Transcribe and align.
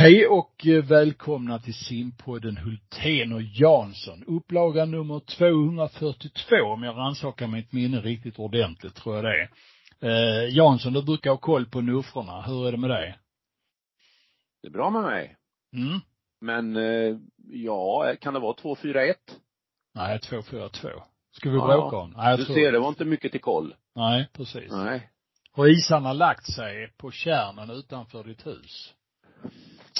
Hej 0.00 0.26
och 0.26 0.66
välkomna 0.88 1.58
till 1.58 1.74
simpodden 1.74 2.56
Hultén 2.56 3.32
och 3.32 3.42
Jansson. 3.42 4.24
Upplaga 4.26 4.84
nummer 4.84 5.20
242 5.20 6.56
om 6.56 6.82
jag 6.82 6.96
rannsakar 6.96 7.46
mitt 7.46 7.72
minne 7.72 8.00
riktigt 8.00 8.38
ordentligt 8.38 8.94
tror 8.94 9.16
jag 9.16 9.24
det 9.24 9.30
är. 9.30 9.50
Eh, 10.00 10.56
Jansson, 10.56 10.92
du 10.92 11.02
brukar 11.02 11.30
ha 11.30 11.36
koll 11.36 11.66
på 11.66 11.80
nuffrorna. 11.80 12.42
Hur 12.42 12.68
är 12.68 12.72
det 12.72 12.78
med 12.78 12.90
dig? 12.90 13.18
Det 14.62 14.68
är 14.68 14.72
bra 14.72 14.90
med 14.90 15.02
mig. 15.02 15.36
Mm. 15.72 16.00
Men, 16.40 16.76
eh, 16.76 17.16
ja, 17.48 18.14
kan 18.20 18.34
det 18.34 18.40
vara 18.40 18.54
241? 18.54 19.16
Nej, 19.94 20.20
242. 20.20 20.88
Ska 21.32 21.50
vi 21.50 21.58
bråka 21.58 21.96
om? 21.96 22.10
Nej, 22.16 22.30
jag 22.30 22.38
du 22.38 22.44
tror 22.44 22.56
ser, 22.56 22.72
det 22.72 22.78
var 22.78 22.88
inte 22.88 23.04
mycket 23.04 23.32
till 23.32 23.40
koll. 23.40 23.74
Nej, 23.94 24.28
precis. 24.32 24.72
Nej. 24.72 25.10
Har 25.52 25.68
isarna 25.68 26.12
lagt 26.12 26.46
sig 26.52 26.92
på 26.96 27.10
kärnan 27.10 27.70
utanför 27.70 28.24
ditt 28.24 28.46
hus? 28.46 28.94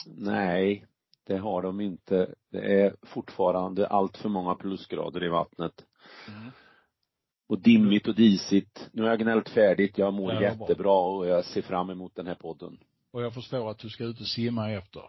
Nej, 0.06 0.86
det 1.26 1.36
har 1.36 1.62
de 1.62 1.80
inte. 1.80 2.34
Det 2.52 2.82
är 2.82 2.96
fortfarande 3.02 3.86
allt 3.86 4.16
för 4.16 4.28
många 4.28 4.54
plusgrader 4.54 5.24
i 5.24 5.28
vattnet. 5.28 5.84
Mm. 6.28 6.50
Och 7.48 7.62
dimmigt 7.62 8.08
och 8.08 8.14
disigt. 8.14 8.88
Nu 8.92 9.02
har 9.02 9.08
jag 9.08 9.18
gnällt 9.18 9.48
färdigt, 9.48 9.98
jag 9.98 10.14
mår 10.14 10.42
jättebra 10.42 11.00
och 11.00 11.26
jag 11.26 11.44
ser 11.44 11.62
fram 11.62 11.90
emot 11.90 12.14
den 12.14 12.26
här 12.26 12.34
podden. 12.34 12.78
Och 13.12 13.22
jag 13.22 13.34
förstår 13.34 13.70
att 13.70 13.78
du 13.78 13.88
ska 13.88 14.04
ut 14.04 14.20
och 14.20 14.26
simma 14.26 14.70
efter. 14.70 15.02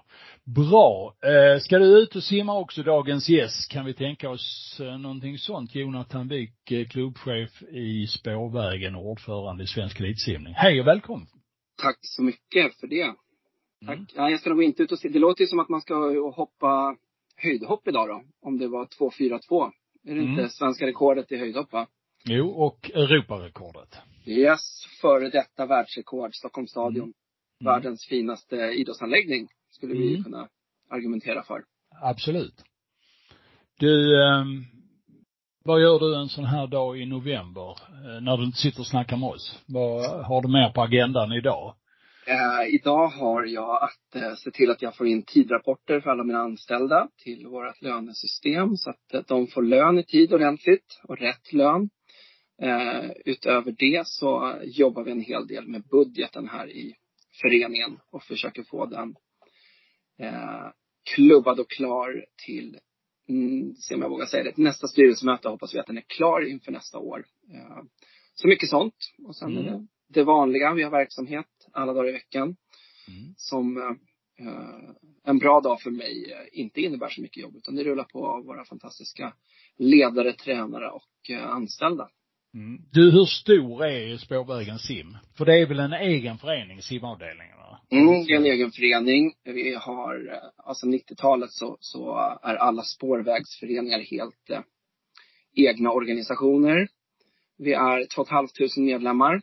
Bra. 0.43 1.15
Eh, 1.21 1.59
ska 1.59 1.79
du 1.79 1.85
ut 2.01 2.15
och 2.15 2.23
simma 2.23 2.57
också 2.57 2.83
dagens 2.83 3.29
gäst? 3.29 3.71
Kan 3.71 3.85
vi 3.85 3.93
tänka 3.93 4.29
oss 4.29 4.77
eh, 4.79 4.97
någonting 4.97 5.37
sånt? 5.37 5.75
Jonathan 5.75 6.27
Wik, 6.27 6.71
eh, 6.71 6.87
klubbchef 6.87 7.61
i 7.61 8.07
Spårvägen 8.07 8.95
och 8.95 9.05
ordförande 9.05 9.63
i 9.63 9.67
Svensk 9.67 9.99
Elitsimning. 9.99 10.53
Hej 10.53 10.81
och 10.81 10.87
välkommen. 10.87 11.27
Tack 11.81 11.97
så 12.01 12.23
mycket 12.23 12.79
för 12.79 12.87
det. 12.87 13.15
Tack. 13.85 13.95
Mm. 13.95 14.07
Ja, 14.15 14.29
jag 14.29 14.39
ska 14.39 14.49
nog 14.49 14.63
inte 14.63 14.83
ut 14.83 14.91
och 14.91 14.99
se. 14.99 15.09
Det 15.09 15.19
låter 15.19 15.41
ju 15.41 15.47
som 15.47 15.59
att 15.59 15.69
man 15.69 15.81
ska 15.81 15.95
hoppa 16.35 16.95
höjdhopp 17.35 17.87
idag 17.87 18.07
då. 18.07 18.23
Om 18.41 18.57
det 18.57 18.67
var 18.67 18.85
2.42. 18.85 19.71
Är 20.07 20.15
det 20.15 20.21
mm. 20.21 20.29
inte 20.29 20.49
svenska 20.49 20.85
rekordet 20.87 21.31
i 21.31 21.37
höjdhopp 21.37 21.73
va? 21.73 21.87
Jo, 22.25 22.49
och 22.49 22.91
Europarekordet. 22.93 23.97
Yes, 24.25 24.85
före 25.01 25.29
detta 25.29 25.65
världsrekord, 25.65 26.35
Stockholms 26.35 26.71
stadion. 26.71 27.03
Mm. 27.03 27.13
mm. 27.61 27.73
Världens 27.73 28.05
finaste 28.05 28.55
idrottsanläggning, 28.55 29.47
skulle 29.71 29.93
vi 29.93 30.09
mm. 30.09 30.23
kunna 30.23 30.47
argumentera 30.89 31.43
för. 31.43 31.63
Absolut. 32.01 32.63
Du, 33.79 34.23
eh, 34.23 34.45
vad 35.63 35.81
gör 35.81 35.99
du 35.99 36.15
en 36.15 36.29
sån 36.29 36.45
här 36.45 36.67
dag 36.67 36.99
i 36.99 37.05
november, 37.05 37.69
eh, 37.71 38.21
när 38.21 38.37
du 38.37 38.43
inte 38.43 38.57
sitter 38.57 38.79
och 38.79 38.87
snackar 38.87 39.17
med 39.17 39.29
oss? 39.29 39.59
Vad 39.65 40.25
har 40.25 40.41
du 40.41 40.47
mer 40.47 40.69
på 40.69 40.81
agendan 40.81 41.33
idag? 41.33 41.75
Eh, 42.29 42.75
idag 42.75 43.07
har 43.07 43.45
jag 43.45 43.83
att 43.83 44.15
eh, 44.15 44.35
se 44.35 44.51
till 44.51 44.71
att 44.71 44.81
jag 44.81 44.95
får 44.95 45.07
in 45.07 45.23
tidrapporter 45.23 45.99
för 45.99 46.09
alla 46.09 46.23
mina 46.23 46.39
anställda 46.39 47.09
till 47.17 47.47
vårt 47.47 47.81
lönesystem 47.81 48.77
så 48.77 48.89
att 48.89 49.13
eh, 49.13 49.21
de 49.27 49.47
får 49.47 49.61
lön 49.61 49.99
i 49.99 50.03
tid 50.03 50.33
ordentligt 50.33 50.99
och 51.03 51.17
rätt 51.17 51.53
lön. 51.53 51.89
Eh, 52.61 53.11
utöver 53.25 53.71
det 53.71 54.07
så 54.07 54.55
jobbar 54.63 55.03
vi 55.03 55.11
en 55.11 55.21
hel 55.21 55.47
del 55.47 55.67
med 55.67 55.83
budgeten 55.83 56.49
här 56.49 56.69
i 56.69 56.95
föreningen 57.41 57.99
och 58.11 58.23
försöker 58.23 58.63
få 58.63 58.85
den 58.85 59.15
eh, 60.19 60.67
klubbad 61.15 61.59
och 61.59 61.69
klar 61.69 62.25
till, 62.45 62.77
mm, 63.29 63.75
se 63.75 63.95
om 63.95 64.01
jag 64.01 64.09
vågar 64.09 64.25
säga 64.25 64.43
det, 64.43 64.57
nästa 64.57 64.87
styrelsemöte 64.87 65.49
hoppas 65.49 65.75
vi 65.75 65.79
att 65.79 65.87
den 65.87 65.97
är 65.97 66.05
klar 66.07 66.49
inför 66.49 66.71
nästa 66.71 66.97
år. 66.97 67.25
Så 68.33 68.47
mycket 68.47 68.69
sånt. 68.69 68.95
Och 69.27 69.35
sen 69.35 69.57
mm. 69.57 69.67
är 69.67 69.71
det 69.71 69.87
det 70.09 70.23
vanliga. 70.23 70.73
Vi 70.73 70.83
har 70.83 70.91
verksamhet 70.91 71.45
alla 71.73 71.93
dagar 71.93 72.09
i 72.09 72.11
veckan. 72.11 72.55
Mm. 73.07 73.33
Som 73.37 73.77
eh, 73.77 74.89
en 75.23 75.39
bra 75.39 75.61
dag 75.61 75.81
för 75.81 75.91
mig 75.91 76.31
eh, 76.31 76.59
inte 76.59 76.81
innebär 76.81 77.09
så 77.09 77.21
mycket 77.21 77.43
jobb 77.43 77.55
utan 77.55 77.75
det 77.75 77.83
rullar 77.83 78.03
på 78.03 78.27
av 78.27 78.45
våra 78.45 78.65
fantastiska 78.65 79.33
ledare, 79.77 80.33
tränare 80.33 80.89
och 80.89 81.29
eh, 81.29 81.49
anställda. 81.49 82.09
Mm. 82.53 82.81
Du, 82.91 83.11
hur 83.11 83.25
stor 83.25 83.85
är 83.85 84.17
Spårvägen 84.17 84.79
sim? 84.79 85.17
För 85.37 85.45
det 85.45 85.61
är 85.61 85.67
väl 85.67 85.79
en 85.79 85.93
egen 85.93 86.37
förening, 86.37 86.81
simavdelningen? 86.81 87.55
Mm, 87.91 88.25
det 88.25 88.33
är 88.33 88.37
en 88.37 88.45
egen 88.45 88.71
förening. 88.71 89.33
Vi 89.43 89.75
har, 89.75 90.31
eh, 90.33 90.65
alltså 90.65 90.85
90-talet 90.85 91.51
så, 91.51 91.77
så 91.79 92.15
är 92.43 92.55
alla 92.55 92.83
spårvägsföreningar 92.83 93.99
helt 93.99 94.49
eh, 94.49 94.61
egna 95.55 95.91
organisationer. 95.91 96.87
Vi 97.57 97.73
är 97.73 98.05
2 98.15 98.25
500 98.25 98.47
medlemmar 98.77 99.41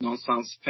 någonstans 0.00 0.60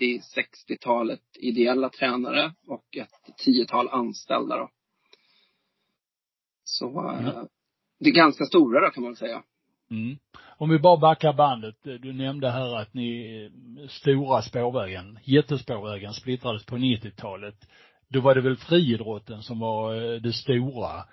50-60-talet 0.00 1.20
ideella 1.34 1.88
tränare 1.88 2.54
och 2.66 2.96
ett 2.96 3.36
tiotal 3.36 3.88
anställda 3.88 4.56
då. 4.56 4.70
Så 6.64 7.00
mm. 7.00 7.46
det 8.00 8.10
är 8.10 8.14
ganska 8.14 8.44
stora 8.44 8.80
då 8.80 8.90
kan 8.90 9.02
man 9.02 9.16
säga. 9.16 9.42
Mm. 9.90 10.18
Om 10.58 10.70
vi 10.70 10.78
bara 10.78 10.96
backar 10.96 11.32
bandet. 11.32 11.76
Du 11.82 12.12
nämnde 12.12 12.50
här 12.50 12.76
att 12.76 12.94
ni, 12.94 13.50
stora 13.88 14.42
spårvägen, 14.42 15.18
jättespårvägen 15.24 16.12
splittrades 16.12 16.66
på 16.66 16.76
90-talet. 16.76 17.68
Då 18.08 18.20
var 18.20 18.34
det 18.34 18.40
väl 18.40 18.56
friidrotten 18.56 19.42
som 19.42 19.58
var 19.58 19.94
eh, 19.94 20.20
det 20.20 20.32
stora. 20.32 21.04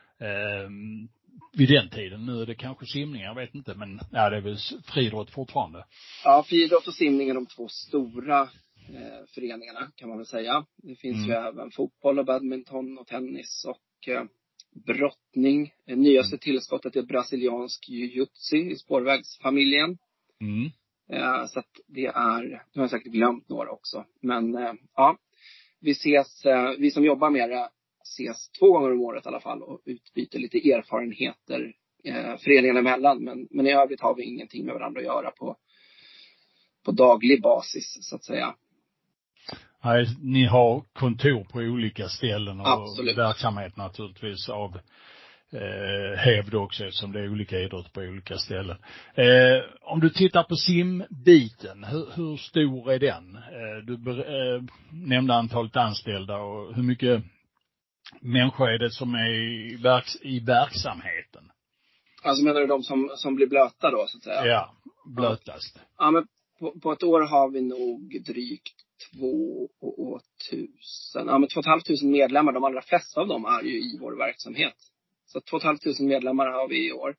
Vid 1.53 1.69
den 1.69 1.89
tiden. 1.89 2.25
Nu 2.25 2.41
är 2.41 2.45
det 2.45 2.55
kanske 2.55 2.85
simning, 2.85 3.21
jag 3.21 3.35
vet 3.35 3.55
inte, 3.55 3.75
men 3.75 3.99
ja, 4.11 4.29
det 4.29 4.37
är 4.37 4.41
väl 4.41 4.57
friidrott 4.83 5.31
fortfarande. 5.31 5.85
Ja, 6.23 6.45
friidrott 6.47 6.87
och 6.87 6.93
simning 6.93 7.29
är 7.29 7.33
de 7.33 7.45
två 7.45 7.67
stora 7.67 8.41
eh, 8.41 9.25
föreningarna 9.33 9.91
kan 9.95 10.09
man 10.09 10.17
väl 10.17 10.27
säga. 10.27 10.65
Det 10.77 10.95
finns 10.95 11.17
mm. 11.17 11.29
ju 11.29 11.33
även 11.33 11.71
fotboll 11.71 12.19
och 12.19 12.25
badminton 12.25 12.97
och 12.97 13.07
tennis 13.07 13.65
och 13.67 14.13
eh, 14.13 14.23
brottning. 14.85 15.71
Det 15.85 15.95
nyaste 15.95 16.35
mm. 16.35 16.39
tillskottet 16.39 16.95
är 16.95 17.01
brasiliansk 17.01 17.89
jujutsu 17.89 18.57
i 18.57 18.75
spårvägsfamiljen. 18.75 19.97
Mm. 20.41 20.71
Eh, 21.09 21.45
så 21.45 21.59
att 21.59 21.71
det 21.87 22.05
är, 22.05 22.41
nu 22.41 22.57
har 22.75 22.83
jag 22.83 22.89
säkert 22.89 23.11
glömt 23.11 23.49
några 23.49 23.71
också. 23.71 24.05
Men 24.21 24.55
eh, 24.55 24.73
ja, 24.95 25.17
vi 25.79 25.91
ses, 25.91 26.45
eh, 26.45 26.71
vi 26.79 26.91
som 26.91 27.05
jobbar 27.05 27.29
med 27.29 27.49
det 27.49 27.69
ses 28.03 28.49
två 28.59 28.71
gånger 28.71 28.91
om 28.91 29.01
året 29.01 29.25
i 29.25 29.29
alla 29.29 29.39
fall 29.39 29.61
och 29.61 29.81
utbyter 29.85 30.39
lite 30.39 30.57
erfarenheter 30.57 31.73
eh, 32.03 32.37
föreningarna 32.37 32.79
emellan. 32.79 33.23
Men, 33.23 33.47
men 33.51 33.67
i 33.67 33.71
övrigt 33.71 34.01
har 34.01 34.15
vi 34.15 34.23
ingenting 34.23 34.65
med 34.65 34.73
varandra 34.73 34.99
att 34.99 35.05
göra 35.05 35.31
på, 35.31 35.57
på 36.85 36.91
daglig 36.91 37.41
basis 37.41 37.97
så 38.01 38.15
att 38.15 38.23
säga. 38.23 38.55
Nej, 39.83 40.05
ni 40.21 40.45
har 40.45 40.83
kontor 40.93 41.43
på 41.43 41.59
olika 41.59 42.07
ställen 42.07 42.59
och 42.59 42.67
Absolut. 42.67 43.17
verksamhet 43.17 43.77
naturligtvis 43.77 44.49
av 44.49 44.79
eh, 45.53 46.17
hävd 46.17 46.55
också 46.55 46.85
eftersom 46.85 47.11
det 47.11 47.19
är 47.19 47.31
olika 47.31 47.59
idrotter 47.59 47.91
på 47.91 48.01
olika 48.01 48.37
ställen. 48.37 48.77
Eh, 49.15 49.63
om 49.81 49.99
du 49.99 50.09
tittar 50.09 50.43
på 50.43 50.55
simbiten, 50.55 51.83
hur, 51.83 52.07
hur 52.15 52.37
stor 52.37 52.91
är 52.91 52.99
den? 52.99 53.35
Eh, 53.35 53.85
du 53.85 54.21
eh, 54.21 54.63
nämnde 54.91 55.33
antalet 55.33 55.75
anställda 55.75 56.37
och 56.37 56.75
hur 56.75 56.83
mycket 56.83 57.23
människor 58.21 58.69
är 58.69 58.77
det 58.77 58.91
som 58.91 59.15
är 59.15 59.29
i, 59.29 59.75
verks, 59.75 60.15
i 60.21 60.39
verksamheten? 60.39 61.51
Alltså 62.23 62.43
menar 62.43 62.59
du 62.59 62.67
de 62.67 62.83
som, 62.83 63.11
som 63.15 63.35
blir 63.35 63.47
blöta 63.47 63.91
då 63.91 64.05
så 64.07 64.17
att 64.17 64.23
säga? 64.23 64.45
Ja, 64.45 64.75
blötast. 65.05 65.79
Ja, 65.97 66.11
men 66.11 66.27
på, 66.59 66.79
på 66.79 66.91
ett 66.91 67.03
år 67.03 67.21
har 67.21 67.49
vi 67.49 67.61
nog 67.61 68.23
drygt 68.25 68.75
två 69.11 69.69
tusen, 70.49 71.27
ja 71.27 71.37
men 71.37 71.49
två 71.49 71.57
och 71.57 71.63
ett 71.63 71.69
halvt 71.69 71.85
tusen 71.85 72.11
medlemmar. 72.11 72.51
De 72.51 72.63
allra 72.63 72.81
flesta 72.81 73.21
av 73.21 73.27
dem 73.27 73.45
är 73.45 73.63
ju 73.63 73.79
i 73.79 73.97
vår 74.01 74.17
verksamhet. 74.17 74.75
Så 75.25 75.41
två 75.41 75.55
och 75.55 75.61
ett 75.61 75.65
halvt 75.65 75.83
tusen 75.83 76.07
medlemmar 76.07 76.47
har 76.47 76.67
vi 76.67 76.87
i 76.87 76.91
år. 76.91 77.15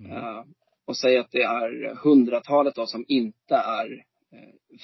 Mm. 0.00 0.12
Uh, 0.12 0.44
och 0.84 0.96
säg 0.96 1.18
att 1.18 1.30
det 1.30 1.42
är 1.42 1.94
hundratalet 1.94 2.74
då 2.74 2.86
som 2.86 3.04
inte 3.08 3.54
är 3.54 4.04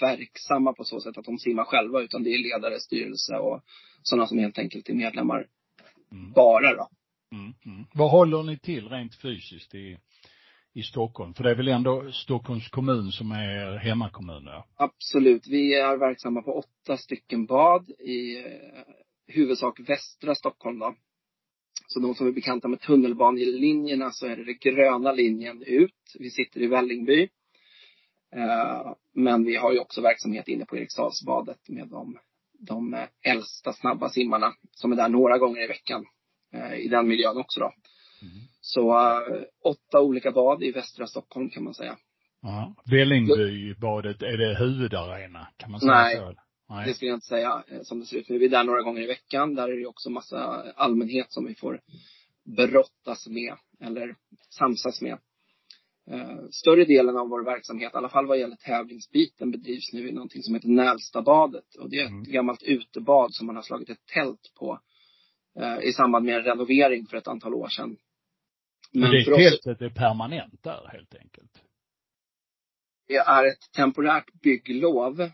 verksamma 0.00 0.72
på 0.72 0.84
så 0.84 1.00
sätt 1.00 1.19
att 1.19 1.25
de 1.25 1.38
simmar 1.38 1.65
själva 1.65 2.03
utan 2.03 2.22
det 2.22 2.31
är 2.31 2.38
ledare, 2.38 2.81
styrelse 2.81 3.34
och 3.37 3.60
sådana 4.03 4.27
som 4.27 4.38
helt 4.38 4.59
enkelt 4.59 4.88
är 4.88 4.94
medlemmar 4.94 5.46
mm. 6.12 6.32
bara 6.32 6.75
då. 6.75 6.88
Mm, 7.32 7.52
mm. 7.67 7.87
Vad 7.94 8.11
håller 8.11 8.43
ni 8.43 8.58
till 8.58 8.88
rent 8.88 9.14
fysiskt 9.14 9.75
i, 9.75 9.99
i 10.75 10.82
Stockholm? 10.82 11.35
För 11.35 11.44
det 11.44 11.50
är 11.50 11.55
väl 11.55 11.69
ändå 11.69 12.12
Stockholms 12.12 12.69
kommun 12.69 13.12
som 13.12 13.32
är 13.32 13.76
hemmakommun? 13.76 14.44
Ja? 14.46 14.67
Absolut. 14.76 15.47
Vi 15.47 15.75
är 15.75 15.97
verksamma 15.97 16.43
på 16.43 16.52
åtta 16.52 16.97
stycken 16.97 17.47
bad 17.47 17.90
i 17.90 18.38
eh, 18.38 18.44
huvudsak 19.26 19.81
västra 19.81 20.35
Stockholm 20.35 20.79
då. 20.79 20.94
Så 21.87 22.00
de 22.00 22.14
som 22.14 22.26
är 22.26 22.32
bekanta 22.32 22.69
med 22.69 22.81
tunnelbanelinjerna 22.81 24.11
så 24.11 24.26
är 24.26 24.37
det 24.37 24.44
den 24.44 24.58
gröna 24.61 25.12
linjen 25.12 25.62
ut. 25.62 26.17
Vi 26.19 26.31
sitter 26.31 26.62
i 26.62 26.67
Vällingby. 26.67 27.29
Eh, 28.35 28.93
men 29.13 29.45
vi 29.45 29.57
har 29.57 29.73
ju 29.73 29.79
också 29.79 30.01
verksamhet 30.01 30.49
inne 30.49 30.65
på 30.65 30.77
Eriksdalsbadet 30.77 31.69
med 31.69 31.89
de, 31.89 32.19
de 32.59 33.07
äldsta 33.23 33.73
snabba 33.73 34.09
simmarna 34.09 34.55
som 34.71 34.93
är 34.93 34.97
där 34.97 35.09
några 35.09 35.39
gånger 35.39 35.63
i 35.63 35.67
veckan 35.67 36.05
eh, 36.53 36.75
i 36.75 36.89
den 36.89 37.09
miljön 37.09 37.37
också 37.37 37.61
då. 37.61 37.73
Mm. 38.23 38.35
Så 38.61 38.95
åtta 39.65 40.01
olika 40.01 40.31
bad 40.31 40.63
i 40.63 40.73
västra 40.73 41.07
Stockholm 41.07 41.51
kan 41.51 41.65
man 41.65 41.75
säga. 41.75 41.97
Ja. 42.43 42.75
Vällingbybadet, 42.91 44.23
är 44.23 44.37
det 44.37 44.59
huvudarena? 44.59 45.49
Kan 45.57 45.71
man 45.71 45.81
säga 45.81 45.93
Nej. 45.93 46.17
så? 46.17 46.35
Nej. 46.69 46.87
Det 46.87 46.95
skulle 46.95 47.09
jag 47.09 47.17
inte 47.17 47.27
säga 47.27 47.65
eh, 47.69 47.83
som 47.83 48.01
det 48.01 48.07
ser 48.07 48.17
ut 48.17 48.29
nu. 48.29 48.39
Vi 48.39 48.45
är 48.45 48.51
där 48.51 48.65
några 48.65 48.83
gånger 48.83 49.03
i 49.03 49.07
veckan. 49.07 49.55
Där 49.55 49.69
är 49.69 49.77
det 49.81 49.87
också 49.87 50.11
massa 50.11 50.73
allmänhet 50.77 51.33
som 51.33 51.47
vi 51.47 51.55
får 51.55 51.81
brottas 52.45 53.27
med 53.29 53.55
eller 53.81 54.17
samsas 54.51 55.01
med. 55.01 55.19
Eh, 56.11 56.49
större 56.51 56.85
delen 56.85 57.17
av 57.17 57.29
vår 57.29 57.45
verksamhet, 57.45 57.95
i 57.95 57.97
alla 57.97 58.09
fall 58.09 58.27
vad 58.27 58.39
gäller 58.39 58.56
tävlingsbiten, 58.56 59.51
bedrivs 59.51 59.93
nu 59.93 60.09
i 60.09 60.12
någonting 60.12 60.43
som 60.43 60.55
heter 60.55 60.69
Nälstabadet. 60.69 61.75
Och 61.75 61.91
det 61.91 62.01
är 62.01 62.05
ett 62.05 62.11
mm. 62.11 62.25
gammalt 62.25 62.62
utebad 62.62 63.35
som 63.35 63.47
man 63.47 63.56
har 63.56 63.62
slagit 63.62 63.91
ett 63.91 64.06
tält 64.15 64.53
på 64.59 64.81
eh, 65.61 65.79
i 65.89 65.93
samband 65.93 66.25
med 66.25 66.37
en 66.37 66.43
renovering 66.43 67.06
för 67.06 67.17
ett 67.17 67.29
antal 67.29 67.55
år 67.55 67.69
sedan. 67.69 67.97
Men 68.93 69.11
det 69.11 69.25
tältet 69.25 69.81
är 69.81 69.91
permanent 69.91 70.62
där 70.62 70.89
helt 70.93 71.15
enkelt? 71.15 71.62
Det 73.07 73.17
är 73.17 73.47
ett 73.47 73.73
temporärt 73.77 74.33
bygglov. 74.43 75.21
Eh, 75.21 75.31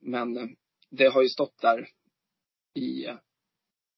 men 0.00 0.56
det 0.90 1.06
har 1.06 1.22
ju 1.22 1.28
stått 1.28 1.60
där 1.60 1.88
i, 2.74 3.06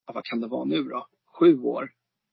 vad 0.07 0.25
kan 0.25 0.41
det 0.41 0.47
vara 0.47 0.65
nu 0.65 0.83
då? 0.83 1.07
Sju 1.39 1.61
år. 1.61 1.91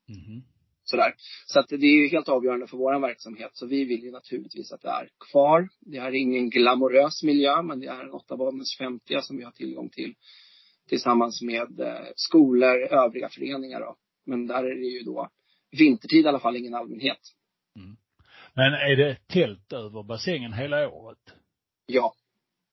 Mm. 0.10 0.44
Sådär. 0.90 1.14
Så 1.46 1.60
att 1.60 1.70
det 1.70 1.76
är 1.76 2.02
ju 2.04 2.08
helt 2.08 2.30
avgörande 2.30 2.68
för 2.68 2.78
vår 2.78 3.00
verksamhet. 3.00 3.50
Så 3.54 3.66
vi 3.66 3.86
vill 3.86 4.04
ju 4.04 4.12
naturligtvis 4.12 4.72
att 4.72 4.82
det 4.82 4.90
är 4.90 5.10
kvar. 5.32 5.70
Det 5.80 5.98
är 5.98 6.16
ingen 6.16 6.50
glamorös 6.50 7.24
miljö, 7.24 7.62
men 7.62 7.80
det 7.80 7.88
är 7.88 8.04
en 8.04 8.12
8 8.12 8.38
banens 8.38 8.76
50 8.78 9.22
som 9.22 9.38
vi 9.38 9.44
har 9.44 9.52
tillgång 9.52 9.90
till. 9.90 10.14
Tillsammans 10.90 11.42
med 11.42 11.80
eh, 11.80 12.06
skolor, 12.16 12.78
övriga 12.78 13.30
föreningar 13.30 13.80
då. 13.80 13.96
Men 14.26 14.48
där 14.48 14.64
är 14.64 14.76
det 14.76 14.88
ju 14.88 15.04
då 15.04 15.30
vintertid 15.72 16.26
i 16.26 16.28
alla 16.28 16.40
fall 16.40 16.56
ingen 16.56 16.74
allmänhet. 16.74 17.20
Mm. 17.76 17.98
Men 18.54 18.74
är 18.74 18.96
det 18.96 19.28
tält 19.28 19.74
över 19.74 20.04
bassängen 20.04 20.54
hela 20.54 20.90
året? 20.90 21.34
Ja. 21.86 22.14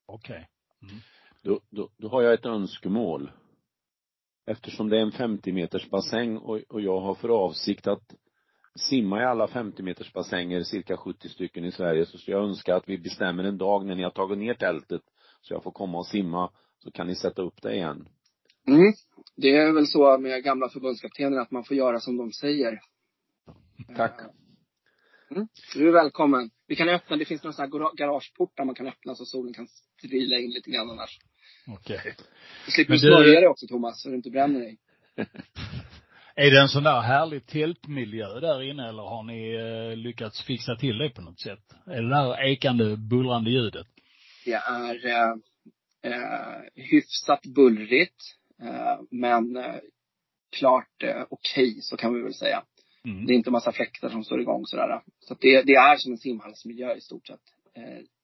Okej. 0.06 0.48
Okay. 0.80 0.90
Mm. 0.90 1.02
Då, 1.42 1.60
då, 1.70 1.88
då 1.96 2.08
har 2.08 2.22
jag 2.22 2.34
ett 2.34 2.46
önskemål 2.46 3.30
eftersom 4.46 4.88
det 4.88 4.96
är 4.96 5.02
en 5.02 5.12
50 5.12 5.52
meters 5.52 5.90
bassäng 5.90 6.36
och, 6.36 6.60
och 6.68 6.80
jag 6.80 7.00
har 7.00 7.14
för 7.14 7.28
avsikt 7.28 7.86
att 7.86 8.14
simma 8.78 9.22
i 9.22 9.24
alla 9.24 9.48
50 9.48 9.82
meters 9.82 10.12
bassänger, 10.12 10.62
cirka 10.62 10.96
70 10.96 11.28
stycken 11.28 11.64
i 11.64 11.72
Sverige, 11.72 12.06
så 12.06 12.18
skulle 12.18 12.36
jag 12.36 12.44
önska 12.44 12.76
att 12.76 12.88
vi 12.88 12.98
bestämmer 12.98 13.44
en 13.44 13.58
dag 13.58 13.86
när 13.86 13.94
ni 13.94 14.02
har 14.02 14.10
tagit 14.10 14.38
ner 14.38 14.54
tältet 14.54 15.02
så 15.40 15.54
jag 15.54 15.62
får 15.62 15.70
komma 15.70 15.98
och 15.98 16.06
simma, 16.06 16.50
så 16.78 16.90
kan 16.90 17.06
ni 17.06 17.14
sätta 17.14 17.42
upp 17.42 17.62
det 17.62 17.74
igen. 17.74 18.08
Mm. 18.66 18.92
Det 19.36 19.56
är 19.56 19.72
väl 19.72 19.86
så 19.86 20.18
med 20.18 20.44
gamla 20.44 20.68
förbundskaptener 20.68 21.38
att 21.38 21.50
man 21.50 21.64
får 21.64 21.76
göra 21.76 22.00
som 22.00 22.16
de 22.16 22.32
säger. 22.32 22.80
Tack. 23.96 24.20
Mm. 25.30 25.48
Du 25.74 25.88
är 25.88 25.92
välkommen. 25.92 26.50
Vi 26.66 26.76
kan 26.76 26.88
öppna, 26.88 27.16
det 27.16 27.24
finns 27.24 27.42
några 27.42 27.52
sådana 27.52 27.84
här 27.84 27.96
garageportar 27.96 28.64
man 28.64 28.74
kan 28.74 28.86
öppna 28.86 29.14
så 29.14 29.24
solen 29.24 29.54
kan 29.54 29.66
strila 29.66 30.38
in 30.38 30.50
lite 30.50 30.70
grann 30.70 30.90
annars. 30.90 31.18
Okej. 31.66 31.98
Okay. 31.98 32.12
Du 32.66 32.72
slipper 32.72 32.96
smörja 32.96 33.40
dig 33.40 33.48
också 33.48 33.66
Thomas, 33.66 34.02
så 34.02 34.08
du 34.08 34.14
inte 34.14 34.30
bränner 34.30 34.60
dig. 34.60 34.78
är 36.34 36.50
det 36.50 36.60
en 36.60 36.68
sån 36.68 36.82
där 36.82 37.00
härlig 37.00 37.46
tältmiljö 37.46 38.40
där 38.40 38.62
inne 38.62 38.88
eller 38.88 39.02
har 39.02 39.22
ni 39.22 39.54
eh, 39.54 39.96
lyckats 39.96 40.42
fixa 40.42 40.76
till 40.76 40.98
det 40.98 41.10
på 41.10 41.22
något 41.22 41.40
sätt? 41.40 41.74
Är 41.86 42.02
det 42.02 42.08
där 42.08 42.46
ekande, 42.46 42.96
bullrande 42.96 43.50
ljudet? 43.50 43.86
Det 44.44 44.52
är 44.52 45.06
eh, 45.06 45.34
eh, 46.12 46.60
hyfsat 46.74 47.46
bullrigt, 47.46 48.22
eh, 48.62 49.00
men 49.10 49.58
klart 50.58 51.02
eh, 51.02 51.22
okej, 51.30 51.70
okay, 51.70 51.80
så 51.80 51.96
kan 51.96 52.14
vi 52.14 52.22
väl 52.22 52.34
säga. 52.34 52.62
Mm. 53.04 53.26
Det 53.26 53.32
är 53.32 53.34
inte 53.34 53.50
massa 53.50 53.72
fläktar 53.72 54.08
som 54.08 54.24
står 54.24 54.40
igång 54.40 54.66
sådär. 54.66 55.02
Så 55.20 55.32
att 55.32 55.40
det, 55.40 55.62
det 55.62 55.74
är 55.74 55.96
som 55.96 56.12
en 56.12 56.18
simhallsmiljö 56.18 56.94
i 56.94 57.00
stort 57.00 57.26
sett. 57.26 57.40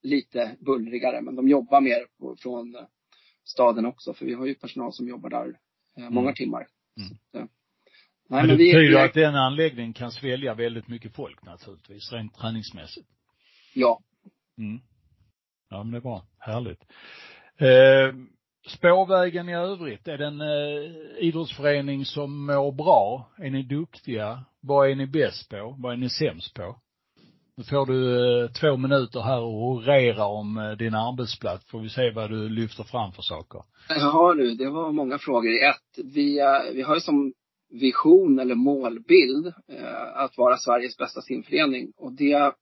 Lite 0.02 0.56
bullrigare, 0.60 1.20
men 1.22 1.36
de 1.36 1.48
jobbar 1.48 1.80
mer 1.80 2.06
på, 2.18 2.36
från 2.36 2.76
staden 3.44 3.86
också. 3.86 4.14
För 4.14 4.26
vi 4.26 4.34
har 4.34 4.46
ju 4.46 4.54
personal 4.54 4.92
som 4.92 5.08
jobbar 5.08 5.30
där 5.30 5.58
eh, 5.96 6.10
många 6.10 6.28
mm. 6.28 6.34
timmar. 6.34 6.66
Mm. 6.96 7.18
Så, 7.32 7.38
eh, 7.38 7.44
nej, 8.28 8.40
men, 8.40 8.48
det 8.48 8.56
betyder 8.56 8.88
vi, 8.88 8.96
att 8.96 9.14
den 9.14 9.34
anläggningen 9.34 9.92
kan 9.92 10.12
svälja 10.12 10.54
väldigt 10.54 10.88
mycket 10.88 11.14
folk 11.14 11.42
naturligtvis, 11.42 12.12
rent 12.12 12.34
träningsmässigt. 12.34 13.08
Ja. 13.74 14.00
Mm. 14.58 14.80
Ja, 15.70 15.82
men 15.82 15.90
det 15.90 15.98
är 15.98 16.00
bra. 16.00 16.26
Härligt. 16.38 16.82
Eh, 17.56 18.14
spårvägen 18.68 19.48
i 19.48 19.54
övrigt, 19.54 20.08
är 20.08 20.18
det 20.18 20.26
en 20.26 20.40
eh, 20.40 21.18
idrottsförening 21.18 22.04
som 22.04 22.46
mår 22.46 22.72
bra? 22.72 23.30
Är 23.38 23.50
ni 23.50 23.62
duktiga? 23.62 24.44
Vad 24.60 24.90
är 24.90 24.94
ni 24.94 25.06
bäst 25.06 25.48
på? 25.48 25.76
Vad 25.78 25.92
är 25.92 25.96
ni 25.96 26.08
sämst 26.08 26.54
på? 26.54 26.80
Nu 27.60 27.64
får 27.64 27.86
du 27.86 28.42
eh, 28.44 28.50
två 28.50 28.76
minuter 28.76 29.20
här 29.20 29.40
och 29.40 29.62
orera 29.62 30.24
om 30.24 30.58
eh, 30.58 30.70
din 30.70 30.94
arbetsplats. 30.94 31.66
Får 31.66 31.80
vi 31.80 31.88
se 31.88 32.10
vad 32.10 32.30
du 32.30 32.48
lyfter 32.48 32.84
fram 32.84 33.12
för 33.12 33.22
saker. 33.22 33.62
Ja 33.88 34.34
du, 34.34 34.54
det 34.54 34.70
var 34.70 34.92
många 34.92 35.18
frågor 35.18 35.50
i 35.50 35.64
ett. 35.64 36.04
Vi, 36.04 36.38
eh, 36.38 36.74
vi 36.74 36.82
har 36.82 36.94
ju 36.94 37.00
som 37.00 37.32
vision 37.70 38.38
eller 38.38 38.54
målbild 38.54 39.46
eh, 39.46 40.16
att 40.16 40.38
vara 40.38 40.56
Sveriges 40.56 40.96
bästa 40.96 41.22
simförening. 41.22 41.92
Och 41.96 42.12
det, 42.12 42.54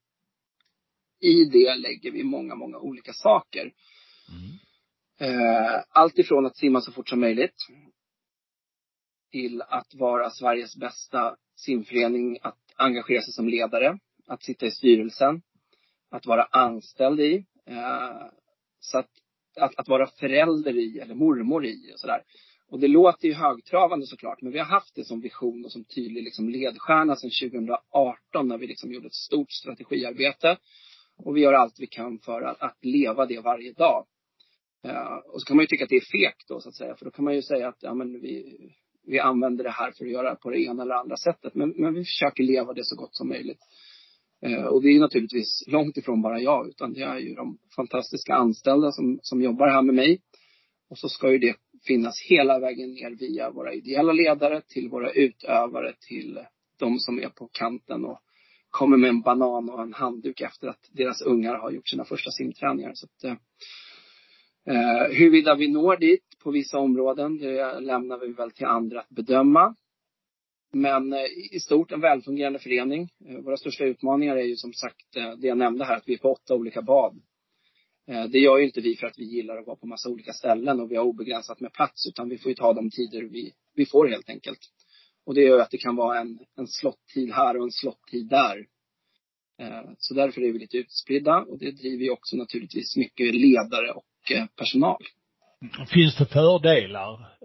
i 1.21 1.45
det 1.45 1.77
lägger 1.77 2.11
vi 2.11 2.25
många, 2.25 2.55
många 2.55 2.79
olika 2.79 3.13
saker. 3.13 3.73
Mm. 4.31 4.51
Eh, 5.21 5.83
allt 5.89 6.19
ifrån 6.19 6.47
att 6.47 6.57
simma 6.57 6.81
så 6.81 6.93
fort 6.93 7.09
som 7.09 7.21
möjligt 7.21 7.57
till 9.33 9.63
att 9.63 9.95
vara 9.95 10.31
Sveriges 10.31 10.77
bästa 10.77 11.37
simförening, 11.57 12.39
att 12.43 12.59
engagera 12.77 13.23
sig 13.23 13.33
som 13.33 13.49
ledare 13.49 13.99
att 14.29 14.43
sitta 14.43 14.67
i 14.67 14.71
styrelsen, 14.71 15.43
att 16.11 16.27
vara 16.27 16.43
anställd 16.43 17.21
i. 17.21 17.45
Eh, 17.67 18.27
så 18.81 18.99
att, 18.99 19.11
att, 19.57 19.79
att, 19.79 19.89
vara 19.89 20.07
förälder 20.07 20.77
i 20.77 20.99
eller 20.99 21.15
mormor 21.15 21.67
i 21.67 21.93
och 21.95 22.01
sådär. 22.01 22.23
Och 22.71 22.81
det 22.81 22.89
låter 22.89 23.29
ju 23.29 23.35
högtravande 23.35 24.07
såklart, 24.07 24.43
men 24.43 24.53
vi 24.53 24.59
har 24.59 24.67
haft 24.67 24.95
det 24.95 25.05
som 25.05 25.21
vision 25.21 25.65
och 25.65 25.73
som 25.73 25.85
tydlig 25.85 26.23
liksom 26.23 26.49
ledstjärna 26.49 27.17
sedan 27.17 27.51
2018 27.51 28.49
när 28.49 28.59
vi 28.59 28.67
liksom 28.67 28.93
gjorde 28.93 29.07
ett 29.07 29.15
stort 29.15 29.53
strategiarbete. 29.53 30.57
Och 31.17 31.37
vi 31.37 31.41
gör 31.41 31.53
allt 31.53 31.81
vi 31.81 31.87
kan 31.87 32.19
för 32.19 32.43
att, 32.43 32.63
att 32.63 32.85
leva 32.85 33.27
det 33.27 33.41
varje 33.41 33.73
dag. 33.73 34.07
Uh, 34.87 35.17
och 35.33 35.41
så 35.41 35.47
kan 35.47 35.57
man 35.57 35.63
ju 35.63 35.67
tycka 35.67 35.85
att 35.85 35.91
det 35.91 35.97
är 35.97 36.11
fegt 36.13 36.49
då 36.49 36.61
så 36.61 36.69
att 36.69 36.75
säga, 36.75 36.97
för 36.97 37.05
då 37.05 37.11
kan 37.11 37.25
man 37.25 37.35
ju 37.35 37.43
säga 37.43 37.69
att 37.69 37.83
ja, 37.83 37.95
men 37.95 38.21
vi, 38.21 38.59
vi 39.07 39.19
använder 39.19 39.65
det 39.65 39.71
här 39.71 39.93
för 39.93 40.05
att 40.05 40.11
göra 40.11 40.35
på 40.35 40.51
det 40.51 40.61
ena 40.61 40.83
eller 40.83 40.95
andra 40.95 41.17
sättet. 41.17 41.55
Men, 41.55 41.75
men 41.77 41.95
vi 41.95 42.05
försöker 42.05 42.43
leva 42.43 42.73
det 42.73 42.85
så 42.85 42.97
gott 42.97 43.17
som 43.17 43.29
möjligt. 43.29 43.61
Eh, 44.43 44.65
och 44.65 44.83
det 44.83 44.89
är 44.89 45.01
naturligtvis 45.01 45.65
långt 45.67 45.97
ifrån 45.97 46.23
bara 46.23 46.41
jag, 46.41 46.69
utan 46.69 46.93
det 46.93 47.03
är 47.03 47.19
ju 47.19 47.35
de 47.35 47.59
fantastiska 47.77 48.35
anställda 48.35 48.93
som, 48.93 49.19
som 49.23 49.43
jobbar 49.43 49.69
här 49.69 49.83
med 49.83 49.95
mig. 49.95 50.21
Och 50.91 50.99
så 50.99 51.09
ska 51.09 51.33
ju 51.33 51.39
det 51.39 51.57
finnas 51.87 52.21
hela 52.21 52.59
vägen 52.59 52.95
ner 52.95 53.11
via 53.11 53.51
våra 53.51 53.73
ideella 53.73 54.13
ledare 54.13 54.63
till 54.69 54.89
våra 54.89 55.11
utövare 55.13 55.95
till 56.09 56.39
de 56.79 56.99
som 56.99 57.19
är 57.19 57.29
på 57.29 57.49
kanten 57.53 58.05
och 58.05 58.19
kommer 58.71 58.97
med 58.97 59.11
en 59.11 59.21
banan 59.21 59.71
och 59.71 59.83
en 59.83 59.93
handduk 59.93 60.41
efter 60.41 60.69
att 60.69 60.89
deras 60.93 61.23
ungar 61.23 61.55
har 61.55 61.71
gjort 61.71 61.89
sina 61.89 62.05
första 62.05 62.31
simträningar. 62.31 62.93
Så 62.95 63.07
att, 63.07 63.25
eh, 63.25 63.37
eh 64.75 65.13
huruvida 65.13 65.55
vi 65.55 65.69
når 65.69 65.97
dit 65.97 66.25
på 66.43 66.51
vissa 66.51 66.79
områden, 66.79 67.39
det 67.39 67.81
lämnar 67.81 68.19
vi 68.19 68.33
väl 68.33 68.51
till 68.51 68.67
andra 68.67 69.01
att 69.01 69.09
bedöma. 69.09 69.75
Men 70.73 71.13
eh, 71.13 71.25
i 71.53 71.61
stort 71.61 71.93
en 71.93 72.01
välfungerande 72.01 72.59
förening. 72.59 73.09
Eh, 73.29 73.39
våra 73.39 73.57
största 73.57 73.85
utmaningar 73.85 74.37
är 74.37 74.45
ju 74.45 74.57
som 74.57 74.73
sagt 74.73 75.17
eh, 75.17 75.31
det 75.31 75.47
jag 75.47 75.59
nämnde 75.59 75.85
här, 75.85 75.97
att 75.97 76.09
vi 76.09 76.15
är 76.15 76.19
på 76.19 76.33
åtta 76.33 76.55
olika 76.55 76.83
bad. 76.83 77.21
Det 78.31 78.39
gör 78.39 78.59
ju 78.59 78.65
inte 78.65 78.81
vi 78.81 78.97
för 78.97 79.07
att 79.07 79.19
vi 79.19 79.25
gillar 79.25 79.57
att 79.57 79.67
vara 79.67 79.77
på 79.77 79.87
massa 79.87 80.09
olika 80.09 80.33
ställen 80.33 80.81
och 80.81 80.91
vi 80.91 80.97
har 80.97 81.05
obegränsat 81.05 81.61
med 81.61 81.73
plats, 81.73 82.07
utan 82.07 82.29
vi 82.29 82.39
får 82.39 82.49
ju 82.49 82.55
ta 82.55 82.73
de 82.73 82.91
tider 82.91 83.23
vi, 83.23 83.53
vi 83.75 83.87
får 83.87 84.09
helt 84.09 84.31
enkelt. 84.31 84.59
Och 85.27 85.35
det 85.35 85.41
gör 85.41 85.59
att 85.59 85.71
det 85.71 85.79
kan 85.79 85.97
vara 85.97 86.21
en, 86.21 86.39
en 86.57 86.67
slottid 86.67 87.33
här 87.33 87.57
och 87.57 87.65
en 87.65 87.71
slottid 87.71 88.29
där. 88.29 88.67
Så 89.99 90.15
därför 90.15 90.41
är 90.41 90.53
vi 90.53 90.59
lite 90.59 90.77
utspridda 90.77 91.37
och 91.39 91.59
det 91.59 91.71
driver 91.71 92.05
ju 92.05 92.11
också 92.11 92.37
naturligtvis 92.37 92.97
mycket 92.97 93.35
ledare 93.35 93.93
och 93.93 94.33
personal. 94.57 95.03
Finns 95.89 96.17
det 96.17 96.27
fördelar 96.27 97.39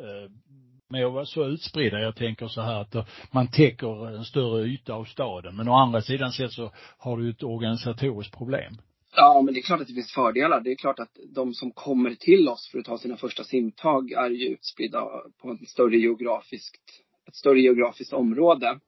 med 0.94 1.06
att 1.06 1.14
vara 1.14 1.26
så 1.26 1.46
utspridda. 1.46 2.00
Jag 2.00 2.16
tänker 2.16 2.48
så 2.48 2.62
här 2.62 2.82
att 2.82 2.96
eh, 2.96 3.06
man 3.32 3.48
täcker 3.48 4.16
en 4.16 4.26
större 4.26 4.68
yta 4.68 4.94
av 4.94 5.06
staden. 5.06 5.56
Men 5.56 5.68
å 5.68 5.74
andra 5.74 6.02
sidan 6.02 6.32
sett 6.32 6.52
så 6.52 6.72
har 6.98 7.18
du 7.18 7.30
ett 7.30 7.44
organisatoriskt 7.44 8.38
problem. 8.38 8.74
Ja, 9.16 9.42
men 9.46 9.54
det 9.54 9.60
är 9.60 9.62
klart 9.62 9.82
att 9.82 9.88
det 9.88 9.94
finns 9.94 10.14
fördelar. 10.14 10.62
Det 10.62 10.72
är 10.72 10.76
klart 10.76 11.00
att 11.00 11.18
de 11.36 11.54
som 11.54 11.72
kommer 11.72 12.16
till 12.16 12.50
oss 12.50 12.70
för 12.72 12.80
att 12.80 12.86
ta 12.86 12.98
sina 12.98 13.18
första 13.18 13.44
simtag 13.44 14.12
är 14.12 14.30
ju 14.30 14.48
utspridda 14.48 15.06
på 15.42 15.52
ett 15.52 15.70
större 15.70 15.98
geografiskt, 15.98 16.84
ett 17.28 17.36
större 17.36 17.60
geografiskt 17.60 18.14
område. 18.14 18.80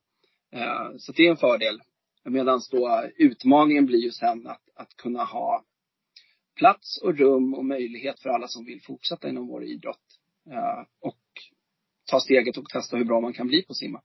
Eh, 0.53 0.87
så 0.97 1.11
det 1.11 1.25
är 1.25 1.29
en 1.29 1.37
fördel. 1.37 1.81
Medan 2.25 2.61
då 2.71 3.03
utmaningen 3.17 3.85
blir 3.85 3.99
ju 3.99 4.11
sen 4.11 4.47
att, 4.47 4.61
att 4.75 4.95
kunna 4.97 5.23
ha 5.23 5.63
plats 6.55 7.01
och 7.03 7.17
rum 7.17 7.53
och 7.53 7.65
möjlighet 7.65 8.19
för 8.19 8.29
alla 8.29 8.47
som 8.47 8.65
vill 8.65 8.81
fortsätta 8.81 9.29
inom 9.29 9.47
vår 9.47 9.63
idrott. 9.63 10.05
Eh, 10.51 10.83
och 11.01 11.17
ta 12.05 12.19
steget 12.19 12.57
och 12.57 12.69
testa 12.69 12.97
hur 12.97 13.05
bra 13.05 13.21
man 13.21 13.33
kan 13.33 13.47
bli 13.47 13.63
på 13.63 13.73
simma. 13.73 14.01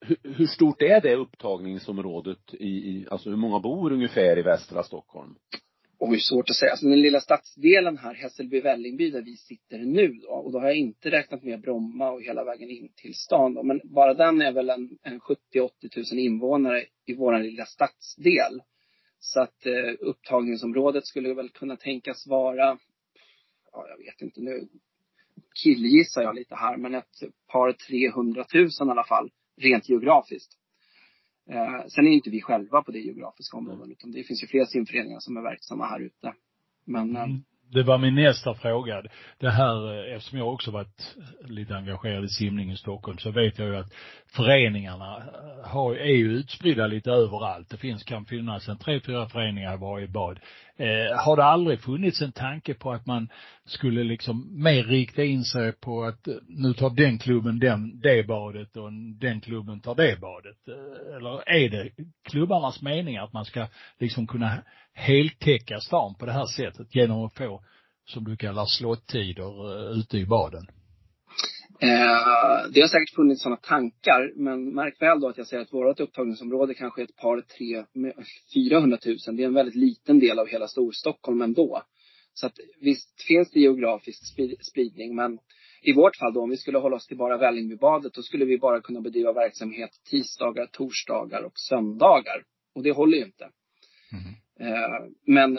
Hur, 0.00 0.16
hur 0.22 0.46
stort 0.46 0.82
är 0.82 1.00
det 1.00 1.14
upptagningsområdet 1.14 2.54
i, 2.54 2.68
i, 2.68 3.06
alltså 3.10 3.30
hur 3.30 3.36
många 3.36 3.60
bor 3.60 3.92
ungefär 3.92 4.38
i 4.38 4.42
västra 4.42 4.82
Stockholm? 4.82 5.34
Oj, 5.98 6.20
svårt 6.20 6.50
att 6.50 6.56
säga. 6.56 6.70
Alltså 6.70 6.86
den 6.86 7.00
lilla 7.00 7.20
stadsdelen 7.20 7.98
här, 7.98 8.14
Hässelby-Vällingby, 8.14 9.10
där 9.10 9.22
vi 9.22 9.36
sitter 9.36 9.78
nu 9.78 10.08
då. 10.08 10.28
Och 10.28 10.52
då 10.52 10.58
har 10.58 10.66
jag 10.66 10.76
inte 10.76 11.10
räknat 11.10 11.42
med 11.42 11.60
Bromma 11.60 12.10
och 12.10 12.22
hela 12.22 12.44
vägen 12.44 12.70
in 12.70 12.88
till 12.96 13.14
stan 13.14 13.54
då. 13.54 13.62
Men 13.62 13.80
bara 13.84 14.14
den 14.14 14.42
är 14.42 14.52
väl 14.52 14.70
en, 14.70 14.98
en 15.02 15.20
70-80 15.20 15.68
tusen 15.94 16.18
invånare 16.18 16.84
i 17.06 17.14
vår 17.14 17.38
lilla 17.38 17.66
stadsdel. 17.66 18.62
Så 19.18 19.40
att 19.40 19.66
eh, 19.66 19.94
upptagningsområdet 20.00 21.06
skulle 21.06 21.34
väl 21.34 21.48
kunna 21.48 21.76
tänkas 21.76 22.26
vara, 22.26 22.78
ja 23.72 23.86
jag 23.88 23.98
vet 24.04 24.22
inte 24.22 24.40
nu, 24.40 24.68
killgissar 25.62 26.22
jag 26.22 26.34
lite 26.34 26.54
här, 26.54 26.76
men 26.76 26.94
ett 26.94 27.22
par 27.52 27.72
300 27.72 28.44
000 28.54 28.64
i 28.64 28.70
alla 28.80 29.04
fall, 29.04 29.30
rent 29.56 29.88
geografiskt. 29.88 30.52
Eh, 31.50 31.86
sen 31.88 32.06
är 32.06 32.10
inte 32.10 32.30
vi 32.30 32.42
själva 32.42 32.82
på 32.82 32.92
det 32.92 32.98
geografiska 32.98 33.56
området, 33.56 33.90
utan 33.90 34.12
det 34.12 34.24
finns 34.24 34.42
ju 34.42 34.46
fler 34.46 34.64
simföreningar 34.64 35.20
som 35.20 35.36
är 35.36 35.42
verksamma 35.42 35.86
här 35.86 36.00
ute. 36.00 36.34
Men 36.86 37.16
eh, 37.16 37.22
mm 37.22 37.42
det 37.72 37.82
var 37.82 37.98
min 37.98 38.14
nästa 38.14 38.54
fråga. 38.54 39.02
Det 39.38 39.50
här, 39.50 40.08
eh, 40.08 40.16
eftersom 40.16 40.38
jag 40.38 40.52
också 40.52 40.70
varit 40.70 41.16
lite 41.48 41.76
engagerad 41.76 42.24
i 42.24 42.28
simning 42.28 42.72
i 42.72 42.76
Stockholm, 42.76 43.18
så 43.18 43.30
vet 43.30 43.58
jag 43.58 43.68
ju 43.68 43.76
att 43.76 43.92
föreningarna 44.32 45.16
eh, 45.16 45.68
har, 45.68 45.94
är 45.94 46.16
ju 46.16 46.32
utspridda 46.32 46.86
lite 46.86 47.10
överallt. 47.10 47.70
Det 47.70 47.76
finns, 47.76 48.04
kan 48.04 48.24
finnas 48.24 48.68
en 48.68 48.78
tre, 48.78 49.00
fyra 49.00 49.28
föreningar 49.28 49.74
i 49.74 49.78
varje 49.78 50.08
bad. 50.08 50.38
Eh, 50.78 51.18
har 51.24 51.36
det 51.36 51.44
aldrig 51.44 51.80
funnits 51.80 52.22
en 52.22 52.32
tanke 52.32 52.74
på 52.74 52.92
att 52.92 53.06
man 53.06 53.28
skulle 53.64 54.04
liksom 54.04 54.62
mer 54.62 54.84
rikta 54.84 55.24
in 55.24 55.44
sig 55.44 55.72
på 55.72 56.04
att 56.04 56.28
eh, 56.28 56.34
nu 56.48 56.74
tar 56.74 56.90
den 56.90 57.18
klubben 57.18 57.58
den, 57.58 58.00
det 58.00 58.26
badet 58.26 58.76
och 58.76 58.92
den 58.92 59.40
klubben 59.40 59.80
tar 59.80 59.94
det 59.94 60.20
badet? 60.20 60.56
Eller 61.16 61.48
är 61.48 61.68
det 61.68 61.90
klubbarnas 62.24 62.82
mening 62.82 63.16
att 63.16 63.32
man 63.32 63.44
ska 63.44 63.66
liksom 63.98 64.26
kunna 64.26 64.62
heltäcka 64.96 65.80
stan 65.80 66.14
på 66.14 66.26
det 66.26 66.32
här 66.32 66.46
sättet 66.46 66.94
genom 66.94 67.24
att 67.24 67.34
få, 67.34 67.64
som 68.04 68.24
du 68.24 68.36
kallar 68.36 68.66
slottider 68.66 69.98
ute 69.98 70.18
i 70.18 70.26
baden? 70.26 70.66
Eh, 71.80 72.70
det 72.70 72.80
har 72.80 72.88
säkert 72.88 73.14
funnits 73.14 73.42
sådana 73.42 73.56
tankar, 73.56 74.32
men 74.36 74.74
märk 74.74 75.02
väl 75.02 75.20
då 75.20 75.28
att 75.28 75.38
jag 75.38 75.46
säger 75.46 75.62
att 75.62 75.72
vårt 75.72 76.00
upptagningsområde 76.00 76.74
kanske 76.74 77.00
är 77.00 77.04
ett 77.04 77.16
par, 77.16 77.40
tre, 77.40 77.84
400 78.54 78.98
000. 79.06 79.36
Det 79.36 79.42
är 79.42 79.46
en 79.46 79.54
väldigt 79.54 79.74
liten 79.74 80.18
del 80.18 80.38
av 80.38 80.46
hela 80.46 80.68
Storstockholm 80.68 81.42
ändå. 81.42 81.82
Så 82.34 82.46
att 82.46 82.58
visst 82.80 83.22
finns 83.28 83.50
det 83.50 83.60
geografisk 83.60 84.22
spridning, 84.70 85.14
men 85.14 85.38
i 85.82 85.92
vårt 85.92 86.16
fall 86.16 86.34
då, 86.34 86.42
om 86.42 86.50
vi 86.50 86.56
skulle 86.56 86.78
hålla 86.78 86.96
oss 86.96 87.06
till 87.06 87.16
bara 87.16 87.38
Vällingbybadet, 87.38 88.14
då 88.14 88.22
skulle 88.22 88.44
vi 88.44 88.58
bara 88.58 88.80
kunna 88.80 89.00
bedriva 89.00 89.32
verksamhet 89.32 89.90
tisdagar, 90.10 90.66
torsdagar 90.66 91.42
och 91.42 91.58
söndagar. 91.58 92.42
Och 92.74 92.82
det 92.82 92.92
håller 92.92 93.18
ju 93.18 93.24
inte. 93.24 93.44
Mm. 94.12 94.34
Eh, 94.60 95.06
men 95.26 95.58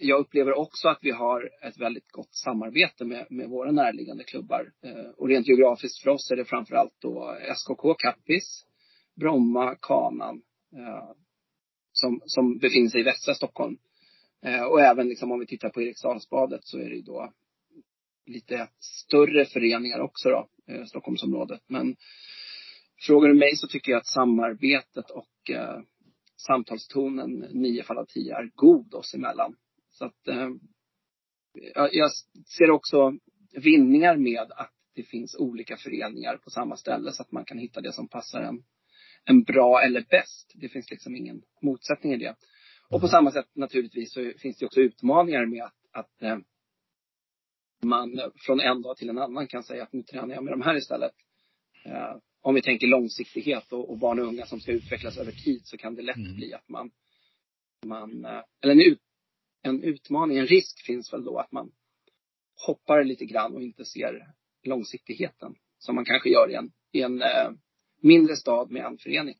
jag 0.00 0.20
upplever 0.20 0.58
också 0.58 0.88
att 0.88 0.98
vi 1.02 1.10
har 1.10 1.50
ett 1.62 1.80
väldigt 1.80 2.10
gott 2.10 2.34
samarbete 2.34 3.04
med, 3.04 3.26
med 3.30 3.48
våra 3.48 3.70
närliggande 3.70 4.24
klubbar. 4.24 4.72
Eh, 4.82 5.10
och 5.16 5.28
rent 5.28 5.46
geografiskt 5.46 6.02
för 6.02 6.10
oss 6.10 6.30
är 6.30 6.36
det 6.36 6.44
framförallt 6.44 6.94
då 6.98 7.36
SKK 7.56 7.94
Kappis, 7.94 8.66
Bromma, 9.14 9.74
Kanan, 9.74 10.42
eh, 10.76 11.10
som, 11.92 12.20
som 12.26 12.58
befinner 12.58 12.88
sig 12.88 13.00
i 13.00 13.04
västra 13.04 13.34
Stockholm. 13.34 13.78
Och 14.70 14.80
även 14.80 15.08
liksom 15.08 15.32
om 15.32 15.40
vi 15.40 15.46
tittar 15.46 15.68
på 15.68 15.82
Eriksdalsbadet 15.82 16.60
så 16.64 16.78
är 16.78 16.90
det 16.90 17.02
då 17.02 17.32
lite 18.26 18.68
större 18.78 19.44
föreningar 19.44 20.00
också 20.00 20.28
då, 20.28 20.48
Stockholmsområdet. 20.86 21.60
Men 21.66 21.96
frågar 23.06 23.28
du 23.28 23.34
mig 23.34 23.56
så 23.56 23.66
tycker 23.66 23.92
jag 23.92 23.98
att 23.98 24.06
samarbetet 24.06 25.10
och 25.10 25.50
samtalstonen 26.46 27.30
nio 27.38 27.82
fall 27.82 27.98
av 27.98 28.06
tio 28.06 28.34
är 28.34 28.50
god 28.54 28.94
oss 28.94 29.14
emellan. 29.14 29.56
Så 29.90 30.04
att 30.04 30.28
eh, 30.28 30.50
jag 31.92 32.10
ser 32.58 32.70
också 32.70 33.12
vinningar 33.62 34.16
med 34.16 34.52
att 34.56 34.72
det 34.94 35.02
finns 35.02 35.36
olika 35.38 35.76
föreningar 35.76 36.36
på 36.36 36.50
samma 36.50 36.76
ställe 36.76 37.12
så 37.12 37.22
att 37.22 37.32
man 37.32 37.44
kan 37.44 37.58
hitta 37.58 37.80
det 37.80 37.92
som 37.92 38.08
passar 38.08 38.42
en, 38.42 38.64
en 39.24 39.42
bra 39.42 39.82
eller 39.82 40.06
bäst. 40.10 40.52
Det 40.54 40.68
finns 40.68 40.90
liksom 40.90 41.16
ingen 41.16 41.42
motsättning 41.62 42.12
i 42.12 42.16
det. 42.16 42.36
Och 42.88 43.00
på 43.00 43.08
samma 43.08 43.30
sätt 43.30 43.48
naturligtvis 43.54 44.12
så 44.12 44.32
finns 44.38 44.58
det 44.58 44.66
också 44.66 44.80
utmaningar 44.80 45.46
med 45.46 45.64
att, 45.64 45.76
att 45.92 46.22
eh, 46.22 46.38
man 47.82 48.20
från 48.34 48.60
en 48.60 48.82
dag 48.82 48.96
till 48.96 49.08
en 49.08 49.18
annan 49.18 49.46
kan 49.46 49.62
säga 49.62 49.82
att 49.82 49.92
nu 49.92 50.02
tränar 50.02 50.34
jag 50.34 50.44
med 50.44 50.52
de 50.52 50.62
här 50.62 50.76
istället. 50.76 51.12
Eh, 51.84 52.16
om 52.44 52.54
vi 52.54 52.62
tänker 52.62 52.86
långsiktighet 52.86 53.72
och, 53.72 53.90
och, 53.90 53.98
barn 53.98 54.18
och 54.18 54.26
unga 54.26 54.46
som 54.46 54.60
ska 54.60 54.72
utvecklas 54.72 55.18
över 55.18 55.32
tid 55.32 55.60
så 55.64 55.76
kan 55.76 55.94
det 55.94 56.02
lätt 56.02 56.16
mm. 56.16 56.36
bli 56.36 56.54
att 56.54 56.68
man, 56.68 56.90
man 57.86 58.24
eh, 58.24 58.42
eller 58.62 58.72
en, 58.72 58.80
ut, 58.80 59.00
en 59.62 59.82
utmaning, 59.82 60.38
en 60.38 60.46
risk 60.46 60.86
finns 60.86 61.12
väl 61.12 61.24
då 61.24 61.38
att 61.38 61.52
man 61.52 61.72
hoppar 62.66 63.04
lite 63.04 63.24
grann 63.24 63.54
och 63.54 63.62
inte 63.62 63.84
ser 63.84 64.26
långsiktigheten 64.62 65.54
som 65.78 65.94
man 65.94 66.04
kanske 66.04 66.28
gör 66.28 66.50
i 66.50 66.54
en, 66.54 66.72
i 66.92 67.02
en 67.02 67.22
eh, 67.22 67.50
mindre 68.00 68.36
stad 68.36 68.70
med 68.70 68.84
en 68.84 68.98
förening. 68.98 69.36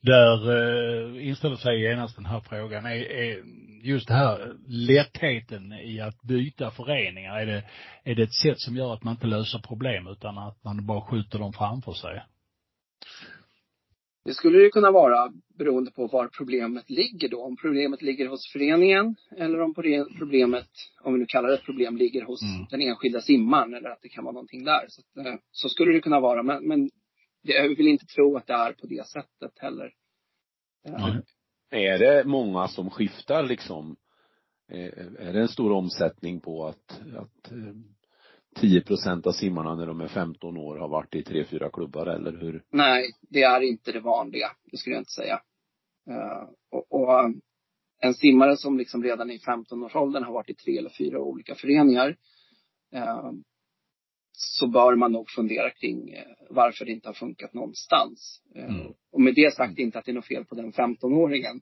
Där 0.00 0.50
eh, 0.50 1.28
inställer 1.28 1.56
sig 1.56 1.80
genast 1.80 2.16
den 2.16 2.26
här 2.26 2.40
frågan, 2.40 2.86
är, 2.86 3.12
är 3.12 3.42
just 3.82 4.08
det 4.08 4.14
här 4.14 4.56
lättheten 4.66 5.72
i 5.72 6.00
att 6.00 6.22
byta 6.22 6.70
föreningar, 6.70 7.40
är 7.40 7.46
det, 7.46 7.64
är 8.04 8.14
det 8.14 8.22
ett 8.22 8.34
sätt 8.34 8.60
som 8.60 8.76
gör 8.76 8.94
att 8.94 9.04
man 9.04 9.14
inte 9.14 9.26
löser 9.26 9.58
problem 9.58 10.06
utan 10.06 10.38
att 10.38 10.64
man 10.64 10.86
bara 10.86 11.00
skjuter 11.00 11.38
dem 11.38 11.52
framför 11.52 11.92
sig? 11.92 12.22
Det 14.24 14.34
skulle 14.34 14.58
det 14.58 14.70
kunna 14.70 14.90
vara 14.90 15.32
beroende 15.58 15.90
på 15.90 16.06
var 16.06 16.28
problemet 16.38 16.90
ligger 16.90 17.28
då. 17.28 17.42
Om 17.42 17.56
problemet 17.56 18.02
ligger 18.02 18.28
hos 18.28 18.52
föreningen 18.52 19.16
eller 19.36 19.60
om 19.60 19.74
problemet, 20.18 20.68
om 21.00 21.12
vi 21.12 21.18
nu 21.18 21.26
kallar 21.26 21.48
det 21.48 21.54
ett 21.54 21.64
problem, 21.64 21.96
ligger 21.96 22.22
hos 22.22 22.42
mm. 22.42 22.66
den 22.70 22.80
enskilda 22.80 23.20
simmaren 23.20 23.74
eller 23.74 23.90
att 23.90 24.02
det 24.02 24.08
kan 24.08 24.24
vara 24.24 24.32
någonting 24.32 24.64
där. 24.64 24.84
Så, 24.88 25.20
eh, 25.20 25.34
så 25.50 25.68
skulle 25.68 25.92
det 25.92 26.00
kunna 26.00 26.20
vara. 26.20 26.42
Men, 26.42 26.68
men 26.68 26.90
jag 27.42 27.76
vill 27.76 27.88
inte 27.88 28.06
tro 28.06 28.36
att 28.36 28.46
det 28.46 28.52
är 28.52 28.72
på 28.72 28.86
det 28.86 29.06
sättet 29.06 29.58
heller. 29.58 29.92
Mm. 30.88 31.22
Är 31.70 31.98
det 31.98 32.24
många 32.24 32.68
som 32.68 32.90
skiftar 32.90 33.42
liksom? 33.42 33.96
Är 35.18 35.32
det 35.32 35.40
en 35.40 35.48
stor 35.48 35.72
omsättning 35.72 36.40
på 36.40 36.66
att, 36.66 37.00
att 37.16 37.52
10 38.56 38.80
procent 38.80 39.26
av 39.26 39.32
simmarna 39.32 39.74
när 39.74 39.86
de 39.86 40.00
är 40.00 40.08
15 40.08 40.56
år 40.56 40.76
har 40.76 40.88
varit 40.88 41.14
i 41.14 41.22
tre, 41.22 41.44
fyra 41.44 41.70
klubbar 41.70 42.06
eller 42.06 42.32
hur? 42.32 42.62
Nej, 42.70 43.10
det 43.20 43.42
är 43.42 43.60
inte 43.60 43.92
det 43.92 44.00
vanliga. 44.00 44.50
Det 44.70 44.76
skulle 44.76 44.94
jag 44.94 45.00
inte 45.00 45.12
säga. 45.12 45.40
Uh, 46.10 46.48
och, 46.70 46.92
och, 46.92 47.34
en 48.00 48.14
simmare 48.14 48.56
som 48.56 48.78
liksom 48.78 49.02
redan 49.02 49.30
i 49.30 49.38
15-årsåldern 49.38 50.24
har 50.24 50.32
varit 50.32 50.50
i 50.50 50.54
tre 50.54 50.78
eller 50.78 50.90
fyra 50.98 51.20
olika 51.20 51.54
föreningar 51.54 52.16
så 54.40 54.66
bör 54.66 54.96
man 54.96 55.12
nog 55.12 55.30
fundera 55.30 55.70
kring 55.70 56.14
uh, 56.14 56.20
varför 56.50 56.84
det 56.84 56.92
inte 56.92 57.08
har 57.08 57.14
funkat 57.14 57.54
någonstans. 57.54 58.42
Mm. 58.54 58.92
Och 59.12 59.20
med 59.20 59.34
det 59.34 59.54
sagt 59.54 59.78
inte 59.78 59.98
att 59.98 60.04
det 60.04 60.10
är 60.10 60.14
något 60.14 60.26
fel 60.26 60.44
på 60.44 60.54
den 60.54 60.72
15-åringen. 60.72 61.60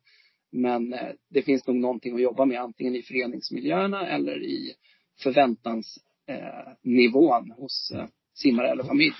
Men 0.52 0.94
det 1.30 1.42
finns 1.42 1.66
nog 1.66 1.76
någonting 1.76 2.14
att 2.14 2.22
jobba 2.22 2.44
med 2.44 2.60
antingen 2.60 2.96
i 2.96 3.02
föreningsmiljöerna 3.02 4.06
eller 4.08 4.42
i 4.42 4.74
förväntans 5.22 5.98
eh, 6.28 6.72
nivån 6.82 7.50
hos 7.50 7.92
eh, 7.94 8.06
simmare 8.34 8.70
eller 8.70 8.84
familj. 8.84 9.14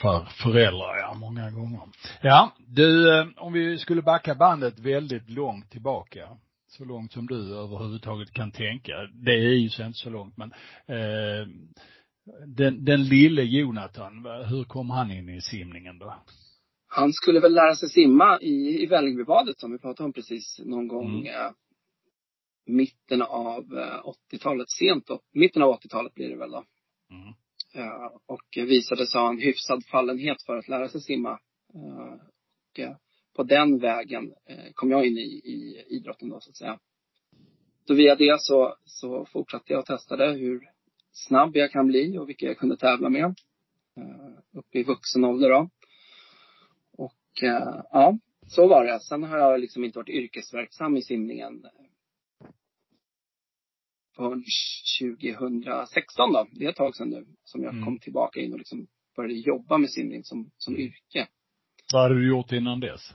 För 0.00 0.24
föräldrar, 0.24 0.96
ja, 0.96 1.14
många 1.14 1.50
gånger. 1.50 1.80
Ja, 2.22 2.52
du, 2.66 3.18
eh, 3.20 3.26
om 3.36 3.52
vi 3.52 3.78
skulle 3.78 4.02
backa 4.02 4.34
bandet 4.34 4.78
väldigt 4.78 5.30
långt 5.30 5.70
tillbaka, 5.70 6.28
så 6.68 6.84
långt 6.84 7.12
som 7.12 7.26
du 7.26 7.54
överhuvudtaget 7.54 8.32
kan 8.32 8.52
tänka. 8.52 8.92
Det 9.12 9.32
är 9.32 9.54
ju 9.54 9.64
inte 9.64 9.92
så 9.92 10.10
långt, 10.10 10.36
men 10.36 10.52
eh, 10.86 11.48
den, 12.46 12.84
den 12.84 13.04
lille 13.04 13.42
Jonathan, 13.42 14.26
hur 14.48 14.64
kom 14.64 14.90
han 14.90 15.10
in 15.10 15.28
i 15.28 15.40
simningen 15.40 15.98
då? 15.98 16.14
Han 16.88 17.12
skulle 17.12 17.40
väl 17.40 17.54
lära 17.54 17.74
sig 17.74 17.88
simma 17.88 18.40
i, 18.40 18.82
i 18.82 18.86
Vällingbybadet 18.86 19.60
som 19.60 19.72
vi 19.72 19.78
pratade 19.78 20.06
om 20.06 20.12
precis 20.12 20.60
någon 20.64 20.88
gång 20.88 21.26
mm. 21.26 21.26
eh, 21.26 21.50
mitten 22.66 23.22
av 23.22 23.64
80-talet, 24.32 24.60
eh, 24.60 24.76
sent 24.78 25.06
då, 25.06 25.20
mitten 25.32 25.62
av 25.62 25.80
80-talet 25.80 26.14
blir 26.14 26.28
det 26.28 26.36
väl 26.36 26.50
då. 26.50 26.64
Mm. 27.10 27.28
Uh, 27.76 28.06
och 28.26 28.68
visade 28.68 29.06
sig 29.06 29.20
ha 29.20 29.30
en 29.30 29.38
hyfsad 29.38 29.84
fallenhet 29.84 30.42
för 30.46 30.56
att 30.56 30.68
lära 30.68 30.88
sig 30.88 31.00
simma. 31.00 31.38
Och 31.68 32.80
på 33.36 33.42
den 33.42 33.78
vägen 33.78 34.32
kom 34.74 34.90
jag 34.90 35.06
in 35.06 35.18
i, 35.18 35.40
i 35.44 35.84
idrotten 35.88 36.28
då 36.28 36.40
så 36.40 36.50
att 36.50 36.56
säga. 36.56 36.78
Så 37.86 37.94
via 37.94 38.14
det 38.14 38.36
så, 38.40 38.76
så 38.84 39.24
fortsatte 39.24 39.72
jag 39.72 39.80
och 39.80 39.86
testade 39.86 40.32
hur 40.32 40.60
snabb 41.16 41.56
jag 41.56 41.72
kan 41.72 41.86
bli 41.86 42.18
och 42.18 42.28
vilka 42.28 42.46
jag 42.46 42.58
kunde 42.58 42.76
tävla 42.76 43.08
med. 43.08 43.34
upp 44.52 44.74
i 44.74 44.82
vuxen 44.82 45.24
ålder 45.24 45.50
då. 45.50 45.70
Och 46.92 47.42
ja, 47.90 48.18
så 48.46 48.68
var 48.68 48.84
det. 48.84 49.00
Sen 49.00 49.22
har 49.22 49.38
jag 49.38 49.60
liksom 49.60 49.84
inte 49.84 49.98
varit 49.98 50.08
yrkesverksam 50.08 50.96
i 50.96 51.02
simningen 51.02 51.66
förrän 54.16 54.44
2016 55.00 56.32
då. 56.32 56.46
Det 56.52 56.64
är 56.64 56.70
ett 56.70 56.76
tag 56.76 56.96
sedan 56.96 57.10
nu 57.10 57.26
som 57.44 57.62
jag 57.62 57.72
mm. 57.72 57.84
kom 57.84 57.98
tillbaka 57.98 58.40
in 58.40 58.52
och 58.52 58.58
liksom 58.58 58.86
började 59.16 59.34
jobba 59.34 59.78
med 59.78 59.90
simning 59.90 60.24
som, 60.24 60.50
som 60.56 60.76
yrke. 60.76 61.28
Vad 61.92 62.02
hade 62.02 62.14
du 62.14 62.28
gjort 62.28 62.52
innan 62.52 62.80
dess? 62.80 63.14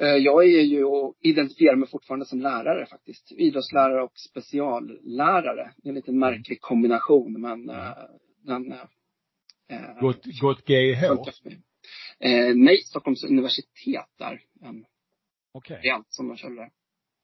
Eh, 0.00 0.06
jag 0.06 0.44
är 0.44 0.62
ju 0.62 0.84
och 0.84 1.14
identifierar 1.20 1.76
mig 1.76 1.88
fortfarande 1.88 2.26
som 2.26 2.40
lärare 2.40 2.86
faktiskt. 2.86 3.32
Idrottslärare 3.32 4.02
och 4.02 4.18
speciallärare. 4.18 5.72
Det 5.76 5.88
är 5.88 5.90
en 5.90 5.94
lite 5.94 6.12
märklig 6.12 6.60
kombination 6.60 7.40
men 7.40 7.66
den 8.42 8.74
Gått, 10.00 10.40
gått 10.40 10.68
GIH? 10.68 11.04
Eh, 12.20 12.54
nej, 12.54 12.82
Stockholms 12.82 13.24
universitet 13.24 14.06
där. 14.18 14.40
Okej. 14.60 14.84
Okay. 15.52 15.76
variant 15.76 16.06
som 16.08 16.28
de 16.28 16.36
körde 16.36 16.54
där. 16.54 16.70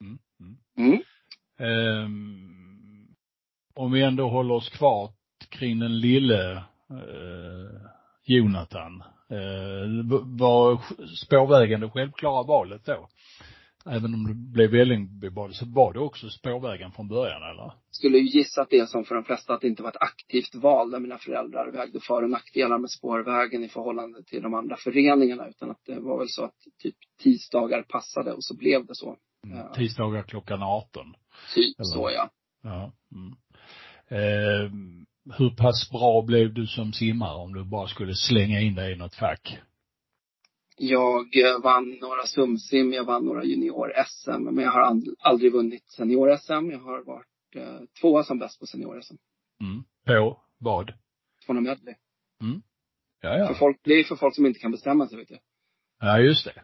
Mm. 0.01 0.19
Mm. 0.41 1.03
Mm. 1.59 2.05
Um, 2.05 3.15
om 3.75 3.93
vi 3.93 4.03
ändå 4.03 4.29
håller 4.29 4.55
oss 4.55 4.69
kvar 4.69 5.13
kring 5.49 5.79
den 5.79 6.01
lille 6.01 6.57
eh, 6.91 7.91
Jonathan. 8.25 9.03
Eh, 9.31 9.87
var 10.39 10.81
spårvägen 11.25 11.81
det 11.81 11.91
självklara 11.91 12.43
valet 12.43 12.87
då? 12.87 13.09
Även 13.87 14.15
om 14.15 14.27
det 14.27 14.35
blev 14.35 14.71
Vällingbybadet 14.71 15.57
så 15.57 15.67
var 15.67 15.93
det 15.93 16.01
också 16.01 16.29
spårvägen 16.29 16.93
från 16.93 17.09
början 17.09 17.43
eller? 17.43 17.73
Skulle 17.91 18.19
ju 18.19 18.39
gissa 18.39 18.63
att 18.63 18.71
det 18.71 18.79
är 18.79 18.87
som 18.87 19.05
för 19.05 19.15
de 19.15 19.25
flesta 19.25 19.55
att 19.55 19.61
det 19.61 19.67
inte 19.69 19.83
var 19.83 19.91
ett 19.91 20.03
aktivt 20.03 20.55
val 20.55 20.91
där 20.91 20.99
mina 20.99 21.19
föräldrar 21.19 21.73
vägde 21.73 22.01
för 22.01 22.23
och 22.23 22.31
nackdelar 22.31 22.79
med 22.79 22.91
spårvägen 22.91 23.65
i 23.65 23.69
förhållande 23.69 24.23
till 24.23 24.43
de 24.43 24.55
andra 24.55 24.77
föreningarna 24.77 25.49
utan 25.49 25.71
att 25.71 25.81
det 25.87 26.01
var 26.01 26.19
väl 26.19 26.29
så 26.29 26.45
att 26.45 26.55
typ 26.83 26.97
tisdagar 27.23 27.83
passade 27.83 28.33
och 28.33 28.45
så 28.45 28.57
blev 28.57 28.87
det 28.87 28.95
så. 28.95 29.17
Mm, 29.47 29.73
tisdagar 29.73 30.23
klockan 30.23 30.63
18. 30.63 31.15
Typ 31.55 31.79
eller? 31.79 31.85
så 31.85 32.11
ja. 32.15 32.31
Ja. 32.63 32.93
Mm. 33.13 33.35
Eh, 34.09 34.71
hur 35.33 35.51
pass 35.51 35.91
bra 35.91 36.23
blev 36.23 36.55
du 36.55 36.67
som 36.67 36.93
simmare 36.93 37.35
om 37.35 37.55
du 37.55 37.65
bara 37.65 37.87
skulle 37.87 38.15
slänga 38.15 38.61
in 38.61 38.75
dig 38.75 38.93
i 38.93 38.97
något 38.97 39.15
fack? 39.15 39.59
Jag 40.77 41.37
eh, 41.37 41.61
vann 41.63 41.99
några 42.01 42.27
sumsim, 42.27 42.93
jag 42.93 43.05
vann 43.05 43.25
några 43.25 43.45
junior-SM, 43.45 44.41
men 44.41 44.65
jag 44.65 44.71
har 44.71 45.03
aldrig 45.19 45.53
vunnit 45.53 45.85
senior-SM. 45.89 46.71
Jag 46.71 46.79
har 46.79 47.05
varit 47.05 47.57
eh, 47.57 47.81
tvåa 48.01 48.25
som 48.25 48.39
bäst 48.39 48.61
på 48.61 48.67
senior-SM. 48.67 49.17
Mm. 49.61 49.85
På 50.07 50.41
vad? 50.59 50.93
200 51.47 51.71
medley. 51.71 51.95
Mm. 52.43 52.63
Ja, 53.21 53.39
ja. 53.39 53.47
För 53.47 53.55
folk, 53.55 53.81
det 53.85 53.93
är 53.93 54.05
för 54.05 54.17
folk 54.17 54.35
som 54.35 54.47
inte 54.47 54.61
kan 54.61 54.71
bestämma 54.71 55.09
sig, 55.09 55.19
vet 55.19 55.29
du. 55.29 55.39
Ja, 56.01 56.19
just 56.19 56.45
det. 56.45 56.63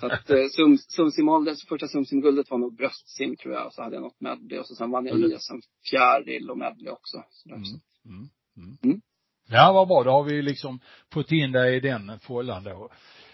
så 0.00 0.06
att 0.06 0.30
eh, 0.30 0.46
sum, 0.56 0.78
sumsimåldern, 0.78 1.56
första 1.68 1.88
sumsimguldet 1.88 2.50
var 2.50 2.58
nog 2.58 2.76
bröstsim 2.76 3.36
tror 3.36 3.54
jag. 3.54 3.66
Och 3.66 3.74
så 3.74 3.82
hade 3.82 3.96
jag 3.96 4.02
något 4.02 4.20
medley 4.20 4.58
och 4.58 4.66
så 4.66 4.74
sen 4.74 4.90
vann 4.90 5.06
jag 5.06 5.20
ISM 5.20 5.60
fjäril 5.90 6.50
och 6.50 6.58
medley 6.58 6.92
också. 6.92 7.24
Så 7.30 7.48
där, 7.48 7.56
mm. 7.56 7.64
Så. 7.64 7.78
Mm. 8.04 8.28
Mm. 8.56 8.78
mm. 8.84 9.00
Ja, 9.48 9.72
vad 9.72 9.88
bra. 9.88 10.02
Då 10.02 10.10
har 10.10 10.22
vi 10.22 10.42
liksom 10.42 10.80
fått 11.12 11.32
in 11.32 11.52
dig 11.52 11.76
i 11.76 11.80
den 11.80 12.18
fållan 12.18 12.64
då. 12.64 12.90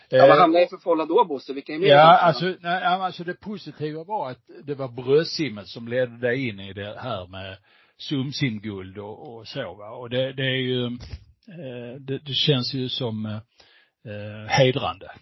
Ja, 0.09 0.27
vad 0.27 0.39
hamnade 0.39 0.61
jag 0.61 0.71
för 0.71 0.77
fålla 0.77 1.07
då 1.07 1.25
Bosse? 1.25 1.53
Vilka 1.53 1.75
är 1.75 1.79
med? 1.79 1.89
Ja, 1.89 2.19
alltså, 2.19 2.55
nej, 2.61 2.85
alltså 2.85 3.25
det 3.25 3.35
positiva 3.35 4.05
var 4.05 4.31
att 4.31 4.41
det 4.65 4.75
var 4.75 4.89
bröstsimmet 4.89 5.69
som 5.69 5.89
ledde 5.89 6.19
dig 6.19 6.49
in 6.49 6.61
i 6.61 6.73
det 6.73 7.01
här 7.01 7.27
med 7.27 7.57
sumsimguld 7.97 8.99
och, 8.99 9.37
och 9.37 9.49
så 9.49 9.75
va. 9.75 9.91
Och 9.91 10.11
det, 10.11 10.33
det 10.33 10.43
är 10.43 10.61
ju, 10.61 10.85
eh, 10.87 12.01
det, 12.01 12.19
det, 12.19 12.35
känns 12.35 12.75
ju 12.75 12.89
som 12.89 13.27
eh, 13.27 14.49
hedrande. 14.49 15.13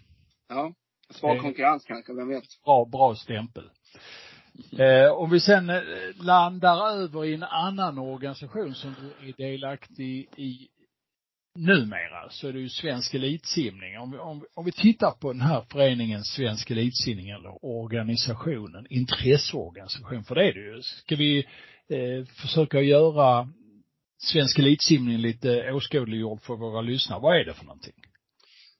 Ja. 0.49 0.75
Svag 1.11 1.41
konkurrens 1.41 1.85
kanske, 1.85 2.13
vem 2.13 2.29
vet? 2.29 2.45
Bra, 2.65 2.85
bra 2.85 3.15
stämpel. 3.15 3.71
Eh, 4.79 5.13
om 5.13 5.31
vi 5.31 5.41
sen 5.41 5.71
eh, 5.71 5.81
landar 6.21 6.89
över 6.89 7.25
i 7.25 7.35
en 7.35 7.43
annan 7.43 7.99
organisation 7.99 8.75
som 8.75 8.95
du 9.01 9.29
är 9.29 9.33
delaktig 9.37 10.29
i 10.37 10.69
numera 11.59 12.31
så 12.31 12.49
är 12.49 12.53
det 12.53 12.59
ju 12.61 12.69
svensk 12.69 13.15
elitsimning. 13.15 13.99
Om 13.99 14.11
vi, 14.11 14.19
om, 14.19 14.45
om 14.55 14.65
vi 14.65 14.73
tittar 14.73 15.11
på 15.11 15.33
den 15.33 15.43
här 15.43 15.65
föreningen 15.73 16.25
Svensk 16.25 16.71
elitsimning 16.71 17.29
eller 17.29 17.65
organisationen, 17.65 18.87
intresseorganisation, 18.91 20.25
för 20.25 20.35
det 20.35 20.49
är 20.49 20.53
det 20.53 20.61
ju. 20.61 20.83
Ska 20.83 21.17
vi 21.17 21.39
eh, 21.89 22.25
försöka 22.25 22.81
göra 22.81 23.49
svensk 24.23 24.59
elitsimning 24.59 25.19
lite 25.19 25.73
åskådliggjord 25.73 26.43
för 26.43 26.57
våra 26.57 26.81
lyssnare. 26.81 27.21
Vad 27.21 27.41
är 27.41 27.45
det 27.45 27.55
för 27.55 27.65
någonting? 27.65 27.95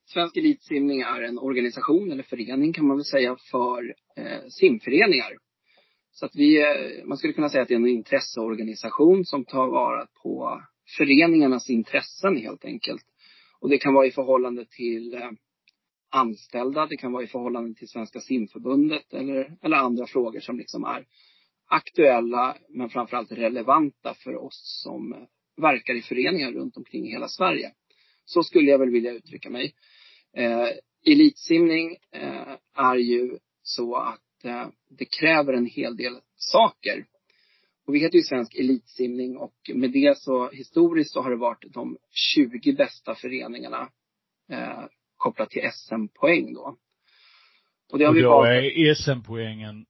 Svensk 0.07 0.37
elitsimning 0.37 1.01
är 1.01 1.23
en 1.23 1.39
organisation 1.39 2.13
eller 2.13 2.23
förening 2.23 2.73
kan 2.73 2.87
man 2.87 2.97
väl 2.97 3.05
säga 3.05 3.37
för 3.51 3.95
eh, 4.17 4.49
simföreningar. 4.49 5.33
Så 6.13 6.27
att 6.27 6.37
vi, 6.37 6.61
eh, 6.63 7.05
man 7.05 7.19
skulle 7.19 7.33
kunna 7.33 7.49
säga 7.49 7.63
att 7.63 7.69
det 7.69 7.75
är 7.75 7.79
en 7.79 7.89
intresseorganisation 7.89 9.25
som 9.25 9.45
tar 9.45 9.67
vara 9.67 10.07
på 10.23 10.63
föreningarnas 10.97 11.71
intressen 11.71 12.37
helt 12.37 12.65
enkelt. 12.65 13.05
Och 13.61 13.69
det 13.69 13.79
kan 13.79 13.95
vara 13.95 14.07
i 14.07 14.11
förhållande 14.11 14.67
till 14.67 15.15
eh, 15.15 15.31
anställda, 16.11 16.87
det 16.87 16.97
kan 16.97 17.13
vara 17.13 17.25
i 17.25 17.27
förhållande 17.27 17.75
till 17.75 17.89
Svenska 17.89 18.21
simförbundet 18.21 19.13
eller, 19.13 19.57
eller 19.63 19.77
andra 19.77 20.07
frågor 20.07 20.41
som 20.41 20.59
liksom 20.59 20.85
är 20.85 21.07
aktuella 21.69 22.57
men 22.69 22.89
framförallt 22.89 23.33
relevanta 23.33 24.15
för 24.15 24.37
oss 24.37 24.83
som 24.85 25.13
eh, 25.13 25.19
verkar 25.57 25.95
i 25.95 26.03
föreningar 26.03 26.53
runt 26.53 26.77
omkring 26.77 27.07
i 27.07 27.11
hela 27.11 27.29
Sverige. 27.29 27.73
Så 28.25 28.43
skulle 28.43 28.71
jag 28.71 28.79
väl 28.79 28.91
vilja 28.91 29.13
uttrycka 29.13 29.51
mig. 29.51 29.75
Eh, 30.37 30.69
elitsimning 31.07 31.97
eh, 32.13 32.57
är 32.75 32.97
ju 32.97 33.39
så 33.63 33.97
att 33.97 34.21
eh, 34.45 34.69
det 34.91 35.05
kräver 35.05 35.53
en 35.53 35.67
hel 35.67 35.97
del 35.97 36.21
saker. 36.37 37.07
Och 37.87 37.95
vi 37.95 37.99
heter 37.99 38.17
ju 38.17 38.23
Svensk 38.23 38.55
Elitsimning 38.55 39.37
och 39.37 39.55
med 39.75 39.93
det 39.93 40.19
så 40.19 40.51
historiskt 40.51 41.13
så 41.13 41.21
har 41.21 41.31
det 41.31 41.37
varit 41.37 41.65
de 41.75 41.99
20 42.35 42.73
bästa 42.73 43.15
föreningarna 43.15 43.91
eh, 44.51 44.85
kopplat 45.17 45.51
till 45.51 45.71
SM-poäng 45.73 46.55
då. 46.55 46.77
Och 47.93 47.99
det 47.99 48.05
har 48.05 48.11
och 48.11 48.17
vi 48.17 48.23
då 48.23 48.31
valt. 48.31 48.49
är 48.49 48.95
SM-poängen 48.95 49.87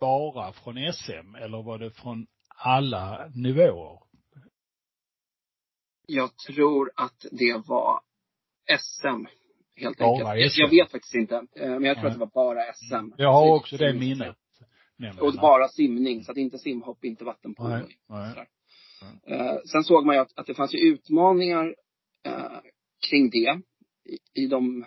bara 0.00 0.52
från 0.52 0.92
SM 0.92 1.34
eller 1.34 1.62
var 1.62 1.78
det 1.78 1.90
från 1.90 2.26
alla 2.48 3.30
nivåer? 3.34 3.98
Jag 6.06 6.36
tror 6.36 6.92
att 6.96 7.26
det 7.32 7.62
var 7.66 8.00
SM 8.78 9.26
helt 9.76 9.98
bara 9.98 10.30
enkelt. 10.30 10.52
SM. 10.52 10.60
Jag, 10.60 10.70
vet 10.70 10.90
faktiskt 10.90 11.14
inte. 11.14 11.34
Eh, 11.34 11.68
men 11.70 11.84
jag 11.84 11.96
tror 11.96 12.02
Nej. 12.02 12.06
att 12.06 12.12
det 12.12 12.18
var 12.18 12.30
bara 12.34 12.72
SM. 12.72 13.14
Jag 13.16 13.32
har 13.32 13.54
också 13.54 13.76
det 13.76 13.94
minnet. 13.94 14.36
Och 15.20 15.32
bara 15.32 15.68
simning, 15.68 16.24
så 16.24 16.32
att 16.32 16.38
inte 16.38 16.58
simhopp, 16.58 17.04
inte 17.04 17.24
vattenpolo. 17.24 17.68
Nej, 17.68 17.96
nej. 18.08 18.46
Eh, 19.26 19.56
sen 19.72 19.84
såg 19.84 20.06
man 20.06 20.14
ju 20.14 20.20
att, 20.20 20.38
att 20.38 20.46
det 20.46 20.54
fanns 20.54 20.74
ju 20.74 20.78
utmaningar 20.78 21.74
eh, 22.26 22.60
kring 23.10 23.30
det. 23.30 23.60
I, 24.04 24.42
I 24.42 24.46
de 24.46 24.84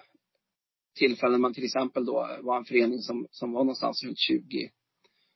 tillfällen 0.97 1.41
man 1.41 1.53
till 1.53 1.65
exempel 1.65 2.05
då 2.05 2.29
var 2.41 2.57
en 2.57 2.65
förening 2.65 2.99
som, 2.99 3.27
som 3.31 3.51
var 3.51 3.59
någonstans 3.59 4.03
runt 4.03 4.19
20. 4.19 4.69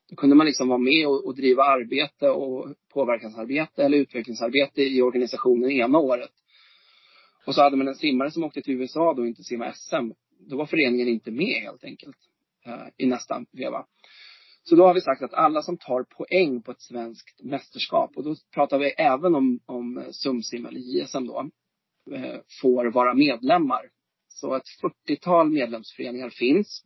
Då 0.10 0.16
kunde 0.16 0.36
man 0.36 0.46
liksom 0.46 0.68
vara 0.68 0.80
med 0.80 1.08
och, 1.08 1.26
och 1.26 1.36
driva 1.36 1.64
arbete 1.64 2.30
och 2.30 2.76
påverkansarbete 2.94 3.84
eller 3.84 3.98
utvecklingsarbete 3.98 4.82
i 4.82 5.02
organisationen 5.02 5.72
ena 5.72 5.98
året. 5.98 6.32
Och 7.46 7.56
så 7.56 7.62
hade 7.62 7.78
man 7.78 7.88
en 7.88 7.96
simmare 7.96 8.32
som 8.32 8.44
åkte 8.44 8.62
till 8.62 8.82
USA 8.82 9.14
då 9.14 9.22
och 9.22 9.28
inte 9.28 9.44
simma 9.44 9.74
SM. 9.74 10.12
Då 10.50 10.58
var 10.58 10.66
föreningen 10.66 11.08
inte 11.08 11.32
med 11.32 11.62
helt 11.62 11.84
enkelt 11.84 12.18
eh, 12.66 12.88
i 12.98 13.06
nästa 13.06 13.46
veva. 13.52 13.86
Så 14.64 14.76
då 14.76 14.88
har 14.88 14.94
vi 14.94 15.02
sagt 15.02 15.22
att 15.22 15.34
alla 15.34 15.62
som 15.62 15.78
tar 15.78 16.04
poäng 16.04 16.62
på 16.62 16.72
ett 16.72 16.82
svenskt 16.82 17.44
mästerskap, 17.44 18.12
och 18.16 18.24
då 18.24 18.36
pratar 18.54 18.80
vi 18.80 18.94
även 18.98 19.36
om, 19.36 19.60
om 19.66 19.98
eh, 19.98 20.04
SumSim 20.12 20.66
eller 20.66 20.80
JSM 20.80 21.26
då, 21.26 21.50
eh, 22.12 22.40
får 22.62 22.92
vara 22.92 23.14
medlemmar. 23.14 23.82
Så 24.28 24.56
ett 24.56 24.64
40-tal 25.08 25.50
medlemsföreningar 25.50 26.30
finns. 26.30 26.86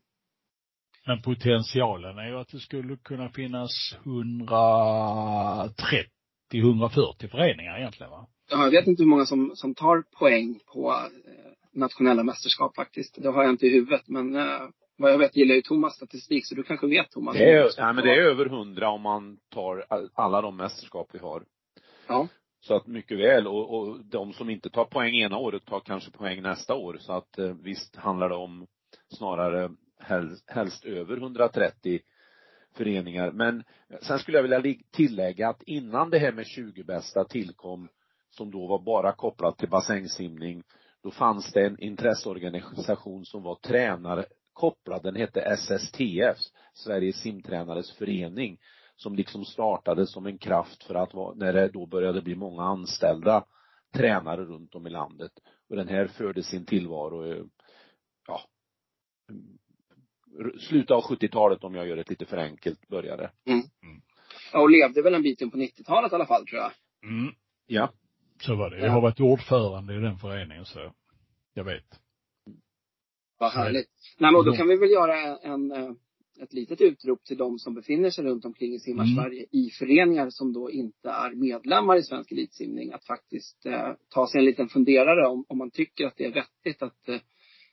Men 1.07 1.21
potentialen 1.21 2.17
är 2.17 2.27
ju 2.27 2.39
att 2.39 2.51
det 2.51 2.59
skulle 2.59 2.97
kunna 2.97 3.29
finnas 3.29 3.71
130, 4.03 6.09
140 6.53 7.27
föreningar 7.29 7.77
egentligen 7.77 8.11
va? 8.11 8.27
Ja, 8.51 8.63
jag 8.63 8.71
vet 8.71 8.87
inte 8.87 9.03
hur 9.03 9.09
många 9.09 9.25
som, 9.25 9.51
som 9.55 9.75
tar 9.75 10.03
poäng 10.19 10.59
på 10.73 10.91
eh, 10.91 11.51
nationella 11.73 12.23
mästerskap 12.23 12.75
faktiskt. 12.75 13.21
Det 13.21 13.29
har 13.29 13.43
jag 13.43 13.51
inte 13.51 13.67
i 13.67 13.69
huvudet 13.69 14.07
men 14.07 14.35
eh, 14.35 14.61
vad 14.97 15.11
jag 15.11 15.17
vet 15.17 15.35
gillar 15.35 15.55
ju 15.55 15.61
Thomas 15.61 15.95
statistik, 15.95 16.47
så 16.47 16.55
du 16.55 16.63
kanske 16.63 16.87
vet 16.87 17.11
Thomas? 17.11 17.37
Det 17.37 17.51
är, 17.51 17.69
ja, 17.77 17.93
men 17.93 18.03
det 18.03 18.11
är 18.11 18.21
över 18.21 18.45
hundra 18.45 18.89
om 18.89 19.01
man 19.01 19.37
tar 19.53 19.85
alla 20.13 20.41
de 20.41 20.57
mästerskap 20.57 21.09
vi 21.13 21.19
har. 21.19 21.43
Ja. 22.07 22.27
Så 22.61 22.75
att 22.75 22.87
mycket 22.87 23.19
väl, 23.19 23.47
och, 23.47 23.79
och 23.79 24.05
de 24.05 24.33
som 24.33 24.49
inte 24.49 24.69
tar 24.69 24.85
poäng 24.85 25.15
ena 25.15 25.37
året 25.37 25.65
tar 25.65 25.79
kanske 25.79 26.11
poäng 26.11 26.41
nästa 26.41 26.73
år. 26.73 26.97
Så 26.99 27.13
att 27.13 27.39
eh, 27.39 27.53
visst 27.63 27.95
handlar 27.95 28.29
det 28.29 28.35
om 28.35 28.67
snarare 29.17 29.71
helst, 29.99 30.49
helst 30.49 30.85
över 30.85 31.17
130 31.17 31.99
föreningar. 32.75 33.31
Men 33.31 33.63
sen 34.01 34.19
skulle 34.19 34.37
jag 34.37 34.43
vilja 34.43 34.75
tillägga 34.91 35.49
att 35.49 35.63
innan 35.63 36.09
det 36.09 36.19
här 36.19 36.31
med 36.31 36.45
20 36.45 36.83
bästa 36.83 37.25
tillkom, 37.25 37.89
som 38.29 38.51
då 38.51 38.67
var 38.67 38.79
bara 38.79 39.11
kopplat 39.11 39.57
till 39.57 39.69
bassängsimning, 39.69 40.63
då 41.03 41.11
fanns 41.11 41.51
det 41.51 41.65
en 41.65 41.79
intresseorganisation 41.79 43.25
som 43.25 43.43
var 43.43 43.55
tränare, 43.55 44.25
kopplad, 44.53 45.03
den 45.03 45.15
hette 45.15 45.41
SSTF, 45.41 46.37
Sveriges 46.73 47.15
simtränares 47.15 47.91
förening, 47.91 48.57
som 48.95 49.15
liksom 49.15 49.45
startade 49.45 50.07
som 50.07 50.25
en 50.25 50.37
kraft 50.37 50.83
för 50.83 50.95
att 50.95 51.13
vara, 51.13 51.35
när 51.35 51.53
det 51.53 51.67
då 51.67 51.85
började 51.85 52.21
bli 52.21 52.35
många 52.35 52.63
anställda 52.63 53.45
tränare 53.93 54.45
runt 54.45 54.75
om 54.75 54.87
i 54.87 54.89
landet. 54.89 55.31
Och 55.69 55.75
den 55.75 55.87
här 55.87 56.07
förde 56.07 56.43
sin 56.43 56.65
tillvaro, 56.65 57.31
eh, 57.31 57.43
slutet 60.59 60.91
av 60.91 61.03
70-talet 61.03 61.63
om 61.63 61.75
jag 61.75 61.87
gör 61.87 61.97
ett 61.97 62.09
lite 62.09 62.25
för 62.25 62.37
enkelt 62.37 62.87
började. 62.87 63.31
Mm. 63.45 63.59
Mm. 63.59 64.01
Ja, 64.53 64.61
och 64.61 64.69
levde 64.69 65.01
väl 65.01 65.13
en 65.13 65.21
bit 65.21 65.41
in 65.41 65.51
på 65.51 65.57
90-talet 65.57 66.11
i 66.11 66.15
alla 66.15 66.25
fall 66.25 66.45
tror 66.45 66.61
jag. 66.61 66.71
Mm. 67.03 67.33
Ja. 67.67 67.91
Så 68.41 68.55
var 68.55 68.69
det. 68.69 68.79
Jag 68.79 68.91
har 68.91 69.01
varit 69.01 69.19
ordförande 69.19 69.95
i 69.95 69.99
den 69.99 70.17
föreningen 70.17 70.65
så 70.65 70.91
jag 71.53 71.63
vet. 71.63 71.99
Vad 73.39 73.51
härligt. 73.51 73.89
Nej 74.17 74.31
men 74.31 74.45
då 74.45 74.53
kan 74.53 74.67
vi 74.67 74.77
väl 74.77 74.89
göra 74.89 75.37
en, 75.37 75.71
eh, 75.71 75.91
ett 76.41 76.53
litet 76.53 76.81
utrop 76.81 77.23
till 77.23 77.37
de 77.37 77.59
som 77.59 77.73
befinner 77.73 78.09
sig 78.09 78.23
runt 78.23 78.45
omkring 78.45 78.73
i 78.73 78.79
Simmarsverige 78.79 79.39
mm. 79.39 79.47
i 79.51 79.69
föreningar 79.69 80.29
som 80.29 80.53
då 80.53 80.71
inte 80.71 81.09
är 81.09 81.35
medlemmar 81.35 81.95
i 81.95 82.03
Svensk 82.03 82.31
Elitsimning. 82.31 82.93
Att 82.93 83.05
faktiskt 83.05 83.65
eh, 83.65 83.93
ta 84.09 84.27
sig 84.27 84.39
en 84.39 84.45
liten 84.45 84.69
funderare 84.69 85.27
om, 85.27 85.45
om 85.47 85.57
man 85.57 85.71
tycker 85.71 86.05
att 86.05 86.17
det 86.17 86.25
är 86.25 86.33
vettigt 86.33 86.81
att 86.81 87.09
eh, 87.09 87.19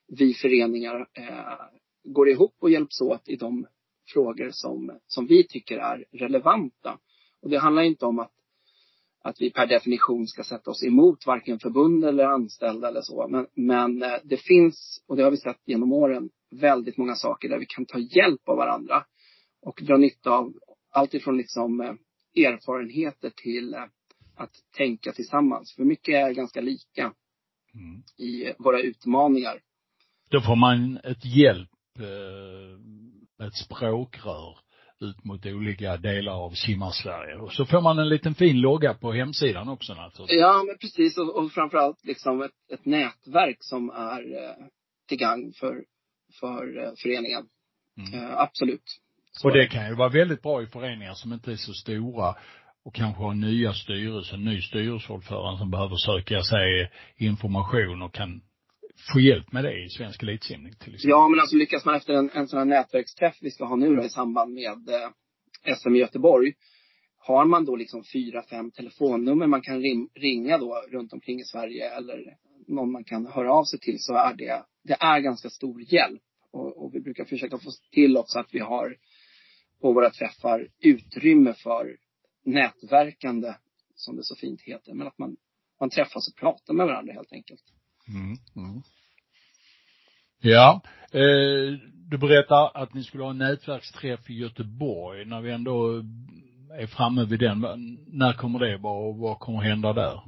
vi 0.09 0.35
föreningar 0.35 1.01
eh, 1.13 1.82
går 2.05 2.29
ihop 2.29 2.55
och 2.61 2.71
hjälps 2.71 3.01
åt 3.01 3.29
i 3.29 3.37
de 3.37 3.67
frågor 4.13 4.51
som, 4.53 4.99
som 5.07 5.27
vi 5.27 5.47
tycker 5.47 5.79
är 5.79 6.05
relevanta. 6.13 6.99
Och 7.43 7.51
det 7.51 7.59
handlar 7.59 7.83
inte 7.83 8.07
om 8.07 8.19
att, 8.19 8.33
att 9.23 9.41
vi 9.41 9.51
per 9.51 9.67
definition 9.67 10.27
ska 10.27 10.45
sätta 10.45 10.71
oss 10.71 10.83
emot 10.83 11.27
varken 11.27 11.59
förbund 11.59 12.05
eller 12.05 12.25
anställda 12.25 12.89
eller 12.89 13.03
så. 13.03 13.29
Men, 13.29 13.47
men 13.55 14.03
eh, 14.03 14.19
det 14.25 14.37
finns, 14.37 15.05
och 15.09 15.17
det 15.17 15.23
har 15.23 15.31
vi 15.31 15.37
sett 15.37 15.61
genom 15.65 15.93
åren, 15.93 16.31
väldigt 16.51 16.97
många 16.97 17.15
saker 17.15 17.49
där 17.49 17.59
vi 17.59 17.67
kan 17.67 17.87
ta 17.87 17.99
hjälp 17.99 18.49
av 18.49 18.57
varandra. 18.57 19.05
Och 19.63 19.81
dra 19.83 19.97
nytta 19.97 20.31
av 20.31 20.53
allt 20.91 21.15
ifrån 21.15 21.37
liksom 21.37 21.81
eh, 21.81 21.95
erfarenheter 22.47 23.31
till 23.37 23.75
eh, 23.75 23.85
att 24.37 24.53
tänka 24.77 25.13
tillsammans. 25.13 25.75
För 25.77 25.85
mycket 25.85 26.15
är 26.15 26.33
ganska 26.33 26.61
lika 26.61 27.13
mm. 27.75 28.03
i 28.19 28.53
våra 28.59 28.81
utmaningar. 28.81 29.61
Då 30.31 30.41
får 30.41 30.57
man 30.57 30.97
ett 30.97 31.25
hjälp, 31.25 31.71
ett 33.47 33.55
språkrör 33.55 34.59
ut 35.01 35.25
mot 35.25 35.47
olika 35.47 35.97
delar 35.97 36.33
av 36.33 36.51
Simmarsverige. 36.51 37.37
Och 37.37 37.53
så 37.53 37.65
får 37.65 37.81
man 37.81 37.99
en 37.99 38.09
liten 38.09 38.35
fin 38.35 38.61
logga 38.61 38.95
på 38.95 39.13
hemsidan 39.13 39.69
också 39.69 39.95
naturligtvis. 39.95 40.41
Ja, 40.41 40.63
men 40.67 40.79
precis. 40.79 41.19
Och, 41.19 41.37
och 41.37 41.53
framförallt 41.53 42.05
liksom 42.05 42.43
ett, 42.43 42.73
ett 42.73 42.85
nätverk 42.85 43.57
som 43.61 43.91
är 43.91 44.45
eh, 44.45 44.67
till 45.09 45.19
gagn 45.19 45.53
för, 45.53 45.85
för 46.41 46.85
eh, 46.85 46.93
föreningen. 47.03 47.47
Mm. 47.99 48.15
Eh, 48.15 48.39
absolut. 48.39 49.01
Så. 49.33 49.49
Och 49.49 49.55
det 49.55 49.67
kan 49.67 49.89
ju 49.89 49.95
vara 49.95 50.09
väldigt 50.09 50.43
bra 50.43 50.63
i 50.63 50.67
föreningar 50.67 51.15
som 51.15 51.33
inte 51.33 51.53
är 51.53 51.57
så 51.57 51.73
stora 51.73 52.35
och 52.85 52.95
kanske 52.95 53.23
har 53.23 53.35
nya 53.35 53.73
styrelser, 53.73 54.37
ny 54.37 54.61
styrelseordförande 54.61 55.59
som 55.59 55.71
behöver 55.71 55.97
söka 55.97 56.43
sig 56.43 56.91
information 57.17 58.03
och 58.03 58.15
kan 58.15 58.41
få 59.13 59.21
hjälp 59.21 59.53
med 59.53 59.65
det 59.65 59.85
i 59.85 59.89
svensk 59.89 60.23
elitsimning 60.23 60.73
till 60.73 60.95
exempel. 60.95 61.11
Ja, 61.11 61.29
men 61.29 61.41
alltså 61.41 61.57
lyckas 61.57 61.85
man 61.85 61.95
efter 61.95 62.13
en, 62.13 62.31
en 62.31 62.49
sån 62.49 62.59
här 62.59 62.67
nätverksträff 62.67 63.37
vi 63.41 63.51
ska 63.51 63.65
ha 63.65 63.77
nu 63.77 63.97
då 63.97 64.05
i 64.05 64.09
samband 64.09 64.55
med 64.55 64.89
eh, 64.89 65.75
SM 65.77 65.97
i 65.97 65.99
Göteborg. 65.99 66.53
Har 67.17 67.45
man 67.45 67.65
då 67.65 67.77
liksom 67.77 68.05
fyra, 68.13 68.43
fem 68.43 68.71
telefonnummer 68.71 69.47
man 69.47 69.63
kan 69.63 69.81
rim, 69.81 70.09
ringa 70.15 70.59
då 70.59 70.83
runt 70.91 71.13
omkring 71.13 71.41
i 71.41 71.45
Sverige 71.45 71.91
eller 71.91 72.37
någon 72.69 72.93
man 72.93 73.05
kan 73.05 73.27
höra 73.27 73.53
av 73.53 73.65
sig 73.65 73.81
till 73.81 73.97
så 73.99 74.15
är 74.15 74.35
det, 74.35 74.65
det 74.85 74.97
är 75.01 75.21
ganska 75.21 75.51
stor 75.51 75.83
hjälp. 75.93 76.23
Och, 76.53 76.85
och 76.85 76.95
vi 76.95 77.01
brukar 77.01 77.25
försöka 77.25 77.59
få 77.59 77.71
till 77.93 78.17
också 78.17 78.39
att 78.39 78.55
vi 78.55 78.59
har 78.59 78.97
på 79.81 79.93
våra 79.93 80.11
träffar 80.11 80.69
utrymme 80.81 81.55
för 81.55 81.97
nätverkande, 82.45 83.55
som 83.95 84.17
det 84.17 84.25
så 84.25 84.37
fint 84.37 84.61
heter. 84.63 84.95
Men 84.95 85.07
att 85.07 85.19
man, 85.19 85.37
man 85.81 85.91
träffas 85.91 86.29
och 86.29 86.41
pratar 86.41 86.75
med 86.75 86.87
varandra 86.87 87.13
helt 87.13 87.33
enkelt. 87.33 87.63
Mm, 88.09 88.37
mm. 88.57 88.83
Ja, 90.41 90.81
eh, 91.13 91.79
du 92.11 92.19
berättar 92.19 92.83
att 92.83 92.95
ni 92.95 93.05
skulle 93.05 93.23
ha 93.23 93.31
en 93.31 93.39
nätverksträff 93.39 94.31
i 94.31 94.35
Göteborg. 94.35 95.25
När 95.25 95.41
vi 95.41 95.51
ändå 95.53 96.03
är 96.79 96.87
framme 96.87 97.25
vid 97.25 97.41
den, 97.41 97.61
när 98.07 98.33
kommer 98.33 98.59
det 98.59 98.77
vara 98.79 99.09
och 99.09 99.17
vad 99.17 99.39
kommer 99.39 99.63
hända 99.63 99.93
där? 99.93 100.21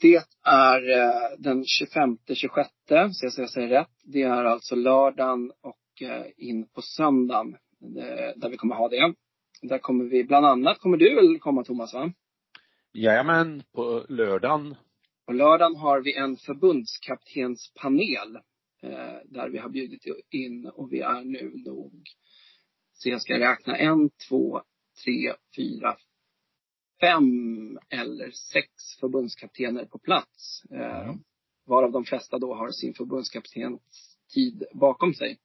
Det 0.00 0.22
är 0.44 0.90
eh, 0.98 1.38
den 1.38 1.64
25-26, 1.64 3.10
så 3.12 3.40
jag 3.40 3.50
säger, 3.50 3.68
rätt. 3.68 3.90
Det 4.04 4.22
är 4.22 4.44
alltså 4.44 4.74
lördagen 4.74 5.52
och 5.62 6.02
eh, 6.08 6.26
in 6.36 6.68
på 6.68 6.82
söndagen 6.82 7.56
eh, 7.98 8.40
där 8.40 8.48
vi 8.48 8.56
kommer 8.56 8.74
ha 8.74 8.88
det. 8.88 9.14
Där 9.62 9.78
kommer 9.78 10.04
vi, 10.04 10.24
bland 10.24 10.46
annat 10.46 10.78
kommer 10.78 10.96
du 10.96 11.14
väl 11.14 11.38
komma 11.38 11.64
Thomas 11.64 11.94
va? 11.94 12.12
Jajamän, 12.92 13.62
på 13.74 14.04
lördagen 14.08 14.74
på 15.28 15.34
lördagen 15.34 15.76
har 15.76 16.00
vi 16.00 16.14
en 16.14 16.36
förbundskaptenspanel 16.36 18.36
eh, 18.82 19.16
där 19.24 19.48
vi 19.48 19.58
har 19.58 19.68
bjudit 19.68 20.02
in 20.30 20.66
och 20.66 20.92
vi 20.92 21.00
är 21.00 21.24
nu 21.24 21.52
nog, 21.66 22.02
så 22.92 23.08
jag 23.08 23.22
ska 23.22 23.38
räkna 23.38 23.76
en, 23.76 24.10
två, 24.28 24.62
tre, 25.04 25.32
fyra, 25.56 25.96
fem 27.00 27.78
eller 27.88 28.30
sex 28.30 28.68
förbundskaptener 29.00 29.84
på 29.84 29.98
plats. 29.98 30.62
Eh, 30.70 31.08
mm. 31.08 31.18
Varav 31.66 31.92
de 31.92 32.04
flesta 32.04 32.38
då 32.38 32.54
har 32.54 32.70
sin 32.70 32.94
förbundskaptenstid 32.94 34.64
bakom 34.74 35.14
sig. 35.14 35.38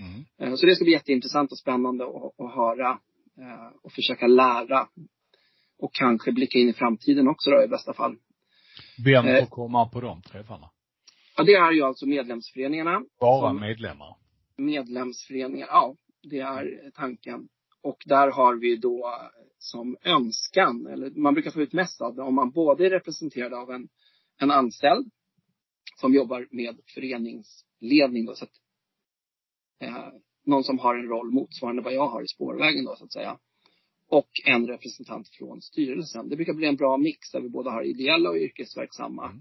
Mm. 0.00 0.24
Eh, 0.38 0.54
så 0.56 0.66
det 0.66 0.74
ska 0.74 0.84
bli 0.84 0.92
jätteintressant 0.92 1.52
och 1.52 1.58
spännande 1.58 2.04
att, 2.04 2.40
att 2.40 2.54
höra 2.54 3.00
och 3.82 3.92
försöka 3.92 4.26
lära 4.26 4.88
och 5.78 5.94
kanske 5.94 6.32
blicka 6.32 6.58
in 6.58 6.68
i 6.68 6.72
framtiden 6.72 7.28
också 7.28 7.50
då 7.50 7.62
i 7.62 7.68
bästa 7.68 7.92
fall. 7.92 8.16
Vem 9.04 9.24
får 9.24 9.30
eh, 9.30 9.48
komma 9.48 9.88
på 9.88 10.00
de 10.00 10.22
träffarna? 10.22 10.70
Ja, 11.36 11.44
det 11.44 11.54
är 11.54 11.72
ju 11.72 11.82
alltså 11.82 12.06
medlemsföreningarna. 12.06 13.04
Bara 13.20 13.52
medlemmar? 13.52 14.16
Medlemsföreningar, 14.56 15.66
ja. 15.66 15.96
Det 16.22 16.38
är 16.38 16.90
tanken. 16.94 17.48
Och 17.82 18.02
där 18.06 18.30
har 18.30 18.56
vi 18.56 18.76
då 18.76 19.20
som 19.58 19.96
önskan, 20.02 20.86
eller 20.86 21.10
man 21.10 21.34
brukar 21.34 21.50
få 21.50 21.60
ut 21.60 21.72
mest 21.72 22.00
av 22.00 22.14
det, 22.14 22.22
om 22.22 22.34
man 22.34 22.50
både 22.50 22.86
är 22.86 22.90
representerad 22.90 23.54
av 23.54 23.70
en, 23.70 23.88
en 24.38 24.50
anställd 24.50 25.10
som 25.96 26.14
jobbar 26.14 26.48
med 26.50 26.80
föreningsledning 26.94 28.26
då, 28.26 28.34
så 28.34 28.44
att 28.44 28.50
eh, 29.80 30.08
någon 30.46 30.64
som 30.64 30.78
har 30.78 30.94
en 30.94 31.08
roll 31.08 31.30
motsvarande 31.30 31.82
vad 31.82 31.94
jag 31.94 32.08
har 32.08 32.22
i 32.22 32.28
spårvägen 32.28 32.84
då 32.84 32.96
så 32.96 33.04
att 33.04 33.12
säga 33.12 33.38
och 34.10 34.30
en 34.44 34.66
representant 34.66 35.28
från 35.28 35.62
styrelsen. 35.62 36.28
Det 36.28 36.36
brukar 36.36 36.52
bli 36.52 36.66
en 36.66 36.76
bra 36.76 36.96
mix 36.96 37.30
där 37.32 37.40
vi 37.40 37.48
både 37.48 37.70
har 37.70 37.82
ideella 37.82 38.30
och 38.30 38.36
yrkesverksamma. 38.36 39.26
Mm. 39.26 39.40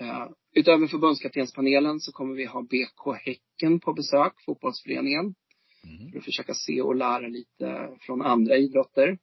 Uh, 0.00 0.28
utöver 0.54 0.86
förbundskaptenspanelen 0.86 2.00
så 2.00 2.12
kommer 2.12 2.34
vi 2.34 2.44
ha 2.44 2.62
BK 2.62 3.16
Häcken 3.24 3.80
på 3.80 3.92
besök, 3.92 4.32
fotbollsföreningen. 4.46 5.34
Mm. 5.84 6.10
För 6.10 6.18
att 6.18 6.24
försöka 6.24 6.54
se 6.54 6.82
och 6.82 6.96
lära 6.96 7.28
lite 7.28 7.96
från 8.00 8.22
andra 8.22 8.56
idrotter. 8.56 9.18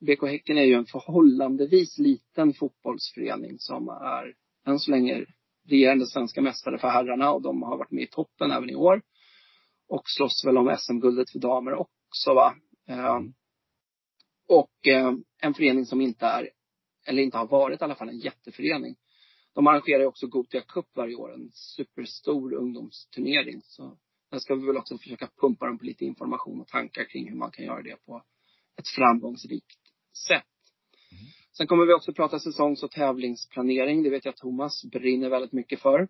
BK 0.00 0.22
Häcken 0.22 0.58
är 0.58 0.64
ju 0.64 0.74
en 0.74 0.86
förhållandevis 0.86 1.98
liten 1.98 2.54
fotbollsförening 2.54 3.58
som 3.58 3.88
är 3.88 4.34
än 4.66 4.78
så 4.78 4.90
länge 4.90 5.24
regerande 5.68 6.06
svenska 6.06 6.42
mästare 6.42 6.78
för 6.78 6.88
herrarna 6.88 7.32
och 7.32 7.42
de 7.42 7.62
har 7.62 7.78
varit 7.78 7.90
med 7.90 8.02
i 8.02 8.06
toppen 8.06 8.50
även 8.50 8.70
i 8.70 8.74
år. 8.74 9.02
Och 9.88 10.02
slåss 10.04 10.44
väl 10.46 10.58
om 10.58 10.76
SM-guldet 10.78 11.30
för 11.30 11.38
damer 11.38 11.74
också 11.74 12.34
va. 12.34 12.54
Uh, 12.90 13.20
och 14.48 14.88
eh, 14.88 15.12
en 15.42 15.54
förening 15.54 15.86
som 15.86 16.00
inte 16.00 16.26
är, 16.26 16.50
eller 17.06 17.22
inte 17.22 17.38
har 17.38 17.46
varit 17.46 17.80
i 17.80 17.84
alla 17.84 17.94
fall, 17.94 18.08
en 18.08 18.18
jätteförening. 18.18 18.96
De 19.54 19.66
arrangerar 19.66 20.00
ju 20.00 20.06
också 20.06 20.26
Gotia 20.26 20.60
Cup 20.60 20.86
varje 20.94 21.14
år, 21.14 21.34
en 21.34 21.50
superstor 21.52 22.54
ungdomsturnering. 22.54 23.60
Så 23.64 23.98
där 24.30 24.38
ska 24.38 24.54
vi 24.54 24.66
väl 24.66 24.76
också 24.76 24.98
försöka 24.98 25.28
pumpa 25.40 25.66
dem 25.66 25.78
på 25.78 25.84
lite 25.84 26.04
information 26.04 26.60
och 26.60 26.68
tankar 26.68 27.04
kring 27.04 27.28
hur 27.28 27.36
man 27.36 27.50
kan 27.50 27.64
göra 27.64 27.82
det 27.82 27.96
på 28.06 28.22
ett 28.76 28.88
framgångsrikt 28.88 29.80
sätt. 30.28 30.44
Mm. 31.12 31.24
Sen 31.56 31.66
kommer 31.66 31.86
vi 31.86 31.92
också 31.92 32.12
prata 32.12 32.38
säsongs 32.38 32.82
och 32.82 32.90
tävlingsplanering. 32.90 34.02
Det 34.02 34.10
vet 34.10 34.24
jag 34.24 34.36
Thomas 34.36 34.84
brinner 34.84 35.28
väldigt 35.28 35.52
mycket 35.52 35.80
för. 35.80 36.08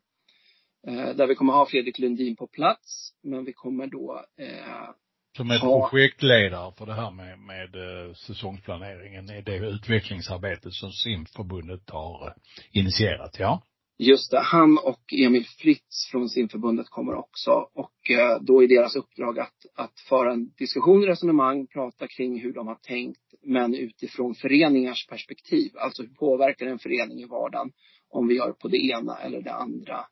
Eh, 0.87 1.17
där 1.17 1.27
vi 1.27 1.35
kommer 1.35 1.53
ha 1.53 1.67
Fredrik 1.67 1.99
Lundin 1.99 2.37
på 2.37 2.47
plats. 2.47 3.15
Men 3.23 3.45
vi 3.45 3.53
kommer 3.53 3.87
då 3.87 4.25
eh, 4.37 4.91
som 5.37 5.51
är 5.51 5.55
ja. 5.55 5.89
projektledare 5.91 6.73
för 6.79 6.87
det 6.87 6.95
här 6.95 7.11
med, 7.11 7.39
med 7.39 7.77
uh, 7.77 8.15
säsongsplaneringen 8.15 9.31
i 9.31 9.43
det 9.43 9.57
utvecklingsarbetet 9.57 10.73
som 10.73 10.93
simförbundet 10.93 11.91
har 11.91 12.27
uh, 12.27 12.33
initierat, 12.73 13.37
ja. 13.39 13.63
Just 13.99 14.31
det. 14.31 14.41
Han 14.41 14.79
och 14.79 15.03
Emil 15.13 15.47
Fritz 15.47 16.09
från 16.11 16.29
simförbundet 16.29 16.89
kommer 16.89 17.15
också. 17.15 17.51
Och 17.75 18.11
uh, 18.11 18.45
då 18.45 18.63
är 18.63 18.69
deras 18.69 18.97
uppdrag 18.97 19.39
att, 19.39 19.67
att 19.75 20.01
föra 20.09 20.33
en 20.33 20.49
diskussion, 20.59 21.03
resonemang, 21.03 21.67
prata 21.67 22.07
kring 22.09 22.41
hur 22.41 22.53
de 22.53 22.67
har 22.67 22.75
tänkt, 22.75 23.35
men 23.43 23.75
utifrån 23.75 24.35
föreningars 24.35 25.07
perspektiv. 25.07 25.73
Alltså 25.77 26.03
hur 26.03 26.15
påverkar 26.15 26.67
en 26.67 26.79
förening 26.79 27.21
i 27.21 27.27
vardagen 27.27 27.73
om 28.11 28.29
vi 28.29 28.35
gör 28.35 28.53
på 28.53 28.69
det 28.69 28.79
ena 28.79 29.17
eller 29.17 29.43
det 29.43 29.55
andra 29.55 30.07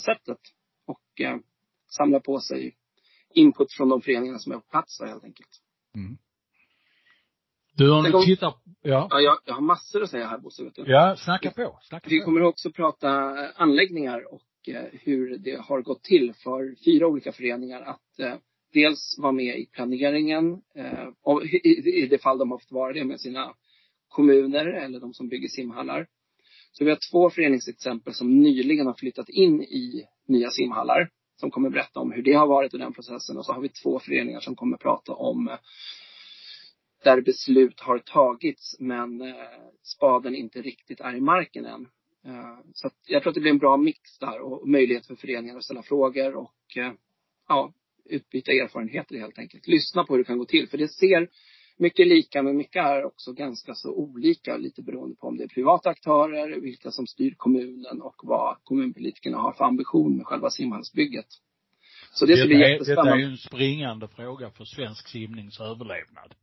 sättet. 0.00 0.38
Och 0.86 1.20
samla 1.90 2.20
på 2.20 2.40
sig 2.40 2.74
input 3.34 3.72
från 3.72 3.88
de 3.88 4.00
föreningarna 4.02 4.38
som 4.38 4.52
är 4.52 4.56
på 4.56 4.66
plats 4.70 5.00
helt 5.00 5.24
enkelt. 5.24 5.48
Mm. 5.94 6.18
Du, 7.76 7.90
om 7.92 8.04
du 8.04 8.24
tittar, 8.24 8.54
ja. 8.82 9.08
Ja, 9.10 9.20
jag, 9.20 9.38
jag 9.44 9.54
har 9.54 9.60
massor 9.60 10.02
att 10.02 10.10
säga 10.10 10.26
här 10.26 10.38
Bosse, 10.38 10.64
vet 10.64 10.74
du. 10.74 10.84
Ja, 10.86 11.16
snacka 11.16 11.50
på. 11.50 11.78
Snacka 11.82 12.06
Vi 12.10 12.18
på. 12.18 12.24
kommer 12.24 12.42
också 12.42 12.70
prata 12.72 13.08
eh, 13.44 13.50
anläggningar 13.56 14.34
och 14.34 14.68
eh, 14.68 14.84
hur 14.92 15.38
det 15.38 15.60
har 15.60 15.82
gått 15.82 16.02
till 16.02 16.34
för 16.34 16.74
fyra 16.84 17.06
olika 17.06 17.32
föreningar 17.32 17.80
att 17.82 18.18
eh, 18.18 18.34
dels 18.72 19.16
vara 19.18 19.32
med 19.32 19.58
i 19.58 19.66
planeringen, 19.66 20.52
eh, 20.74 21.08
och 21.22 21.44
i, 21.44 21.56
i- 21.64 22.02
i 22.04 22.06
det 22.06 22.18
fall 22.18 22.38
de 22.38 22.50
har 22.50 22.58
fått 22.58 22.72
vara 22.72 22.92
det 22.92 23.04
med 23.04 23.20
sina 23.20 23.54
kommuner 24.08 24.66
eller 24.66 25.00
de 25.00 25.14
som 25.14 25.28
bygger 25.28 25.48
simhallar. 25.48 26.06
Så 26.72 26.84
vi 26.84 26.90
har 26.90 26.98
två 27.12 27.30
föreningsexempel 27.30 28.14
som 28.14 28.38
nyligen 28.40 28.86
har 28.86 28.94
flyttat 28.94 29.28
in 29.28 29.62
i 29.62 30.04
nya 30.28 30.50
simhallar 30.50 31.10
som 31.40 31.50
kommer 31.50 31.70
berätta 31.70 32.00
om 32.00 32.12
hur 32.12 32.22
det 32.22 32.32
har 32.32 32.46
varit 32.46 32.74
i 32.74 32.78
den 32.78 32.92
processen. 32.92 33.36
Och 33.36 33.46
så 33.46 33.52
har 33.52 33.60
vi 33.60 33.68
två 33.68 33.98
föreningar 33.98 34.40
som 34.40 34.56
kommer 34.56 34.76
prata 34.76 35.12
om 35.12 35.48
eh, 35.48 35.58
där 37.04 37.20
beslut 37.20 37.80
har 37.80 37.98
tagits 37.98 38.76
men 38.80 39.20
eh, 39.20 39.34
spaden 39.82 40.34
inte 40.34 40.62
riktigt 40.62 41.00
är 41.00 41.14
i 41.14 41.20
marken 41.20 41.64
än. 41.64 41.88
Eh, 42.26 42.58
så 42.74 42.86
att 42.86 42.94
jag 43.06 43.22
tror 43.22 43.30
att 43.30 43.34
det 43.34 43.40
blir 43.40 43.50
en 43.50 43.58
bra 43.58 43.76
mix 43.76 44.18
där 44.18 44.40
och 44.40 44.68
möjlighet 44.68 45.06
för 45.06 45.14
föreningar 45.14 45.56
att 45.56 45.64
ställa 45.64 45.82
frågor 45.82 46.36
och 46.36 46.76
ja, 47.48 47.72
utbyta 48.04 48.52
erfarenheter 48.52 49.18
helt 49.18 49.38
enkelt. 49.38 49.66
Lyssna 49.66 50.04
på 50.04 50.12
hur 50.12 50.18
det 50.18 50.26
kan 50.26 50.38
gå 50.38 50.44
till 50.44 50.68
för 50.68 50.78
det 50.78 50.88
ser 50.88 51.28
mycket 51.78 52.06
lika 52.06 52.42
men 52.42 52.56
mycket 52.56 52.84
är 52.84 53.04
också 53.04 53.32
ganska 53.32 53.74
så 53.74 53.92
olika 53.94 54.56
lite 54.56 54.82
beroende 54.82 55.16
på 55.16 55.26
om 55.26 55.36
det 55.36 55.44
är 55.44 55.48
privata 55.48 55.90
aktörer, 55.90 56.60
vilka 56.60 56.90
som 56.90 57.06
styr 57.06 57.34
kommunen 57.36 58.02
och 58.02 58.14
vad 58.22 58.56
kommunpolitikerna 58.64 59.38
har 59.38 59.52
för 59.52 59.64
ambition 59.64 60.16
med 60.16 60.26
själva 60.26 60.50
simhallsbygget. 60.50 61.26
Så 62.12 62.26
det 62.26 62.36
ska 62.36 62.46
bli 62.46 62.56
är, 62.56 62.60
detta 62.60 62.72
jättespännande. 62.72 63.12
är 63.12 63.16
ju 63.16 63.24
en 63.24 63.36
springande 63.36 64.08
fråga 64.08 64.50
för 64.50 64.64
svensk 64.64 65.08
simnings 65.08 65.60
överlevnad. 65.60 66.34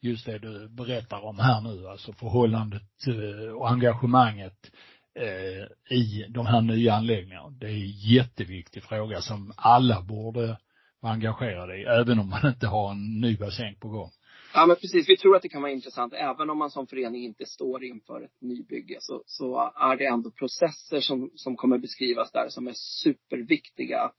Just 0.00 0.26
det 0.26 0.38
du 0.38 0.68
berättar 0.68 1.24
om 1.24 1.38
här 1.38 1.60
nu, 1.60 1.88
alltså 1.88 2.12
förhållandet 2.12 3.06
eh, 3.06 3.52
och 3.52 3.70
engagemanget 3.70 4.70
eh, 5.14 5.96
i 5.96 6.26
de 6.28 6.46
här 6.46 6.60
nya 6.60 6.94
anläggningarna. 6.94 7.50
Det 7.50 7.66
är 7.66 7.70
en 7.70 7.90
jätteviktig 7.90 8.82
fråga 8.82 9.20
som 9.20 9.52
alla 9.56 10.02
borde 10.02 10.58
vara 11.00 11.12
engagerade 11.12 11.76
i, 11.76 11.84
även 11.84 12.18
om 12.18 12.28
man 12.28 12.46
inte 12.46 12.66
har 12.66 12.90
en 12.90 13.20
ny 13.20 13.36
bassäng 13.36 13.74
på 13.80 13.88
gång. 13.88 14.10
Ja 14.56 14.66
men 14.66 14.76
precis, 14.76 15.08
vi 15.08 15.16
tror 15.16 15.36
att 15.36 15.42
det 15.42 15.48
kan 15.48 15.62
vara 15.62 15.72
intressant. 15.72 16.12
Även 16.12 16.50
om 16.50 16.58
man 16.58 16.70
som 16.70 16.86
förening 16.86 17.24
inte 17.24 17.46
står 17.46 17.84
inför 17.84 18.22
ett 18.22 18.40
nybygge 18.40 18.96
så, 19.00 19.22
så 19.26 19.72
är 19.76 19.96
det 19.96 20.06
ändå 20.06 20.30
processer 20.30 21.00
som, 21.00 21.30
som 21.34 21.56
kommer 21.56 21.78
beskrivas 21.78 22.32
där 22.32 22.48
som 22.48 22.66
är 22.66 22.72
superviktiga 22.74 24.00
att 24.00 24.18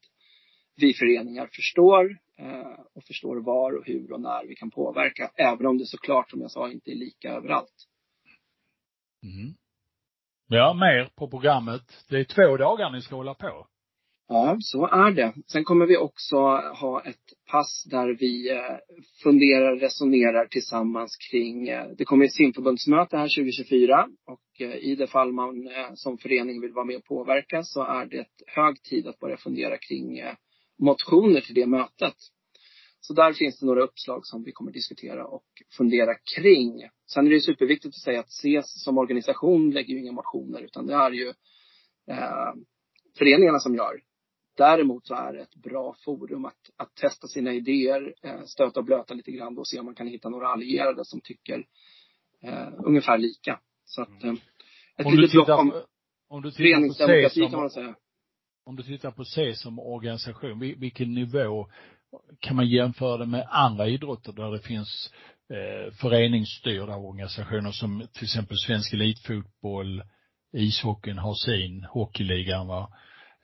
vi 0.75 0.93
föreningar 0.93 1.49
förstår 1.53 2.17
eh, 2.37 2.79
och 2.95 3.03
förstår 3.03 3.41
var 3.41 3.77
och 3.77 3.85
hur 3.85 4.11
och 4.11 4.21
när 4.21 4.47
vi 4.47 4.55
kan 4.55 4.71
påverka. 4.71 5.31
Även 5.35 5.65
om 5.65 5.77
det 5.77 5.85
såklart, 5.85 6.29
som 6.29 6.41
jag 6.41 6.51
sa, 6.51 6.71
inte 6.71 6.91
är 6.91 6.95
lika 6.95 7.29
överallt. 7.29 7.87
Mm. 9.23 9.53
Ja, 10.47 10.73
mer 10.73 11.09
på 11.15 11.27
programmet. 11.27 12.05
Det 12.09 12.17
är 12.19 12.23
två 12.23 12.57
dagar 12.57 12.91
ni 12.91 13.01
ska 13.01 13.15
hålla 13.15 13.33
på. 13.33 13.67
Ja, 14.27 14.57
så 14.59 14.87
är 14.87 15.11
det. 15.11 15.33
Sen 15.47 15.63
kommer 15.63 15.85
vi 15.85 15.97
också 15.97 16.37
ha 16.79 17.01
ett 17.05 17.33
pass 17.51 17.83
där 17.91 18.17
vi 18.19 18.51
eh, 18.51 18.77
funderar, 19.23 19.75
resonerar 19.75 20.45
tillsammans 20.45 21.17
kring, 21.31 21.67
eh, 21.67 21.87
det 21.97 22.05
kommer 22.05 22.25
ett 22.25 22.33
simförbundsmöte 22.33 23.17
här 23.17 23.27
2024 23.27 24.07
och 24.25 24.61
eh, 24.61 24.75
i 24.75 24.95
det 24.95 25.07
fall 25.07 25.31
man 25.31 25.69
som 25.93 26.17
förening 26.17 26.61
vill 26.61 26.73
vara 26.73 26.85
med 26.85 26.95
och 26.95 27.05
påverka 27.05 27.63
så 27.63 27.83
är 27.83 28.05
det 28.05 28.25
hög 28.47 28.81
tid 28.81 29.07
att 29.07 29.19
börja 29.19 29.37
fundera 29.37 29.77
kring 29.77 30.21
motioner 30.79 31.41
till 31.41 31.55
det 31.55 31.65
mötet. 31.65 32.15
Så 32.99 33.13
där 33.13 33.33
finns 33.33 33.59
det 33.59 33.65
några 33.65 33.83
uppslag 33.83 34.25
som 34.25 34.43
vi 34.43 34.51
kommer 34.51 34.71
diskutera 34.71 35.25
och 35.27 35.45
fundera 35.77 36.15
kring. 36.35 36.89
Sen 37.13 37.27
är 37.27 37.31
det 37.31 37.41
superviktigt 37.41 37.95
att 37.95 38.03
säga 38.03 38.19
att 38.19 38.31
SES 38.31 38.83
som 38.83 38.97
organisation 38.97 39.71
lägger 39.71 39.93
ju 39.93 39.99
inga 39.99 40.11
motioner 40.11 40.61
utan 40.61 40.87
det 40.87 40.93
är 40.93 41.11
ju 41.11 41.27
eh, 42.11 42.53
föreningarna 43.17 43.59
som 43.59 43.75
gör. 43.75 44.01
Däremot 44.57 45.07
så 45.07 45.13
är 45.15 45.33
det 45.33 45.41
ett 45.41 45.55
bra 45.55 45.95
forum 46.05 46.45
att, 46.45 46.69
att 46.77 46.95
testa 46.95 47.27
sina 47.27 47.53
idéer, 47.53 48.13
eh, 48.23 48.41
stöta 48.45 48.79
och 48.79 48.85
blöta 48.85 49.13
lite 49.13 49.31
grann 49.31 49.57
och 49.57 49.67
se 49.67 49.79
om 49.79 49.85
man 49.85 49.95
kan 49.95 50.07
hitta 50.07 50.29
några 50.29 50.47
allierade 50.47 51.05
som 51.05 51.21
tycker 51.21 51.65
eh, 52.43 52.67
ungefär 52.85 53.17
lika. 53.17 53.59
Så 53.85 54.01
att 54.01 54.23
eh, 54.23 54.33
ett 54.97 55.05
Om 55.05 55.15
du 55.15 55.21
litet 55.21 55.31
tittar, 55.39 55.57
om 55.57 55.71
på- 55.71 55.85
om 56.29 56.41
du 56.41 56.51
föreningsdemokrati 56.51 57.39
kan 57.41 57.49
som, 57.51 57.59
man 57.59 57.69
säga. 57.69 57.95
om 58.65 58.75
du 58.75 58.83
tittar 58.83 59.11
på 59.11 59.25
C 59.25 59.53
som 59.55 59.79
organisation, 59.79 60.59
vil- 60.63 60.79
vilken 60.79 61.13
nivå 61.13 61.67
kan 62.39 62.55
man 62.55 62.67
jämföra 62.69 63.17
det 63.17 63.25
med 63.25 63.47
andra 63.49 63.87
idrotter 63.87 64.31
där 64.33 64.51
det 64.51 64.59
finns 64.59 65.13
eh, 65.49 65.93
föreningsstyrda 65.93 66.95
organisationer 66.95 67.71
som 67.71 68.07
till 68.13 68.23
exempel 68.23 68.57
svensk 68.57 68.93
elitfotboll, 68.93 70.03
ishockeyn 70.53 71.17
har 71.17 71.33
sin, 71.33 71.83
hockeyligan 71.83 72.67
va, 72.67 72.93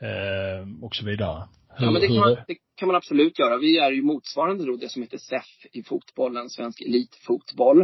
eh, 0.01 0.83
och 0.83 0.95
så 0.95 1.05
vidare. 1.05 1.47
Hur, 1.69 1.85
Ja, 1.85 1.91
men 1.91 2.01
det 2.01 2.07
kan, 2.07 2.17
man, 2.17 2.37
det 2.47 2.57
kan 2.75 2.87
man 2.87 2.95
absolut 2.95 3.39
göra. 3.39 3.57
Vi 3.57 3.77
är 3.77 3.91
ju 3.91 4.01
motsvarande 4.01 4.65
då 4.65 4.75
det 4.75 4.89
som 4.89 5.01
heter 5.01 5.17
SEF 5.17 5.65
i 5.71 5.83
fotbollen, 5.83 6.49
svensk 6.49 6.81
elitfotboll. 6.81 7.81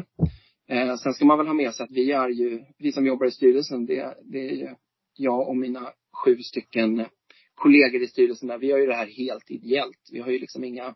Eh, 0.70 0.96
sen 0.96 1.14
ska 1.14 1.26
man 1.26 1.38
väl 1.38 1.48
ha 1.48 1.54
med 1.54 1.74
sig 1.74 1.84
att 1.84 1.92
vi 1.92 2.12
är 2.12 2.30
ju, 2.30 2.64
vi 2.78 2.92
som 2.92 3.06
jobbar 3.06 3.26
i 3.26 3.32
styrelsen, 3.32 3.86
det, 3.86 4.18
det 4.24 4.50
är 4.50 4.56
ju 4.56 4.70
jag 5.18 5.48
och 5.48 5.58
mina 5.58 5.92
sju 6.24 6.38
stycken 6.38 7.06
kollegor 7.56 8.02
i 8.02 8.08
styrelsen 8.08 8.48
där. 8.48 8.58
Vi 8.58 8.68
gör 8.68 8.78
ju 8.78 8.86
det 8.86 8.96
här 8.96 9.08
helt 9.08 9.52
ideellt. 9.52 10.10
Vi 10.12 10.20
har 10.20 10.32
ju 10.32 10.40
liksom 10.40 10.64
inga, 10.64 10.96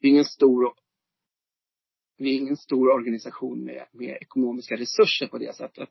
vi 0.00 0.08
är 0.08 0.12
ingen 0.12 0.24
stor, 0.24 0.72
vi 2.18 2.34
är 2.34 2.38
ingen 2.38 2.56
stor 2.56 2.88
organisation 2.88 3.64
med, 3.64 3.86
med 3.92 4.18
ekonomiska 4.20 4.76
resurser 4.76 5.26
på 5.26 5.38
det 5.38 5.56
sättet. 5.56 5.90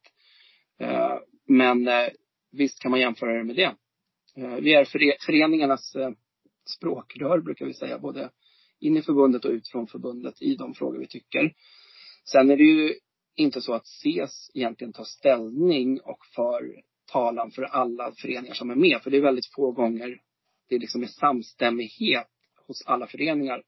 Eh, 0.79 1.17
men 1.47 1.87
eh, 1.87 2.07
visst 2.51 2.81
kan 2.81 2.91
man 2.91 2.99
jämföra 2.99 3.37
det 3.37 3.43
med 3.43 3.55
det. 3.55 3.75
Eh, 4.37 4.55
vi 4.55 4.73
är 4.73 4.85
föreningarnas 5.25 5.95
eh, 5.95 6.09
språkrör 6.77 7.39
brukar 7.39 7.65
vi 7.65 7.73
säga, 7.73 7.99
både 7.99 8.29
in 8.79 8.97
i 8.97 9.01
förbundet 9.01 9.45
och 9.45 9.51
ut 9.51 9.67
från 9.67 9.87
förbundet 9.87 10.41
i 10.41 10.55
de 10.55 10.73
frågor 10.73 10.99
vi 10.99 11.07
tycker. 11.07 11.53
Sen 12.31 12.51
är 12.51 12.57
det 12.57 12.63
ju 12.63 12.93
inte 13.35 13.61
så 13.61 13.73
att 13.73 13.87
SES 13.87 14.51
egentligen 14.53 14.93
tar 14.93 15.03
ställning 15.03 15.99
och 15.99 16.25
för 16.35 16.81
talan 17.11 17.51
för 17.51 17.63
alla 17.63 18.11
föreningar 18.11 18.53
som 18.53 18.69
är 18.69 18.75
med. 18.75 19.01
För 19.01 19.11
det 19.11 19.17
är 19.17 19.21
väldigt 19.21 19.53
få 19.55 19.71
gånger 19.71 20.21
det 20.69 20.77
liksom 20.77 21.03
är 21.03 21.07
samstämmighet 21.07 22.27
hos 22.67 22.85
alla 22.85 23.07
föreningar. 23.07 23.63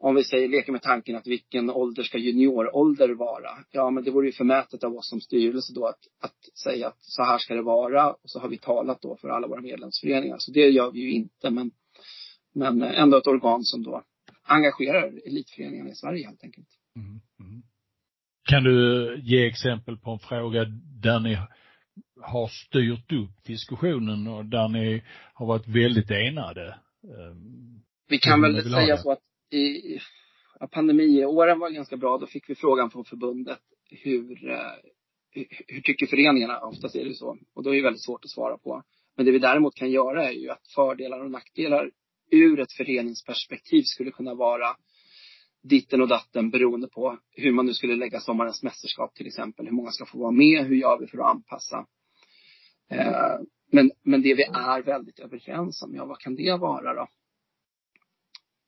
Om 0.00 0.14
vi 0.14 0.24
säger, 0.24 0.48
leker 0.48 0.72
med 0.72 0.82
tanken 0.82 1.16
att 1.16 1.26
vilken 1.26 1.70
ålder 1.70 2.02
ska 2.02 2.18
juniorålder 2.18 3.08
vara? 3.08 3.50
Ja, 3.70 3.90
men 3.90 4.04
det 4.04 4.10
vore 4.10 4.26
ju 4.26 4.32
förmätet 4.32 4.84
av 4.84 4.96
oss 4.96 5.08
som 5.08 5.20
styrelse 5.20 5.72
då 5.74 5.86
att, 5.86 5.98
att 6.20 6.58
säga 6.64 6.88
att 6.88 6.98
så 7.00 7.22
här 7.22 7.38
ska 7.38 7.54
det 7.54 7.62
vara. 7.62 8.12
Och 8.12 8.20
så 8.24 8.40
har 8.40 8.48
vi 8.48 8.58
talat 8.58 9.02
då 9.02 9.16
för 9.16 9.28
alla 9.28 9.48
våra 9.48 9.60
medlemsföreningar. 9.60 10.36
Så 10.38 10.50
det 10.50 10.68
gör 10.68 10.90
vi 10.90 11.00
ju 11.00 11.12
inte. 11.12 11.50
Men, 11.50 11.70
men 12.54 12.82
ändå 12.82 13.16
ett 13.16 13.26
organ 13.26 13.64
som 13.64 13.82
då 13.82 14.02
engagerar 14.42 15.26
elitföreningarna 15.26 15.90
i 15.90 15.94
Sverige 15.94 16.26
helt 16.26 16.44
enkelt. 16.44 16.68
Mm, 16.96 17.20
mm. 17.40 17.62
Kan 18.48 18.64
du 18.64 19.20
ge 19.22 19.46
exempel 19.46 19.98
på 19.98 20.10
en 20.10 20.18
fråga 20.18 20.64
där 21.02 21.20
ni 21.20 21.38
har 22.20 22.48
styrt 22.48 23.12
upp 23.12 23.44
diskussionen 23.44 24.26
och 24.26 24.44
där 24.44 24.68
ni 24.68 25.02
har 25.34 25.46
varit 25.46 25.68
väldigt 25.68 26.10
enade? 26.10 26.78
Vi 28.08 28.18
kan 28.18 28.42
väl 28.42 28.62
säga 28.62 28.96
så 28.96 29.12
att 29.12 29.27
i 29.50 29.98
ja, 30.60 30.66
pandemiåren 30.66 31.58
var 31.58 31.70
ganska 31.70 31.96
bra. 31.96 32.18
Då 32.18 32.26
fick 32.26 32.50
vi 32.50 32.54
frågan 32.54 32.90
från 32.90 33.04
förbundet 33.04 33.60
hur, 33.90 34.50
eh, 34.50 34.58
hur, 35.30 35.46
hur 35.66 35.80
tycker 35.80 36.06
föreningarna? 36.06 36.60
Oftast 36.60 36.96
är 36.96 37.04
det 37.04 37.14
så. 37.14 37.38
Och 37.54 37.62
då 37.62 37.70
är 37.70 37.76
det 37.76 37.82
väldigt 37.82 38.04
svårt 38.04 38.24
att 38.24 38.30
svara 38.30 38.58
på. 38.58 38.82
Men 39.16 39.26
det 39.26 39.32
vi 39.32 39.38
däremot 39.38 39.74
kan 39.74 39.90
göra 39.90 40.28
är 40.28 40.32
ju 40.32 40.50
att 40.50 40.68
fördelar 40.74 41.24
och 41.24 41.30
nackdelar 41.30 41.90
ur 42.30 42.60
ett 42.60 42.72
föreningsperspektiv 42.72 43.82
skulle 43.82 44.10
kunna 44.10 44.34
vara 44.34 44.76
ditten 45.62 46.02
och 46.02 46.08
datten 46.08 46.50
beroende 46.50 46.88
på 46.88 47.18
hur 47.30 47.52
man 47.52 47.66
nu 47.66 47.74
skulle 47.74 47.96
lägga 47.96 48.20
sommarens 48.20 48.62
mästerskap 48.62 49.14
till 49.14 49.26
exempel. 49.26 49.66
Hur 49.66 49.72
många 49.72 49.90
ska 49.90 50.06
få 50.06 50.18
vara 50.18 50.30
med? 50.30 50.66
Hur 50.66 50.76
gör 50.76 50.98
vi 51.00 51.06
för 51.06 51.18
att 51.18 51.34
anpassa? 51.34 51.86
Eh, 52.90 53.40
men, 53.72 53.90
men 54.02 54.22
det 54.22 54.34
vi 54.34 54.42
är 54.42 54.82
väldigt 54.82 55.18
överens 55.18 55.82
om, 55.82 55.94
ja 55.94 56.04
vad 56.04 56.18
kan 56.18 56.34
det 56.34 56.56
vara 56.56 56.94
då? 56.94 57.08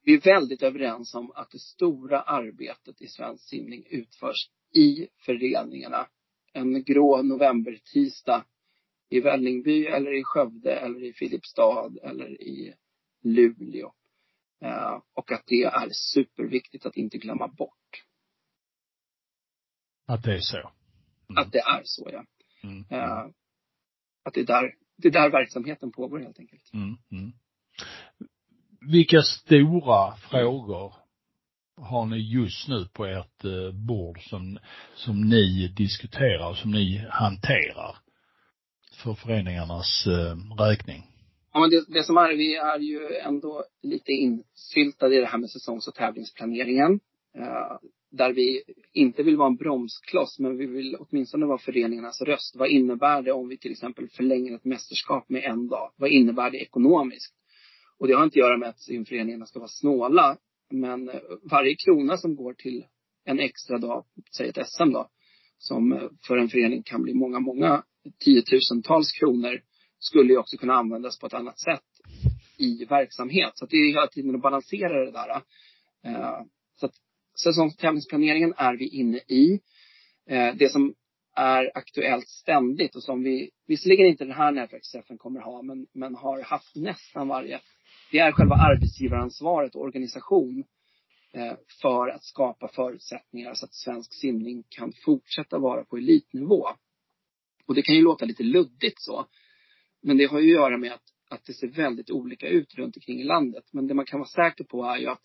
Vi 0.02 0.14
är 0.14 0.20
väldigt 0.20 0.62
överens 0.62 1.14
om 1.14 1.30
att 1.30 1.50
det 1.50 1.58
stora 1.58 2.20
arbetet 2.20 3.02
i 3.02 3.08
svensk 3.08 3.44
simning 3.44 3.86
utförs 3.90 4.50
i 4.74 5.08
föreningarna. 5.26 6.06
En 6.52 6.84
grå 6.84 7.22
novembertisdag 7.22 8.44
i 9.08 9.20
Vällingby 9.20 9.86
eller 9.86 10.18
i 10.18 10.24
Skövde 10.24 10.76
eller 10.76 11.04
i 11.04 11.12
Filipstad 11.12 11.92
eller 12.02 12.42
i 12.42 12.74
Luleå. 13.22 13.92
Eh, 14.62 15.02
och 15.14 15.32
att 15.32 15.44
det 15.46 15.62
är 15.62 15.88
superviktigt 15.92 16.86
att 16.86 16.96
inte 16.96 17.18
glömma 17.18 17.48
bort 17.48 18.04
att 20.10 20.22
det 20.22 20.34
är 20.34 20.40
så. 20.40 20.56
Mm. 20.56 21.42
att 21.42 21.52
det 21.52 21.58
är 21.58 21.82
så, 21.84 22.10
ja. 22.12 22.24
Mm. 22.62 22.84
Eh, 22.90 23.26
att 24.22 24.34
det 24.34 24.40
är 24.40 24.46
där, 24.46 24.74
det 24.96 25.08
är 25.08 25.12
där 25.12 25.30
verksamheten 25.30 25.92
pågår 25.92 26.18
helt 26.18 26.38
enkelt. 26.38 26.72
Mm. 26.72 27.32
Vilka 28.80 29.22
stora 29.22 30.16
frågor 30.16 30.94
har 31.76 32.06
ni 32.06 32.16
just 32.16 32.68
nu 32.68 32.86
på 32.92 33.06
ert 33.06 33.44
eh, 33.44 33.72
bord 33.72 34.28
som, 34.28 34.58
som 34.94 35.20
ni 35.20 35.68
diskuterar 35.76 36.50
och 36.50 36.56
som 36.56 36.70
ni 36.70 37.06
hanterar 37.10 37.96
för 39.02 39.14
föreningarnas 39.14 40.06
eh, 40.06 40.62
räkning? 40.64 41.02
Ja, 41.52 41.60
men 41.60 41.70
det, 41.70 41.84
det 41.88 42.02
som 42.02 42.16
är, 42.16 42.36
vi 42.36 42.56
är 42.56 42.78
ju 42.78 43.16
ändå 43.16 43.64
lite 43.82 44.12
insyltade 44.12 45.16
i 45.16 45.20
det 45.20 45.26
här 45.26 45.38
med 45.38 45.50
säsongs 45.50 45.88
och 45.88 45.94
tävlingsplaneringen. 45.94 47.00
Eh, 47.38 47.78
där 48.10 48.32
vi 48.32 48.62
inte 48.92 49.22
vill 49.22 49.36
vara 49.36 49.48
en 49.48 49.56
bromskloss, 49.56 50.38
men 50.38 50.56
vi 50.56 50.66
vill 50.66 50.96
åtminstone 50.98 51.46
vara 51.46 51.58
föreningarnas 51.58 52.20
röst. 52.20 52.56
Vad 52.56 52.68
innebär 52.68 53.22
det 53.22 53.32
om 53.32 53.48
vi 53.48 53.58
till 53.58 53.72
exempel 53.72 54.08
förlänger 54.08 54.54
ett 54.54 54.64
mästerskap 54.64 55.28
med 55.28 55.44
en 55.44 55.68
dag? 55.68 55.92
Vad 55.96 56.10
innebär 56.10 56.50
det 56.50 56.58
ekonomiskt? 56.58 57.34
Och 58.00 58.08
det 58.08 58.14
har 58.14 58.24
inte 58.24 58.32
att 58.32 58.46
göra 58.46 58.56
med 58.56 58.68
att 58.68 58.80
simföreningarna 58.80 59.46
ska 59.46 59.58
vara 59.58 59.68
snåla. 59.68 60.36
Men 60.70 61.08
eh, 61.08 61.20
varje 61.42 61.74
krona 61.74 62.16
som 62.16 62.36
går 62.36 62.54
till 62.54 62.84
en 63.24 63.40
extra 63.40 63.78
dag, 63.78 64.04
säg 64.36 64.48
ett 64.48 64.68
SM 64.68 64.90
då, 64.90 65.08
som 65.58 65.92
eh, 65.92 66.02
för 66.26 66.36
en 66.36 66.48
förening 66.48 66.82
kan 66.82 67.02
bli 67.02 67.14
många, 67.14 67.40
många 67.40 67.84
tiotusentals 68.24 69.12
kronor, 69.12 69.60
skulle 69.98 70.32
ju 70.32 70.38
också 70.38 70.56
kunna 70.56 70.74
användas 70.74 71.18
på 71.18 71.26
ett 71.26 71.34
annat 71.34 71.58
sätt 71.58 71.84
i 72.58 72.84
verksamhet. 72.84 73.52
Så 73.54 73.64
att 73.64 73.70
det 73.70 73.76
är 73.76 73.88
hela 73.88 74.06
tiden 74.06 74.34
att 74.34 74.42
balansera 74.42 75.04
det 75.04 75.12
där. 75.12 75.30
Eh, 76.04 76.42
så 76.80 76.86
att 76.86 76.94
säsongstävlingsplaneringen 77.42 78.54
är 78.56 78.76
vi 78.76 78.88
inne 78.88 79.18
i. 79.18 79.60
Det 80.54 80.72
som 80.72 80.94
är 81.36 81.70
aktuellt 81.74 82.28
ständigt 82.28 82.96
och 82.96 83.02
som 83.02 83.22
vi, 83.22 83.50
visserligen 83.66 84.06
inte 84.06 84.24
den 84.24 84.34
här 84.34 84.52
nätverksträffen 84.52 85.18
kommer 85.18 85.40
ha, 85.40 85.62
men, 85.62 85.86
men 85.92 86.14
har 86.14 86.42
haft 86.42 86.76
nästan 86.76 87.28
varje 87.28 87.60
det 88.10 88.18
är 88.18 88.32
själva 88.32 88.54
arbetsgivaransvaret 88.54 89.74
och 89.74 89.82
organisation 89.82 90.64
eh, 91.32 91.54
för 91.82 92.08
att 92.08 92.24
skapa 92.24 92.68
förutsättningar 92.68 93.54
så 93.54 93.64
att 93.64 93.74
svensk 93.74 94.14
simning 94.14 94.64
kan 94.68 94.92
fortsätta 95.04 95.58
vara 95.58 95.84
på 95.84 95.96
elitnivå. 95.96 96.68
Och 97.66 97.74
det 97.74 97.82
kan 97.82 97.94
ju 97.94 98.02
låta 98.02 98.24
lite 98.24 98.42
luddigt 98.42 99.00
så. 99.00 99.26
Men 100.02 100.16
det 100.16 100.24
har 100.24 100.40
ju 100.40 100.48
att 100.48 100.60
göra 100.62 100.78
med 100.78 100.92
att, 100.92 101.04
att 101.30 101.44
det 101.44 101.52
ser 101.52 101.68
väldigt 101.68 102.10
olika 102.10 102.48
ut 102.48 102.74
runt 102.74 102.96
omkring 102.96 103.20
i 103.20 103.24
landet. 103.24 103.64
Men 103.72 103.86
det 103.86 103.94
man 103.94 104.04
kan 104.04 104.20
vara 104.20 104.28
säker 104.28 104.64
på 104.64 104.84
är 104.84 104.96
ju 104.98 105.06
att 105.06 105.22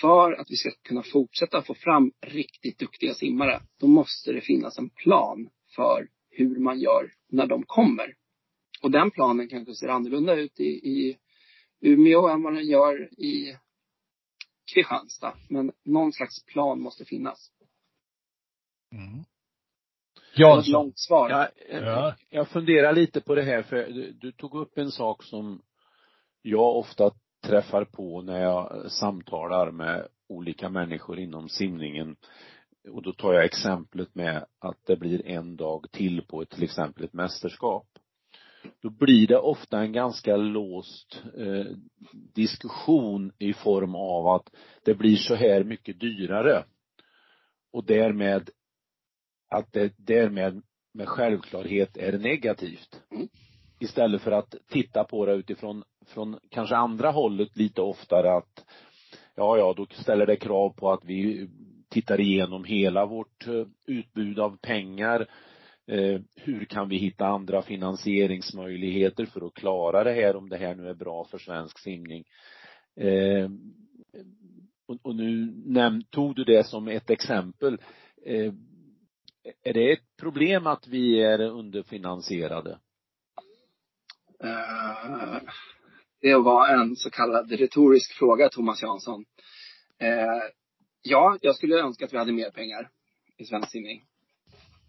för 0.00 0.32
att 0.32 0.50
vi 0.50 0.56
ska 0.56 0.70
kunna 0.82 1.02
fortsätta 1.02 1.62
få 1.62 1.74
fram 1.74 2.12
riktigt 2.26 2.78
duktiga 2.78 3.14
simmare, 3.14 3.60
då 3.80 3.86
måste 3.86 4.32
det 4.32 4.40
finnas 4.40 4.78
en 4.78 4.90
plan 4.90 5.48
för 5.76 6.08
hur 6.30 6.58
man 6.58 6.80
gör 6.80 7.12
när 7.28 7.46
de 7.46 7.62
kommer. 7.66 8.14
Och 8.82 8.90
den 8.90 9.10
planen 9.10 9.48
kanske 9.48 9.74
ser 9.74 9.88
annorlunda 9.88 10.34
ut 10.34 10.60
i, 10.60 10.64
i 10.64 11.16
Umeå 11.84 12.28
än 12.28 12.42
vad 12.42 12.54
den 12.54 12.66
gör 12.66 13.20
i 13.20 13.56
Kristianstad. 14.74 15.34
Men 15.48 15.72
någon 15.84 16.12
slags 16.12 16.44
plan 16.44 16.80
måste 16.80 17.04
finnas. 17.04 17.50
Mm. 18.92 19.24
Ja, 20.34 20.60
ett 20.60 20.68
långt 20.68 20.98
svar. 20.98 21.30
Ja, 21.30 21.48
ja. 21.70 22.14
Jag 22.30 22.48
funderar 22.48 22.92
lite 22.92 23.20
på 23.20 23.34
det 23.34 23.42
här 23.42 23.62
för 23.62 23.76
du, 23.76 24.12
du, 24.12 24.32
tog 24.32 24.54
upp 24.54 24.78
en 24.78 24.90
sak 24.90 25.22
som 25.22 25.62
jag 26.42 26.76
ofta 26.76 27.10
träffar 27.42 27.84
på 27.84 28.22
när 28.22 28.40
jag 28.40 28.90
samtalar 28.92 29.70
med 29.70 30.08
olika 30.28 30.68
människor 30.68 31.18
inom 31.18 31.48
simningen. 31.48 32.16
Och 32.88 33.02
då 33.02 33.12
tar 33.12 33.32
jag 33.32 33.44
exemplet 33.44 34.14
med 34.14 34.46
att 34.58 34.86
det 34.86 34.96
blir 34.96 35.26
en 35.26 35.56
dag 35.56 35.86
till 35.90 36.22
på 36.22 36.42
ett, 36.42 36.50
till 36.50 36.62
exempel 36.62 37.04
ett 37.04 37.12
mästerskap 37.12 37.93
då 38.82 38.90
blir 38.90 39.26
det 39.26 39.38
ofta 39.38 39.80
en 39.80 39.92
ganska 39.92 40.36
låst 40.36 41.22
eh, 41.38 41.76
diskussion 42.34 43.32
i 43.38 43.52
form 43.52 43.94
av 43.94 44.26
att 44.28 44.50
det 44.84 44.94
blir 44.94 45.16
så 45.16 45.34
här 45.34 45.64
mycket 45.64 46.00
dyrare. 46.00 46.64
Och 47.72 47.84
därmed 47.84 48.50
att 49.50 49.72
det 49.72 49.94
därmed 49.96 50.62
med 50.94 51.08
självklarhet 51.08 51.96
är 51.96 52.18
negativt. 52.18 53.02
Istället 53.80 54.22
för 54.22 54.32
att 54.32 54.54
titta 54.68 55.04
på 55.04 55.26
det 55.26 55.32
utifrån 55.32 55.84
från 56.06 56.38
kanske 56.50 56.76
andra 56.76 57.10
hållet 57.10 57.56
lite 57.56 57.80
oftare 57.80 58.36
att 58.36 58.64
ja, 59.34 59.58
ja, 59.58 59.74
då 59.76 59.86
ställer 59.86 60.26
det 60.26 60.36
krav 60.36 60.70
på 60.70 60.92
att 60.92 61.04
vi 61.04 61.48
tittar 61.88 62.20
igenom 62.20 62.64
hela 62.64 63.06
vårt 63.06 63.46
eh, 63.46 63.66
utbud 63.86 64.38
av 64.38 64.56
pengar 64.56 65.26
Eh, 65.86 66.20
hur 66.36 66.64
kan 66.64 66.88
vi 66.88 66.96
hitta 66.96 67.26
andra 67.26 67.62
finansieringsmöjligheter 67.62 69.26
för 69.26 69.46
att 69.46 69.54
klara 69.54 70.04
det 70.04 70.12
här 70.12 70.36
om 70.36 70.48
det 70.48 70.56
här 70.56 70.74
nu 70.74 70.88
är 70.88 70.94
bra 70.94 71.24
för 71.24 71.38
svensk 71.38 71.78
simning. 71.78 72.24
Eh, 72.96 73.50
och, 75.02 75.16
nu 75.16 76.02
tog 76.10 76.34
du 76.36 76.44
det 76.44 76.66
som 76.66 76.88
ett 76.88 77.10
exempel. 77.10 77.78
Eh, 78.26 78.52
är 79.62 79.72
det 79.72 79.92
ett 79.92 80.16
problem 80.20 80.66
att 80.66 80.86
vi 80.86 81.22
är 81.22 81.40
underfinansierade? 81.40 82.78
Det 86.20 86.34
var 86.34 86.68
en 86.68 86.96
så 86.96 87.10
kallad 87.10 87.52
retorisk 87.52 88.12
fråga, 88.12 88.48
Thomas 88.48 88.82
Jansson. 88.82 89.24
Ja, 91.02 91.38
jag 91.40 91.56
skulle 91.56 91.80
önska 91.80 92.04
att 92.04 92.12
vi 92.12 92.18
hade 92.18 92.32
mer 92.32 92.50
pengar 92.50 92.90
i 93.36 93.44
svensk 93.44 93.70
simning. 93.70 94.04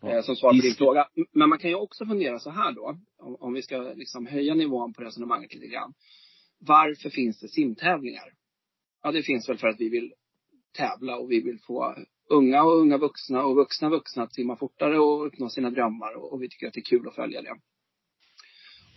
Eh, 0.05 0.21
som 0.21 0.35
svar 0.35 0.49
på 0.49 0.61
din 0.61 0.75
fråga. 0.75 1.07
Men 1.31 1.49
man 1.49 1.59
kan 1.59 1.69
ju 1.69 1.75
också 1.75 2.05
fundera 2.05 2.39
så 2.39 2.49
här 2.49 2.71
då, 2.71 2.97
om, 3.17 3.35
om 3.39 3.53
vi 3.53 3.61
ska 3.61 3.77
liksom 3.77 4.25
höja 4.25 4.53
nivån 4.53 4.93
på 4.93 5.03
resonemanget 5.03 5.53
lite 5.53 5.67
grann. 5.67 5.93
Varför 6.59 7.09
finns 7.09 7.39
det 7.39 7.47
simtävlingar? 7.47 8.33
Ja, 9.03 9.11
det 9.11 9.23
finns 9.23 9.49
väl 9.49 9.57
för 9.57 9.67
att 9.67 9.79
vi 9.79 9.89
vill 9.89 10.13
tävla 10.77 11.17
och 11.17 11.31
vi 11.31 11.41
vill 11.41 11.59
få 11.59 11.95
unga 12.29 12.63
och 12.63 12.79
unga 12.79 12.97
vuxna 12.97 13.45
och 13.45 13.55
vuxna 13.55 13.89
vuxna 13.89 14.23
att 14.23 14.33
simma 14.33 14.55
fortare 14.55 14.99
och 14.99 15.27
uppnå 15.27 15.49
sina 15.49 15.69
drömmar 15.69 16.15
och, 16.15 16.33
och 16.33 16.43
vi 16.43 16.49
tycker 16.49 16.67
att 16.67 16.73
det 16.73 16.79
är 16.79 16.89
kul 16.89 17.07
att 17.07 17.15
följa 17.15 17.41
det. 17.41 17.55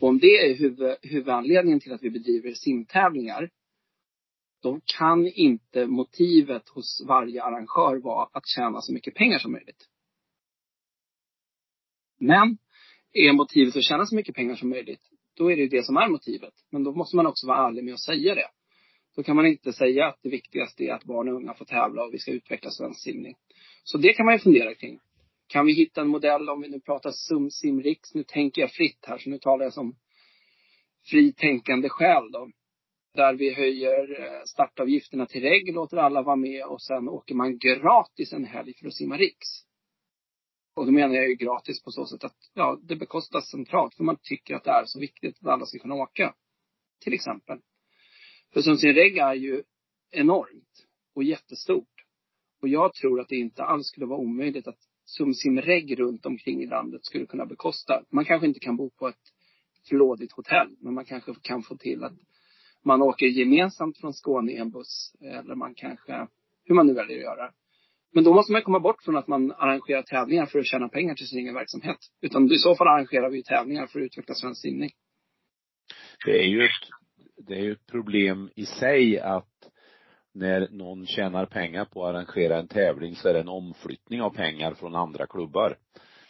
Och 0.00 0.08
om 0.08 0.18
det 0.18 0.50
är 0.50 0.54
huvud, 0.54 0.96
huvudanledningen 1.02 1.80
till 1.80 1.92
att 1.92 2.02
vi 2.02 2.10
bedriver 2.10 2.52
simtävlingar, 2.54 3.50
då 4.62 4.80
kan 4.98 5.26
inte 5.26 5.86
motivet 5.86 6.68
hos 6.68 7.04
varje 7.08 7.42
arrangör 7.42 7.96
vara 7.96 8.28
att 8.32 8.46
tjäna 8.46 8.80
så 8.80 8.92
mycket 8.92 9.14
pengar 9.14 9.38
som 9.38 9.52
möjligt. 9.52 9.88
Men 12.18 12.58
är 13.12 13.32
motivet 13.32 13.76
att 13.76 13.84
tjäna 13.84 14.06
så 14.06 14.14
mycket 14.14 14.34
pengar 14.34 14.54
som 14.54 14.68
möjligt, 14.68 15.02
då 15.36 15.52
är 15.52 15.56
det 15.56 15.62
ju 15.62 15.68
det 15.68 15.82
som 15.82 15.96
är 15.96 16.08
motivet. 16.08 16.54
Men 16.70 16.84
då 16.84 16.92
måste 16.92 17.16
man 17.16 17.26
också 17.26 17.46
vara 17.46 17.68
ärlig 17.68 17.84
med 17.84 17.94
att 17.94 18.00
säga 18.00 18.34
det. 18.34 18.48
Då 19.16 19.22
kan 19.22 19.36
man 19.36 19.46
inte 19.46 19.72
säga 19.72 20.06
att 20.06 20.18
det 20.22 20.28
viktigaste 20.28 20.84
är 20.84 20.92
att 20.92 21.04
barn 21.04 21.28
och 21.28 21.34
unga 21.34 21.54
får 21.54 21.64
tävla 21.64 22.04
och 22.04 22.14
vi 22.14 22.18
ska 22.18 22.30
utveckla 22.32 22.70
svensk 22.70 23.00
simning. 23.00 23.34
Så 23.84 23.98
det 23.98 24.12
kan 24.12 24.26
man 24.26 24.34
ju 24.34 24.38
fundera 24.38 24.74
kring. 24.74 25.00
Kan 25.46 25.66
vi 25.66 25.72
hitta 25.72 26.00
en 26.00 26.08
modell 26.08 26.48
om 26.48 26.60
vi 26.60 26.68
nu 26.68 26.80
pratar 26.80 27.10
SUM 27.10 27.50
Simriks, 27.50 28.14
nu 28.14 28.24
tänker 28.24 28.62
jag 28.62 28.70
fritt 28.70 29.04
här, 29.06 29.18
så 29.18 29.30
nu 29.30 29.38
talar 29.38 29.64
jag 29.64 29.72
som 29.72 29.96
fritänkande 31.10 31.88
själ 31.88 32.32
då. 32.32 32.50
Där 33.14 33.34
vi 33.34 33.54
höjer 33.54 34.20
eh, 34.20 34.42
startavgifterna 34.44 35.26
till 35.26 35.42
REG, 35.42 35.74
låter 35.74 35.96
alla 35.96 36.22
vara 36.22 36.36
med 36.36 36.64
och 36.64 36.82
sen 36.82 37.08
åker 37.08 37.34
man 37.34 37.58
gratis 37.58 38.32
en 38.32 38.44
helg 38.44 38.74
för 38.74 38.86
att 38.86 38.94
simma 38.94 39.16
Riks. 39.16 39.67
Och 40.78 40.86
då 40.86 40.92
menar 40.92 41.14
jag 41.14 41.28
ju 41.28 41.34
gratis 41.34 41.82
på 41.82 41.90
så 41.90 42.06
sätt 42.06 42.24
att 42.24 42.36
ja, 42.54 42.78
det 42.82 42.96
bekostas 42.96 43.50
centralt 43.50 43.94
för 43.94 44.04
man 44.04 44.16
tycker 44.22 44.54
att 44.54 44.64
det 44.64 44.70
är 44.70 44.84
så 44.84 45.00
viktigt 45.00 45.38
att 45.40 45.46
alla 45.46 45.66
ska 45.66 45.78
kunna 45.78 45.94
åka. 45.94 46.34
Till 47.00 47.12
exempel. 47.12 47.58
För 48.52 48.62
Sundsin-Reg 48.62 49.18
är 49.18 49.34
ju 49.34 49.62
enormt 50.10 50.86
och 51.14 51.24
jättestort. 51.24 52.04
Och 52.62 52.68
jag 52.68 52.94
tror 52.94 53.20
att 53.20 53.28
det 53.28 53.36
inte 53.36 53.64
alls 53.64 53.86
skulle 53.86 54.06
vara 54.06 54.18
omöjligt 54.18 54.66
att 54.66 54.78
Sumsim-Reg 55.04 55.98
runt 55.98 56.26
omkring 56.26 56.62
i 56.62 56.66
landet 56.66 57.04
skulle 57.04 57.26
kunna 57.26 57.46
bekosta. 57.46 58.02
Man 58.10 58.24
kanske 58.24 58.46
inte 58.46 58.60
kan 58.60 58.76
bo 58.76 58.90
på 58.90 59.08
ett 59.08 59.32
flådigt 59.88 60.32
hotell, 60.32 60.76
men 60.80 60.94
man 60.94 61.04
kanske 61.04 61.34
kan 61.42 61.62
få 61.62 61.76
till 61.76 62.04
att 62.04 62.14
man 62.84 63.02
åker 63.02 63.26
gemensamt 63.26 63.98
från 63.98 64.14
Skåne 64.14 64.52
i 64.52 64.56
en 64.56 64.70
buss. 64.70 65.14
Eller 65.20 65.54
man 65.54 65.74
kanske, 65.74 66.26
hur 66.64 66.74
man 66.74 66.86
nu 66.86 66.92
väljer 66.94 67.16
att 67.16 67.22
göra. 67.22 67.52
Men 68.12 68.24
då 68.24 68.34
måste 68.34 68.52
man 68.52 68.62
komma 68.62 68.80
bort 68.80 69.02
från 69.02 69.16
att 69.16 69.28
man 69.28 69.52
arrangerar 69.52 70.02
tävlingar 70.02 70.46
för 70.46 70.58
att 70.58 70.66
tjäna 70.66 70.88
pengar 70.88 71.14
till 71.14 71.26
sin 71.26 71.38
egen 71.38 71.54
verksamhet. 71.54 71.98
Utan 72.20 72.52
i 72.52 72.58
så 72.58 72.74
fall 72.74 72.88
arrangerar 72.88 73.30
vi 73.30 73.42
tävlingar 73.42 73.86
för 73.86 74.00
att 74.00 74.04
utveckla 74.04 74.34
svensk 74.34 74.60
simning. 74.60 74.90
Det 76.24 76.38
är 76.38 76.46
ju 76.46 76.64
ett, 76.64 76.70
det 77.46 77.54
är 77.54 77.62
ju 77.62 77.72
ett 77.72 77.86
problem 77.86 78.50
i 78.54 78.66
sig 78.66 79.20
att 79.20 79.48
när 80.34 80.68
någon 80.70 81.06
tjänar 81.06 81.46
pengar 81.46 81.84
på 81.84 82.04
att 82.04 82.14
arrangera 82.14 82.58
en 82.58 82.68
tävling 82.68 83.14
så 83.14 83.28
är 83.28 83.34
det 83.34 83.40
en 83.40 83.48
omflyttning 83.48 84.22
av 84.22 84.30
pengar 84.30 84.74
från 84.74 84.94
andra 84.94 85.26
klubbar. 85.26 85.76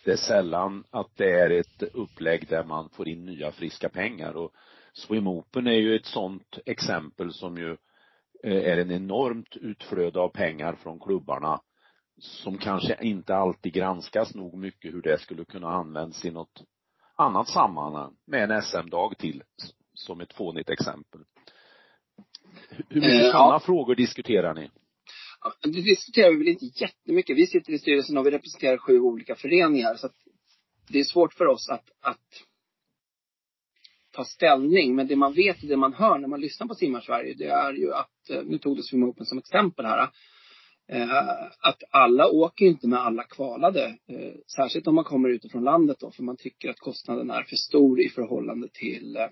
Det 0.05 0.13
är 0.13 0.17
sällan 0.17 0.85
att 0.91 1.17
det 1.17 1.31
är 1.31 1.51
ett 1.51 1.83
upplägg 1.83 2.49
där 2.49 2.65
man 2.65 2.91
får 2.91 3.09
in 3.09 3.25
nya 3.25 3.53
friska 3.53 3.89
pengar 3.89 4.37
och 4.37 4.53
Swim 4.93 5.29
Open 5.29 5.67
är 5.67 5.73
ju 5.73 5.97
ett 5.97 6.07
sådant 6.07 6.59
exempel 6.67 7.33
som 7.33 7.57
ju 7.57 7.77
eh, 8.45 8.73
är 8.73 8.77
en 8.79 8.91
enormt 8.91 9.57
utflöde 9.57 10.21
av 10.21 10.29
pengar 10.29 10.73
från 10.73 11.01
klubbarna 11.01 11.61
som 12.19 12.59
kanske 12.59 12.99
inte 13.03 13.35
alltid 13.35 13.73
granskas 13.73 14.35
nog 14.35 14.59
mycket 14.59 14.95
hur 14.95 15.03
det 15.03 15.21
skulle 15.21 15.45
kunna 15.45 15.69
användas 15.69 16.25
i 16.25 16.31
något 16.31 16.63
annat 17.17 17.49
sammanhang 17.49 18.17
med 18.27 18.51
en 18.51 18.63
SM-dag 18.63 19.19
till 19.19 19.43
som 19.95 20.21
ett 20.21 20.33
fånigt 20.33 20.71
exempel. 20.71 21.21
Hur 22.71 23.01
mycket 23.01 23.25
eh, 23.25 23.31
sådana 23.31 23.55
ja. 23.55 23.61
frågor 23.61 23.95
diskuterar 23.95 24.55
ni? 24.55 24.71
det 25.63 25.83
diskuterar 25.83 26.31
vi 26.31 26.37
väl 26.39 26.49
inte 26.49 26.65
jättemycket. 26.65 27.37
Vi 27.37 27.47
sitter 27.47 27.73
i 27.73 27.79
styrelsen 27.79 28.19
och 28.19 28.27
vi 28.27 28.31
representerar 28.31 28.79
sju 28.79 29.01
olika 29.01 29.35
föreningar. 29.35 29.95
Så 29.95 30.07
att 30.07 30.17
det 30.89 31.01
är 31.01 31.05
svårt 31.05 31.35
för 31.35 31.47
oss 31.47 31.69
att, 31.69 31.91
att 32.01 32.45
ta 34.11 34.25
ställning. 34.25 34.95
Men 34.95 35.07
det 35.07 35.17
man 35.17 35.33
vet 35.33 35.63
och 35.63 35.69
det 35.69 35.77
man 35.77 35.93
hör 35.93 36.19
när 36.19 36.29
man 36.29 36.41
lyssnar 36.41 36.67
på 36.67 36.75
Simmar 36.75 37.01
Sverige, 37.01 37.35
det 37.35 37.49
är 37.49 37.73
ju 37.73 37.93
att, 37.93 38.31
eh, 38.31 38.43
nu 38.43 38.59
tog 38.59 38.77
du 38.77 38.83
Swim 38.83 39.05
Open 39.05 39.27
som 39.27 39.39
exempel 39.39 39.87
här, 39.87 40.11
Eh, 40.91 41.43
att 41.61 41.83
alla 41.91 42.29
åker 42.29 42.67
inte 42.67 42.89
med 42.89 42.99
alla 42.99 43.25
kvalade. 43.25 43.99
Eh, 44.07 44.33
särskilt 44.57 44.87
om 44.87 44.95
man 44.95 45.05
kommer 45.05 45.29
utifrån 45.29 45.65
landet 45.65 45.97
då, 46.01 46.11
för 46.11 46.23
man 46.23 46.37
tycker 46.37 46.71
att 46.71 46.79
kostnaden 46.79 47.31
är 47.31 47.43
för 47.43 47.57
stor 47.57 48.01
i 48.01 48.09
förhållande 48.09 48.69
till 48.73 49.17
eh, 49.17 49.29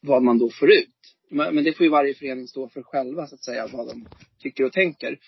vad 0.00 0.22
man 0.22 0.38
då 0.38 0.50
får 0.50 0.70
ut. 0.70 1.16
Men, 1.30 1.64
det 1.64 1.72
får 1.72 1.84
ju 1.84 1.90
varje 1.90 2.14
förening 2.14 2.48
stå 2.48 2.68
för 2.68 2.82
själva, 2.82 3.26
så 3.26 3.34
att 3.34 3.44
säga, 3.44 3.68
vad 3.72 3.88
de 3.88 4.06
tycker 4.38 4.64
och 4.64 4.72
tänker. 4.72 5.18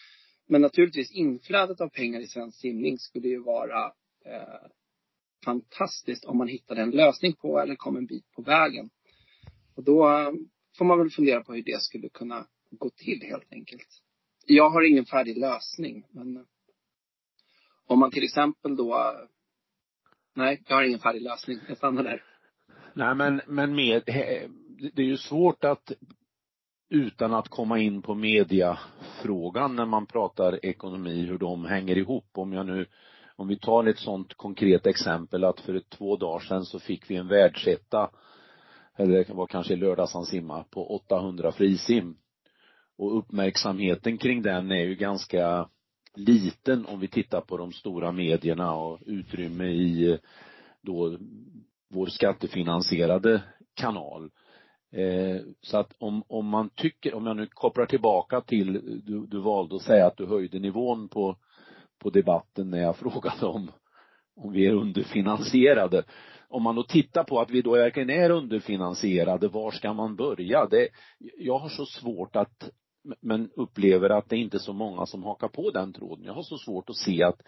Men 0.48 0.62
naturligtvis 0.62 1.12
inflödet 1.12 1.80
av 1.80 1.88
pengar 1.88 2.20
i 2.20 2.26
svensk 2.26 2.58
simning 2.60 2.98
skulle 2.98 3.28
ju 3.28 3.42
vara 3.42 3.84
eh, 4.24 4.68
fantastiskt 5.44 6.24
om 6.24 6.38
man 6.38 6.48
hittade 6.48 6.82
en 6.82 6.90
lösning 6.90 7.32
på 7.32 7.60
eller 7.60 7.74
kom 7.74 7.96
en 7.96 8.06
bit 8.06 8.32
på 8.32 8.42
vägen. 8.42 8.90
Och 9.74 9.84
då 9.84 10.32
får 10.78 10.84
man 10.84 10.98
väl 10.98 11.10
fundera 11.10 11.44
på 11.44 11.54
hur 11.54 11.62
det 11.62 11.82
skulle 11.82 12.08
kunna 12.08 12.46
gå 12.70 12.90
till 12.90 13.22
helt 13.22 13.52
enkelt. 13.52 13.88
Jag 14.46 14.70
har 14.70 14.90
ingen 14.90 15.04
färdig 15.04 15.38
lösning, 15.38 16.06
men 16.10 16.36
eh, 16.36 16.42
om 17.86 17.98
man 17.98 18.10
till 18.10 18.24
exempel 18.24 18.76
då 18.76 18.94
eh, 18.94 19.28
Nej, 20.34 20.62
jag 20.68 20.76
har 20.76 20.82
ingen 20.82 20.98
färdig 20.98 21.22
lösning. 21.22 21.58
Jag 21.68 21.76
stannar 21.76 22.02
där. 22.02 22.24
Nej 22.94 23.14
men, 23.14 23.40
men 23.46 23.74
med, 23.74 24.02
det 24.94 25.02
är 25.02 25.06
ju 25.06 25.16
svårt 25.16 25.64
att 25.64 25.92
utan 26.88 27.34
att 27.34 27.48
komma 27.48 27.78
in 27.78 28.02
på 28.02 28.14
mediafrågan 28.14 29.76
när 29.76 29.86
man 29.86 30.06
pratar 30.06 30.64
ekonomi, 30.66 31.26
hur 31.26 31.38
de 31.38 31.64
hänger 31.64 31.98
ihop. 31.98 32.26
Om 32.32 32.52
jag 32.52 32.66
nu, 32.66 32.86
om 33.36 33.48
vi 33.48 33.58
tar 33.58 33.84
ett 33.84 33.98
sånt 33.98 34.34
konkret 34.34 34.86
exempel 34.86 35.44
att 35.44 35.60
för 35.60 35.82
två 35.88 36.16
dagar 36.16 36.40
sedan 36.40 36.64
så 36.64 36.78
fick 36.78 37.10
vi 37.10 37.16
en 37.16 37.28
världsetta, 37.28 38.10
eller 38.96 39.12
det 39.12 39.34
var 39.34 39.46
kanske 39.46 39.76
lördags 39.76 40.14
han 40.14 40.24
simma, 40.24 40.64
på 40.70 40.94
800 40.94 41.52
frisim. 41.52 42.16
Och 42.98 43.18
uppmärksamheten 43.18 44.18
kring 44.18 44.42
den 44.42 44.70
är 44.70 44.84
ju 44.84 44.94
ganska 44.94 45.68
liten 46.14 46.86
om 46.86 47.00
vi 47.00 47.08
tittar 47.08 47.40
på 47.40 47.56
de 47.56 47.72
stora 47.72 48.12
medierna 48.12 48.74
och 48.74 48.98
utrymme 49.06 49.64
i 49.64 50.18
då 50.82 51.18
vår 51.90 52.06
skattefinansierade 52.06 53.42
kanal. 53.74 54.30
Eh, 54.92 55.40
så 55.60 55.78
att 55.78 55.92
om, 55.98 56.22
om 56.28 56.46
man 56.46 56.70
tycker, 56.76 57.14
om 57.14 57.26
jag 57.26 57.36
nu 57.36 57.46
kopplar 57.46 57.86
tillbaka 57.86 58.40
till, 58.40 58.72
du, 59.04 59.26
du 59.26 59.40
valde 59.40 59.76
att 59.76 59.82
säga 59.82 60.06
att 60.06 60.16
du 60.16 60.26
höjde 60.26 60.58
nivån 60.58 61.08
på, 61.08 61.36
på 61.98 62.10
debatten 62.10 62.70
när 62.70 62.78
jag 62.78 62.96
frågade 63.02 63.46
om, 63.46 63.70
om 64.36 64.52
vi 64.52 64.66
är 64.66 64.72
underfinansierade. 64.72 66.04
Om 66.48 66.62
man 66.62 66.74
då 66.74 66.82
tittar 66.82 67.24
på 67.24 67.40
att 67.40 67.50
vi 67.50 67.62
då 67.62 67.72
verkligen 67.72 68.10
är 68.10 68.30
underfinansierade, 68.30 69.48
var 69.48 69.70
ska 69.70 69.92
man 69.92 70.16
börja? 70.16 70.66
Det, 70.66 70.88
jag 71.38 71.58
har 71.58 71.68
så 71.68 71.86
svårt 71.86 72.36
att, 72.36 72.70
men 73.20 73.50
upplever 73.56 74.10
att 74.10 74.28
det 74.28 74.36
inte 74.36 74.56
är 74.56 74.58
så 74.58 74.72
många 74.72 75.06
som 75.06 75.22
hakar 75.22 75.48
på 75.48 75.70
den 75.70 75.92
tråden. 75.92 76.24
Jag 76.24 76.34
har 76.34 76.42
så 76.42 76.58
svårt 76.58 76.90
att 76.90 76.96
se 76.96 77.22
att, 77.22 77.42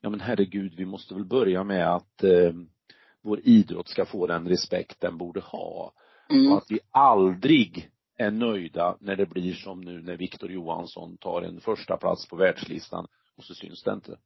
ja 0.00 0.10
men 0.10 0.20
herregud, 0.20 0.74
vi 0.76 0.84
måste 0.84 1.14
väl 1.14 1.24
börja 1.24 1.64
med 1.64 1.94
att 1.94 2.24
eh, 2.24 2.52
vår 3.22 3.40
idrott 3.44 3.88
ska 3.88 4.04
få 4.04 4.26
den 4.26 4.48
respekt 4.48 5.00
den 5.00 5.18
borde 5.18 5.40
ha. 5.40 5.92
Mm. 6.30 6.52
Och 6.52 6.58
att 6.58 6.70
vi 6.70 6.80
aldrig 6.90 7.90
är 8.16 8.30
nöjda 8.30 8.96
när 9.00 9.16
det 9.16 9.26
blir 9.26 9.54
som 9.54 9.80
nu 9.80 10.02
när 10.02 10.16
Viktor 10.16 10.50
Johansson 10.50 11.16
tar 11.16 11.42
en 11.42 11.60
första 11.60 11.96
plats 11.96 12.28
på 12.28 12.36
världslistan 12.36 13.06
och 13.36 13.44
så 13.44 13.54
syns 13.54 13.82
det 13.82 13.92
inte. 13.92 14.18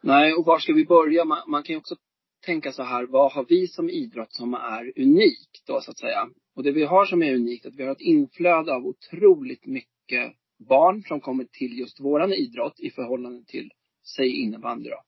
Nej, 0.00 0.34
och 0.34 0.46
var 0.46 0.58
ska 0.58 0.72
vi 0.72 0.86
börja? 0.86 1.24
Man, 1.24 1.38
man 1.46 1.62
kan 1.62 1.74
ju 1.74 1.78
också 1.78 1.96
tänka 2.44 2.72
så 2.72 2.82
här, 2.82 3.06
vad 3.06 3.32
har 3.32 3.46
vi 3.48 3.68
som 3.68 3.90
idrott 3.90 4.32
som 4.32 4.54
är 4.54 4.92
unikt 4.96 5.66
då 5.66 5.80
så 5.80 5.90
att 5.90 5.98
säga? 5.98 6.28
Och 6.54 6.62
det 6.62 6.72
vi 6.72 6.84
har 6.84 7.06
som 7.06 7.22
är 7.22 7.34
unikt, 7.34 7.66
att 7.66 7.74
vi 7.74 7.82
har 7.82 7.92
ett 7.92 8.00
inflöde 8.00 8.74
av 8.74 8.86
otroligt 8.86 9.66
mycket 9.66 10.32
barn 10.68 11.02
som 11.02 11.20
kommer 11.20 11.44
till 11.44 11.78
just 11.78 12.00
våran 12.00 12.32
idrott 12.32 12.80
i 12.80 12.90
förhållande 12.90 13.44
till, 13.44 13.70
säg 14.16 14.28
innebandy 14.28 14.90
då. 14.90 15.02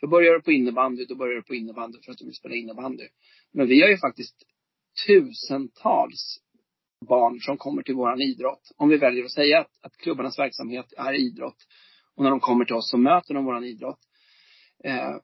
För 0.00 0.06
börjar 0.06 0.34
du 0.34 0.42
på 0.42 0.52
innebandy, 0.52 1.04
då 1.04 1.14
börjar 1.14 1.34
du 1.34 1.42
på 1.42 1.54
innebandy 1.54 1.98
för 2.04 2.12
att 2.12 2.18
du 2.18 2.24
vill 2.24 2.34
spela 2.34 2.54
innebandy. 2.54 3.04
Men 3.52 3.66
vi 3.66 3.82
har 3.82 3.88
ju 3.88 3.98
faktiskt 3.98 4.36
tusentals 5.06 6.38
barn 7.08 7.40
som 7.40 7.56
kommer 7.58 7.82
till 7.82 7.94
våran 7.94 8.20
idrott. 8.20 8.72
Om 8.76 8.88
vi 8.88 8.96
väljer 8.96 9.24
att 9.24 9.32
säga 9.32 9.60
att, 9.60 9.70
att 9.80 9.96
klubbarnas 9.96 10.38
verksamhet 10.38 10.92
är 10.96 11.12
idrott. 11.12 11.66
Och 12.14 12.22
när 12.22 12.30
de 12.30 12.40
kommer 12.40 12.64
till 12.64 12.74
oss 12.74 12.90
så 12.90 12.98
möter 12.98 13.34
de 13.34 13.44
våran 13.44 13.64
idrott. 13.64 14.00
Eh, 14.84 15.16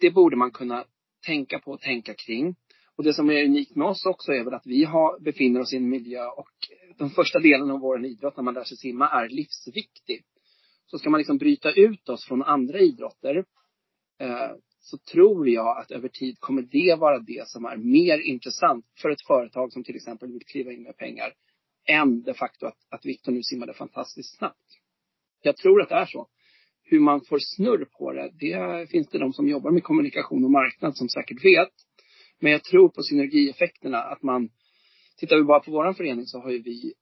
det 0.00 0.10
borde 0.10 0.36
man 0.36 0.50
kunna 0.50 0.84
tänka 1.26 1.58
på 1.58 1.70
och 1.70 1.80
tänka 1.80 2.14
kring. 2.14 2.56
Och 3.00 3.04
det 3.04 3.14
som 3.14 3.30
är 3.30 3.44
unikt 3.44 3.76
med 3.76 3.88
oss 3.88 4.06
också 4.06 4.32
är 4.32 4.44
väl 4.44 4.54
att 4.54 4.66
vi 4.66 4.84
har, 4.84 5.20
befinner 5.20 5.60
oss 5.60 5.72
i 5.72 5.76
en 5.76 5.88
miljö 5.88 6.26
och 6.26 6.50
den 6.98 7.10
första 7.10 7.38
delen 7.38 7.70
av 7.70 7.80
vår 7.80 8.06
idrott 8.06 8.36
när 8.36 8.44
man 8.44 8.54
lär 8.54 8.64
sig 8.64 8.76
simma 8.76 9.08
är 9.08 9.28
livsviktig. 9.28 10.24
Så 10.86 10.98
ska 10.98 11.10
man 11.10 11.18
liksom 11.18 11.38
bryta 11.38 11.72
ut 11.72 12.08
oss 12.08 12.24
från 12.24 12.42
andra 12.42 12.78
idrotter 12.78 13.44
eh, 14.18 14.50
så 14.80 14.98
tror 14.98 15.48
jag 15.48 15.78
att 15.78 15.90
över 15.90 16.08
tid 16.08 16.40
kommer 16.40 16.62
det 16.62 16.98
vara 16.98 17.18
det 17.18 17.48
som 17.48 17.64
är 17.64 17.76
mer 17.76 18.18
intressant 18.18 18.86
för 19.02 19.10
ett 19.10 19.26
företag 19.26 19.72
som 19.72 19.84
till 19.84 19.96
exempel 19.96 20.32
vill 20.32 20.44
kliva 20.46 20.72
in 20.72 20.82
med 20.82 20.96
pengar 20.96 21.32
än 21.88 22.22
det 22.22 22.34
faktum 22.34 22.68
att, 22.68 22.78
att 22.90 23.06
Victor 23.06 23.32
nu 23.32 23.42
simmade 23.42 23.74
fantastiskt 23.74 24.38
snabbt. 24.38 24.78
Jag 25.42 25.56
tror 25.56 25.82
att 25.82 25.88
det 25.88 25.94
är 25.94 26.06
så. 26.06 26.28
Hur 26.82 27.00
man 27.00 27.20
får 27.24 27.38
snurr 27.56 27.84
på 27.98 28.12
det, 28.12 28.30
det 28.40 28.90
finns 28.90 29.08
det 29.08 29.18
de 29.18 29.32
som 29.32 29.48
jobbar 29.48 29.70
med 29.70 29.82
kommunikation 29.82 30.44
och 30.44 30.50
marknad 30.50 30.96
som 30.96 31.08
säkert 31.08 31.44
vet. 31.44 31.72
Men 32.40 32.52
jag 32.52 32.64
tror 32.64 32.88
på 32.88 33.02
synergieffekterna, 33.02 33.98
att 33.98 34.22
man, 34.22 34.50
tittar 35.16 35.36
vi 35.36 35.42
bara 35.42 35.60
på 35.60 35.70
vår 35.70 35.92
förening 35.92 36.26
så 36.26 36.40
har 36.40 36.50
ju 36.50 36.62
vi 36.62 36.94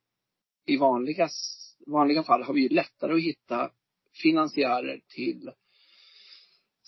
i 0.66 0.76
vanliga, 0.76 1.28
vanliga 1.86 2.22
fall 2.22 2.43
har 2.43 2.55
vi 2.55 2.61
ju 2.61 2.68
lättare 2.68 3.14
att 3.14 3.22
hitta 3.22 3.70
finansiärer 4.22 5.01
till 5.09 5.51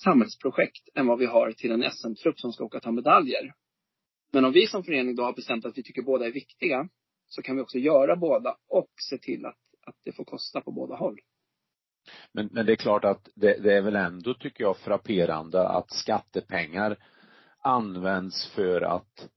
samhällsprojekt 0.05 0.89
än 0.95 1.07
vad 1.07 1.19
vi 1.19 1.27
har 1.27 1.53
till 1.53 1.71
en 1.71 1.91
SM-trupp 1.91 2.41
som 2.41 2.53
ska 2.53 2.65
åka 2.65 2.77
och 2.77 2.83
ta 2.83 2.93
medaljer. 2.93 3.55
Men 4.33 4.45
om 4.45 4.53
vi 4.53 4.67
som 4.67 4.85
förening 4.85 5.15
då 5.15 5.23
har 5.23 5.33
bestämt 5.33 5.65
att 5.65 5.79
vi 5.79 5.83
tycker 5.83 6.03
båda 6.03 6.27
är 6.27 6.33
viktiga, 6.33 6.89
så 7.29 7.43
kan 7.43 7.57
vi 7.57 7.63
också 7.63 7.79
göra 7.79 8.17
båda 8.17 8.57
och 8.69 8.91
se 9.11 9.19
till 9.19 9.47
att, 9.47 9.59
att 9.87 9.97
det 10.05 10.13
får 10.13 10.25
kosta 10.25 10.61
på 10.61 10.73
båda 10.73 10.97
håll. 10.97 11.21
Men, 12.33 12.49
men 12.53 12.67
det 12.67 12.73
är 12.73 12.77
klart 12.77 13.05
att 13.05 13.29
det, 13.35 13.63
det 13.63 13.75
är 13.75 13.83
väl 13.83 13.97
ändå, 13.97 14.35
tycker 14.35 14.65
jag, 14.65 14.77
frapperande 14.77 15.69
att 15.69 15.91
skattepengar 15.91 16.97
används 17.61 18.53
för 18.55 18.81
att 18.81 19.29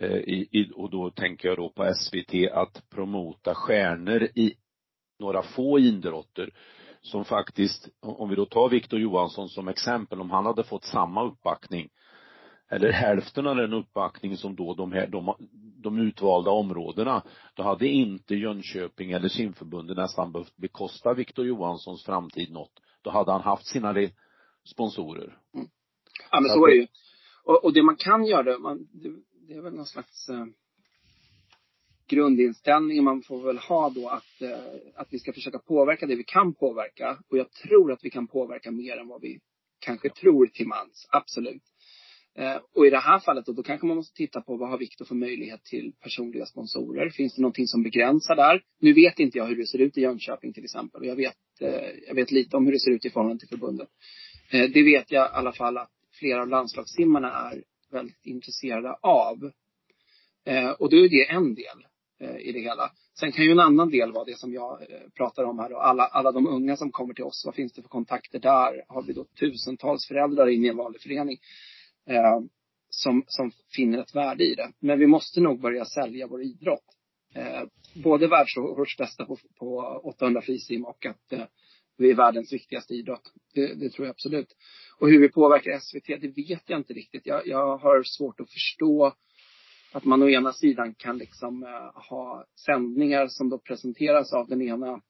eh, 0.00 0.16
i, 0.16 0.72
och 0.74 0.90
då 0.90 1.10
tänker 1.10 1.48
jag 1.48 1.56
då 1.56 1.68
på 1.68 1.94
SVT, 1.94 2.52
att 2.52 2.88
promota 2.90 3.54
stjärnor 3.54 4.22
i 4.22 4.54
några 5.18 5.42
få 5.42 5.78
idrotter 5.78 6.50
som 7.00 7.24
faktiskt, 7.24 7.88
om 8.00 8.28
vi 8.28 8.36
då 8.36 8.46
tar 8.46 8.68
Viktor 8.68 9.00
Johansson 9.00 9.48
som 9.48 9.68
exempel, 9.68 10.20
om 10.20 10.30
han 10.30 10.46
hade 10.46 10.64
fått 10.64 10.84
samma 10.84 11.24
uppbackning 11.24 11.88
eller 12.68 12.92
hälften 12.92 13.46
av 13.46 13.56
den 13.56 13.72
uppbackning 13.72 14.36
som 14.36 14.56
då 14.56 14.74
de 14.74 14.92
här, 14.92 15.06
de, 15.06 15.34
de 15.82 15.98
utvalda 15.98 16.50
områdena, 16.50 17.22
då 17.54 17.62
hade 17.62 17.88
inte 17.88 18.34
Jönköping 18.34 19.12
eller 19.12 19.28
simförbundet 19.28 19.96
nästan 19.96 20.32
behövt 20.32 20.56
bekosta 20.56 21.14
Viktor 21.14 21.46
Johanssons 21.46 22.04
framtid 22.04 22.52
något. 22.52 22.72
Då 23.02 23.10
hade 23.10 23.32
han 23.32 23.40
haft 23.40 23.66
sina 23.66 23.94
sponsorer. 24.64 25.38
Mm. 25.54 25.66
Ja 26.30 26.40
men 26.40 26.50
så 26.50 26.66
är 26.66 26.70
det 26.70 26.76
ju. 26.76 26.86
Och, 27.46 27.64
och 27.64 27.72
det 27.72 27.82
man 27.82 27.96
kan 27.96 28.26
göra, 28.26 28.58
man, 28.58 28.88
det, 28.92 29.12
det 29.48 29.54
är 29.54 29.62
väl 29.62 29.74
någon 29.74 29.86
slags 29.86 30.28
eh, 30.28 30.46
grundinställning 32.08 33.04
man 33.04 33.22
får 33.22 33.42
väl 33.42 33.58
ha 33.58 33.90
då 33.90 34.08
att, 34.08 34.42
eh, 34.42 34.58
att 34.94 35.08
vi 35.10 35.18
ska 35.18 35.32
försöka 35.32 35.58
påverka 35.58 36.06
det 36.06 36.16
vi 36.16 36.24
kan 36.24 36.54
påverka. 36.54 37.18
Och 37.30 37.38
jag 37.38 37.52
tror 37.52 37.92
att 37.92 38.04
vi 38.04 38.10
kan 38.10 38.26
påverka 38.26 38.70
mer 38.70 38.96
än 38.96 39.08
vad 39.08 39.20
vi 39.20 39.40
kanske 39.78 40.10
tror 40.10 40.46
till 40.46 40.66
mans. 40.66 41.08
Absolut. 41.10 41.62
Eh, 42.38 42.56
och 42.74 42.86
i 42.86 42.90
det 42.90 42.98
här 42.98 43.18
fallet 43.18 43.46
då, 43.46 43.52
då 43.52 43.62
kanske 43.62 43.86
man 43.86 43.96
måste 43.96 44.16
titta 44.16 44.40
på 44.40 44.56
vad 44.56 44.68
har 44.68 44.78
Viktor 44.78 45.04
för 45.04 45.14
möjlighet 45.14 45.64
till 45.64 45.92
personliga 46.00 46.46
sponsorer? 46.46 47.10
Finns 47.10 47.34
det 47.34 47.42
någonting 47.42 47.66
som 47.66 47.82
begränsar 47.82 48.36
där? 48.36 48.62
Nu 48.80 48.92
vet 48.92 49.18
inte 49.18 49.38
jag 49.38 49.46
hur 49.46 49.56
det 49.56 49.66
ser 49.66 49.78
ut 49.78 49.98
i 49.98 50.00
Jönköping 50.00 50.52
till 50.52 50.64
exempel. 50.64 51.00
Och 51.00 51.06
jag 51.06 51.16
vet, 51.16 51.36
eh, 51.60 51.90
jag 52.06 52.14
vet 52.14 52.30
lite 52.30 52.56
om 52.56 52.64
hur 52.64 52.72
det 52.72 52.80
ser 52.80 52.90
ut 52.90 53.04
i 53.04 53.10
förhållande 53.10 53.40
till 53.40 53.48
förbundet. 53.48 53.88
Eh, 54.50 54.70
det 54.70 54.82
vet 54.82 55.10
jag 55.10 55.26
i 55.26 55.30
alla 55.32 55.52
fall 55.52 55.78
att 55.78 55.95
flera 56.18 56.42
av 56.42 56.48
landslagssimmarna 56.48 57.28
är 57.32 57.62
väldigt 57.90 58.26
intresserade 58.26 58.92
av. 59.02 59.50
Eh, 60.44 60.70
och 60.70 60.90
då 60.90 60.96
är 60.96 61.08
det 61.08 61.30
en 61.30 61.54
del. 61.54 61.86
Eh, 62.20 62.36
i 62.36 62.52
det 62.52 62.60
hela. 62.60 62.90
Sen 63.20 63.32
kan 63.32 63.44
ju 63.44 63.50
en 63.50 63.60
annan 63.60 63.90
del 63.90 64.12
vara 64.12 64.24
det 64.24 64.38
som 64.38 64.52
jag 64.52 64.82
eh, 64.82 65.08
pratar 65.16 65.44
om 65.44 65.58
här 65.58 65.70
då. 65.70 65.76
Alla, 65.76 66.06
alla 66.06 66.32
de 66.32 66.46
unga 66.46 66.76
som 66.76 66.92
kommer 66.92 67.14
till 67.14 67.24
oss, 67.24 67.42
vad 67.46 67.54
finns 67.54 67.72
det 67.72 67.82
för 67.82 67.88
kontakter 67.88 68.38
där? 68.38 68.84
Har 68.88 69.02
vi 69.02 69.12
då 69.12 69.24
tusentals 69.24 70.06
föräldrar 70.08 70.46
in 70.46 70.64
i 70.64 70.68
en 70.68 70.76
vanlig 70.76 71.00
förening 71.00 71.38
eh, 72.06 72.40
som, 72.90 73.24
som 73.26 73.50
finner 73.76 73.98
ett 73.98 74.14
värde 74.14 74.44
i 74.44 74.54
det. 74.54 74.72
Men 74.80 74.98
vi 74.98 75.06
måste 75.06 75.40
nog 75.40 75.60
börja 75.60 75.84
sälja 75.84 76.26
vår 76.26 76.42
idrott. 76.42 76.84
eh, 77.34 77.62
både 77.94 78.26
världsårsbästa 78.26 79.24
på, 79.24 79.38
på 79.58 80.00
800 80.04 80.42
frisim 80.42 80.84
och 80.84 81.06
att 81.06 81.32
eh, 81.32 81.44
vi 81.98 82.10
är 82.10 82.14
världens 82.14 82.52
viktigaste 82.52 82.94
idrott. 82.94 83.32
Det, 83.54 83.74
det, 83.74 83.90
tror 83.90 84.06
jag 84.06 84.10
absolut. 84.10 84.56
Och 84.98 85.08
hur 85.08 85.20
vi 85.20 85.28
påverkar 85.28 85.78
SVT, 85.78 86.20
det 86.20 86.36
vet 86.36 86.62
jag 86.66 86.78
inte 86.78 86.92
riktigt. 86.92 87.26
Jag, 87.26 87.46
jag 87.46 87.76
har 87.76 88.02
svårt 88.02 88.40
att 88.40 88.50
förstå 88.50 89.14
att 89.92 90.04
man 90.04 90.22
å 90.22 90.28
ena 90.28 90.52
sidan 90.52 90.94
kan 90.94 91.18
liksom 91.18 91.62
eh, 91.62 92.08
ha 92.08 92.46
sändningar 92.66 93.26
som 93.28 93.48
då 93.48 93.58
presenteras 93.58 94.32
av 94.32 94.48
den 94.48 94.62
ena 94.62 95.00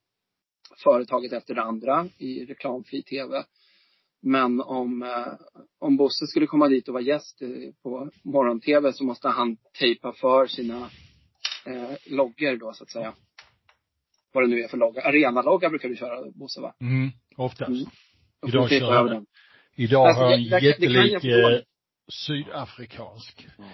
företaget 0.84 1.32
efter 1.32 1.54
det 1.54 1.62
andra 1.62 2.08
i 2.18 2.44
reklamfri 2.44 3.02
tv. 3.02 3.44
Men 4.22 4.60
om, 4.60 5.02
eh, 5.02 5.32
om 5.78 5.96
Bosse 5.96 6.26
skulle 6.26 6.46
komma 6.46 6.68
dit 6.68 6.88
och 6.88 6.94
vara 6.94 7.02
gäst 7.02 7.42
eh, 7.42 7.48
på 7.82 8.10
morgon-tv 8.22 8.92
så 8.92 9.04
måste 9.04 9.28
han 9.28 9.56
tejpa 9.78 10.12
för 10.12 10.46
sina 10.46 10.90
eh, 11.66 11.96
loggor 12.06 12.56
då 12.56 12.72
så 12.72 12.84
att 12.84 12.90
säga. 12.90 13.14
Vad 14.36 14.44
det 14.44 14.48
nu 14.48 14.60
är 14.60 14.68
för 14.68 14.76
logga. 14.76 15.02
Arenalogga 15.02 15.68
brukar 15.68 15.88
du 15.88 15.96
köra 15.96 16.30
Bosse 16.34 16.60
va? 16.60 16.74
Mm, 16.80 17.10
oftast. 17.36 17.68
Mm. 17.68 17.86
Idag 18.46 18.70
kör 18.70 19.08
han, 19.08 19.26
idag 19.76 20.06
alltså, 20.06 20.22
har 20.22 20.30
han 20.30 20.38
en 20.38 20.62
jättelik 20.62 21.24
eh, 21.24 21.60
sydafrikansk. 22.08 23.48
Mm. 23.58 23.70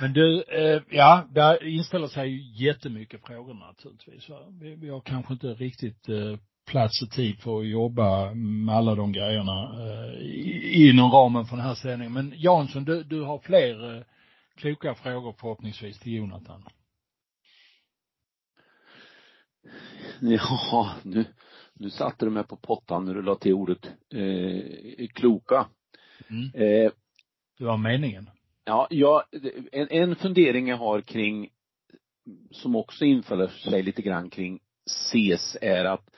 Men 0.00 0.12
du, 0.12 0.42
eh, 0.42 0.82
ja, 0.90 1.28
där 1.30 1.64
inställer 1.64 2.06
sig 2.06 2.28
ju 2.28 2.66
jättemycket 2.66 3.26
frågor 3.26 3.54
naturligtvis. 3.54 4.30
Vi, 4.60 4.74
vi 4.74 4.88
har 4.88 5.00
kanske 5.00 5.32
inte 5.32 5.46
riktigt 5.46 6.08
eh, 6.08 6.38
plats 6.66 7.02
och 7.02 7.10
tid 7.10 7.38
för 7.38 7.60
att 7.60 7.68
jobba 7.68 8.34
med 8.34 8.74
alla 8.74 8.94
de 8.94 9.12
grejerna 9.12 9.62
eh, 9.62 10.88
inom 10.88 11.10
ramen 11.10 11.46
för 11.46 11.56
den 11.56 11.66
här 11.66 11.74
sändningen. 11.74 12.12
Men 12.12 12.32
Jansson, 12.36 12.84
du, 12.84 13.02
du 13.02 13.22
har 13.22 13.38
fler 13.38 13.96
eh, 13.96 14.02
kloka 14.56 14.94
frågor 14.94 15.34
förhoppningsvis 15.40 15.98
till 15.98 16.12
Jonathan. 16.14 16.62
Ja, 20.70 20.94
nu, 21.02 21.24
nu 21.72 21.90
satte 21.90 22.24
du 22.24 22.30
mig 22.30 22.44
på 22.44 22.56
pottan 22.56 23.04
när 23.04 23.14
du 23.14 23.22
la 23.22 23.34
till 23.34 23.54
ordet 23.54 23.86
eh, 24.14 25.08
kloka. 25.08 25.66
Mm. 26.28 26.50
Eh, 26.54 26.92
det 27.58 27.64
var 27.64 27.76
meningen. 27.76 28.30
Ja, 28.64 28.86
ja 28.90 29.24
en, 29.72 29.88
en 29.90 30.16
fundering 30.16 30.68
jag 30.68 30.76
har 30.76 31.00
kring, 31.00 31.48
som 32.50 32.76
också 32.76 33.04
infaller 33.04 33.48
sig 33.48 33.82
lite 33.82 34.02
grann 34.02 34.30
kring 34.30 34.60
SES 34.86 35.56
är 35.60 35.84
att 35.84 36.10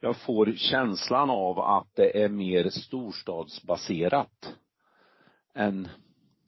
jag 0.00 0.16
får 0.16 0.52
känslan 0.56 1.30
av 1.30 1.58
att 1.58 1.94
det 1.94 2.22
är 2.22 2.28
mer 2.28 2.70
storstadsbaserat 2.70 4.54
än, 5.54 5.88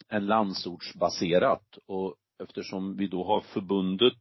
än 0.09 0.26
landsortsbaserat 0.26 1.78
och 1.86 2.14
eftersom 2.43 2.97
vi 2.97 3.07
då 3.07 3.24
har 3.24 3.41
förbundet 3.41 4.18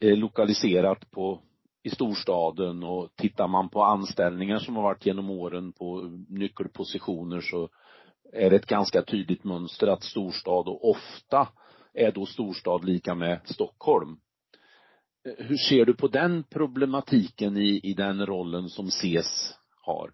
Eh, 0.00 0.16
lokaliserat 0.16 1.10
på 1.10 1.42
i 1.82 1.90
storstaden 1.90 2.82
och 2.82 3.16
tittar 3.16 3.48
man 3.48 3.68
på 3.68 3.82
anställningar 3.82 4.58
som 4.58 4.76
har 4.76 4.82
varit 4.82 5.06
genom 5.06 5.30
åren 5.30 5.72
på 5.72 6.18
nyckelpositioner 6.28 7.40
så 7.40 7.68
är 8.32 8.50
det 8.50 8.56
ett 8.56 8.66
ganska 8.66 9.02
tydligt 9.02 9.44
mönster 9.44 9.86
att 9.86 10.02
storstad 10.02 10.68
och 10.68 10.90
ofta 10.90 11.48
är 11.94 12.12
då 12.12 12.26
storstad 12.26 12.84
lika 12.84 13.14
med 13.14 13.40
Stockholm. 13.44 14.16
Eh, 15.28 15.46
hur 15.46 15.56
ser 15.56 15.84
du 15.84 15.94
på 15.94 16.08
den 16.08 16.44
problematiken 16.50 17.56
i, 17.56 17.80
i 17.82 17.94
den 17.94 18.26
rollen 18.26 18.68
som 18.68 18.90
SES 18.90 19.54
har? 19.82 20.10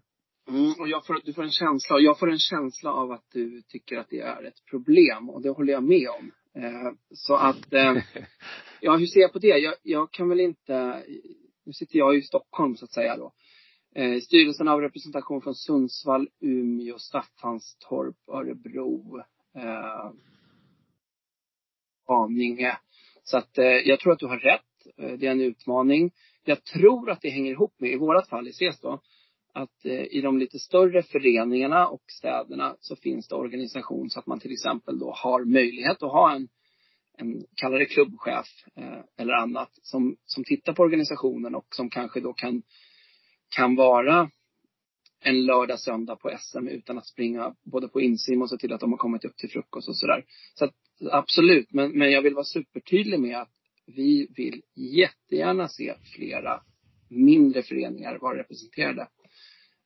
Mm, 0.49 0.73
och 0.81 0.89
jag 0.89 1.07
får, 1.07 1.21
du 1.25 1.33
får 1.33 1.43
en 1.43 1.51
känsla, 1.51 1.95
och 1.95 2.03
jag 2.03 2.19
får 2.19 2.31
en 2.31 2.39
känsla 2.39 2.93
av 2.93 3.13
att 3.13 3.25
du 3.33 3.63
tycker 3.63 3.97
att 3.97 4.09
det 4.11 4.21
är 4.21 4.45
ett 4.45 4.65
problem 4.71 5.31
och 5.31 5.43
det 5.43 5.51
håller 5.51 5.73
jag 5.73 5.83
med 5.83 6.09
om. 6.21 6.31
Eh, 6.57 6.93
så 7.11 7.37
att, 7.37 7.73
eh, 7.73 7.97
ja 8.81 8.97
hur 8.97 9.07
ser 9.07 9.21
jag 9.21 9.33
på 9.33 9.39
det? 9.39 9.47
Jag, 9.59 9.75
jag 9.83 10.11
kan 10.13 10.29
väl 10.29 10.41
inte, 10.41 11.05
nu 11.65 11.73
sitter 11.73 11.99
jag 11.99 12.17
i 12.17 12.23
Stockholm 12.23 12.77
så 12.77 12.85
att 12.85 12.93
säga 12.93 13.17
då. 13.17 13.33
Eh, 13.95 14.21
styrelsen 14.21 14.67
har 14.67 14.83
representation 14.83 15.43
från 15.43 15.55
Sundsvall, 15.55 16.29
Umeå, 16.41 16.99
Staffanstorp, 16.99 18.17
Örebro, 18.29 19.19
eh, 19.57 20.11
Haninge. 22.07 22.79
Så 23.23 23.39
att 23.39 23.51
jag 23.85 24.01
tror 24.01 24.13
att 24.13 24.19
du 24.19 24.27
har 24.27 24.39
rätt. 24.39 24.61
Det 24.97 25.27
är 25.27 25.31
en 25.31 25.41
utmaning. 25.41 26.11
Jag 26.45 26.65
tror 26.65 27.11
att 27.11 27.21
det 27.21 27.31
hänger 27.31 27.51
ihop 27.51 27.75
med, 27.79 27.91
i 27.91 27.97
vårat 27.97 28.29
fall 28.29 28.49
i 28.49 28.53
SES 28.53 28.81
då, 28.81 29.01
att 29.57 29.85
eh, 29.85 30.17
i 30.17 30.21
de 30.21 30.39
lite 30.39 30.59
större 30.59 31.03
föreningarna 31.03 31.89
och 31.89 32.03
städerna 32.07 32.77
så 32.81 32.97
finns 32.97 33.29
det 33.29 33.35
organisation 33.35 34.11
så 34.11 34.19
att 34.19 34.27
man 34.27 34.41
till 34.41 34.53
exempel 34.53 34.99
då 34.99 35.13
har 35.13 35.45
möjlighet 35.45 36.03
att 36.03 36.13
ha 36.13 36.35
en, 36.35 36.49
en 37.19 37.45
kalla 37.55 37.79
det 37.79 37.87
klubbchef 37.87 38.47
eh, 38.77 39.01
eller 39.19 39.33
annat 39.33 39.71
som, 39.83 40.17
som 40.25 40.45
tittar 40.45 40.73
på 40.73 40.83
organisationen 40.83 41.55
och 41.55 41.67
som 41.71 41.91
kanske 41.91 42.21
då 42.21 42.33
kan 42.33 42.63
kan 43.57 43.75
vara 43.75 44.31
en 45.21 45.47
lördag, 45.47 45.81
söndag 45.81 46.17
på 46.17 46.31
SM 46.39 46.69
utan 46.69 46.99
att 46.99 47.07
springa 47.07 47.55
både 47.65 47.89
på 47.89 48.01
insim 48.01 48.43
och 48.43 48.51
se 48.51 48.57
till 48.57 48.73
att 48.73 48.81
de 48.81 48.91
har 48.91 48.99
kommit 48.99 49.25
upp 49.25 49.37
till 49.37 49.51
frukost 49.51 49.89
och 49.89 49.97
sådär. 49.97 50.25
Så 50.55 50.65
att, 50.65 50.75
absolut, 51.11 51.73
men, 51.73 51.99
men 51.99 52.11
jag 52.11 52.23
vill 52.23 52.35
vara 52.35 52.45
supertydlig 52.45 53.21
med 53.21 53.39
att 53.39 53.51
vi 53.87 54.29
vill 54.37 54.63
jättegärna 54.75 55.69
se 55.69 55.95
flera 56.17 56.61
mindre 57.11 57.63
föreningar 57.63 58.19
vara 58.19 58.39
representerade. 58.39 59.09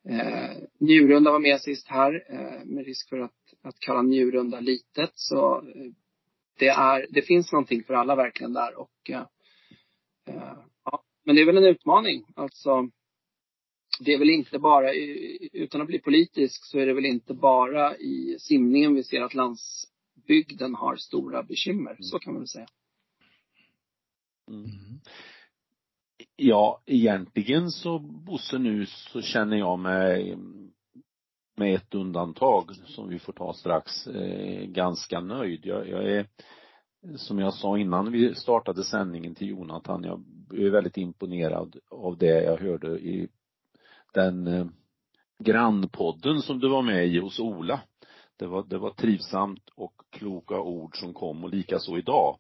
Eh, 0.09 0.57
Njurunda 0.79 1.31
var 1.31 1.39
med 1.39 1.61
sist 1.61 1.89
här, 1.89 2.25
eh, 2.29 2.65
med 2.65 2.87
risk 2.87 3.09
för 3.09 3.19
att, 3.19 3.55
att 3.63 3.81
kalla 3.81 4.03
Njurunda 4.03 4.61
litet. 4.61 5.11
Så 5.15 5.57
eh, 5.57 5.93
det, 6.59 6.69
är, 6.69 7.07
det 7.11 7.23
finns 7.23 7.53
någonting 7.53 7.85
för 7.85 7.95
alla 7.95 8.17
verkligen 8.17 8.53
där. 8.53 8.79
Och, 8.79 9.11
eh, 9.11 9.27
eh 10.27 10.59
ja, 10.85 11.05
men 11.25 11.35
det 11.35 11.43
är 11.43 11.47
väl 11.47 11.57
en 11.57 11.65
utmaning. 11.65 12.25
Alltså, 12.37 12.91
det 14.01 14.13
är 14.13 14.19
väl 14.19 14.31
inte 14.31 14.59
bara, 14.59 14.93
utan 15.53 15.81
att 15.81 15.87
bli 15.87 15.99
politisk, 15.99 16.65
så 16.65 16.79
är 16.79 16.87
det 16.87 16.95
väl 16.95 17.07
inte 17.07 17.35
bara 17.35 17.97
i 17.97 18.37
simningen 18.41 18.95
vi 18.95 19.05
ser 19.05 19.21
att 19.21 19.35
landsbygden 19.35 20.75
har 20.75 20.97
stora 20.97 21.43
bekymmer. 21.43 21.97
Så 22.01 22.19
kan 22.19 22.33
man 22.33 22.43
väl 22.43 22.49
säga. 22.49 22.67
Mm. 24.49 25.01
Ja, 26.37 26.83
egentligen 26.87 27.71
så 27.71 27.99
Bosse 27.99 28.59
nu 28.59 28.87
så 28.87 29.23
känner 29.23 29.57
jag 29.57 29.79
mig 29.79 30.37
med 31.57 31.75
ett 31.75 31.95
undantag 31.95 32.75
som 32.75 33.09
vi 33.09 33.19
får 33.19 33.33
ta 33.33 33.53
strax, 33.53 34.07
eh, 34.07 34.65
ganska 34.65 35.21
nöjd. 35.21 35.67
Jag, 35.67 35.89
jag, 35.89 36.11
är, 36.11 36.27
som 37.17 37.39
jag 37.39 37.55
sa 37.55 37.79
innan 37.79 38.13
vi 38.13 38.35
startade 38.35 38.85
sändningen 38.85 39.35
till 39.35 39.49
Jonathan, 39.49 40.05
jag 40.05 40.25
är 40.67 40.71
väldigt 40.71 40.97
imponerad 40.97 41.77
av 41.91 42.19
det 42.19 42.45
jag 42.45 42.57
hörde 42.57 42.99
i 42.99 43.29
den 44.15 44.47
eh, 44.47 44.67
grannpodden 45.39 46.43
som 46.43 46.59
du 46.59 46.69
var 46.69 46.83
med 46.83 47.07
i 47.07 47.19
hos 47.19 47.41
Ola. 47.41 47.81
Det 48.39 48.47
var, 48.47 48.63
det 48.63 48.79
var 48.79 48.91
trivsamt 48.91 49.69
och 49.75 49.95
kloka 50.11 50.61
ord 50.61 50.97
som 50.97 51.15
kom 51.15 51.45
och 51.45 51.51
likaså 51.51 51.99
idag. 51.99 52.39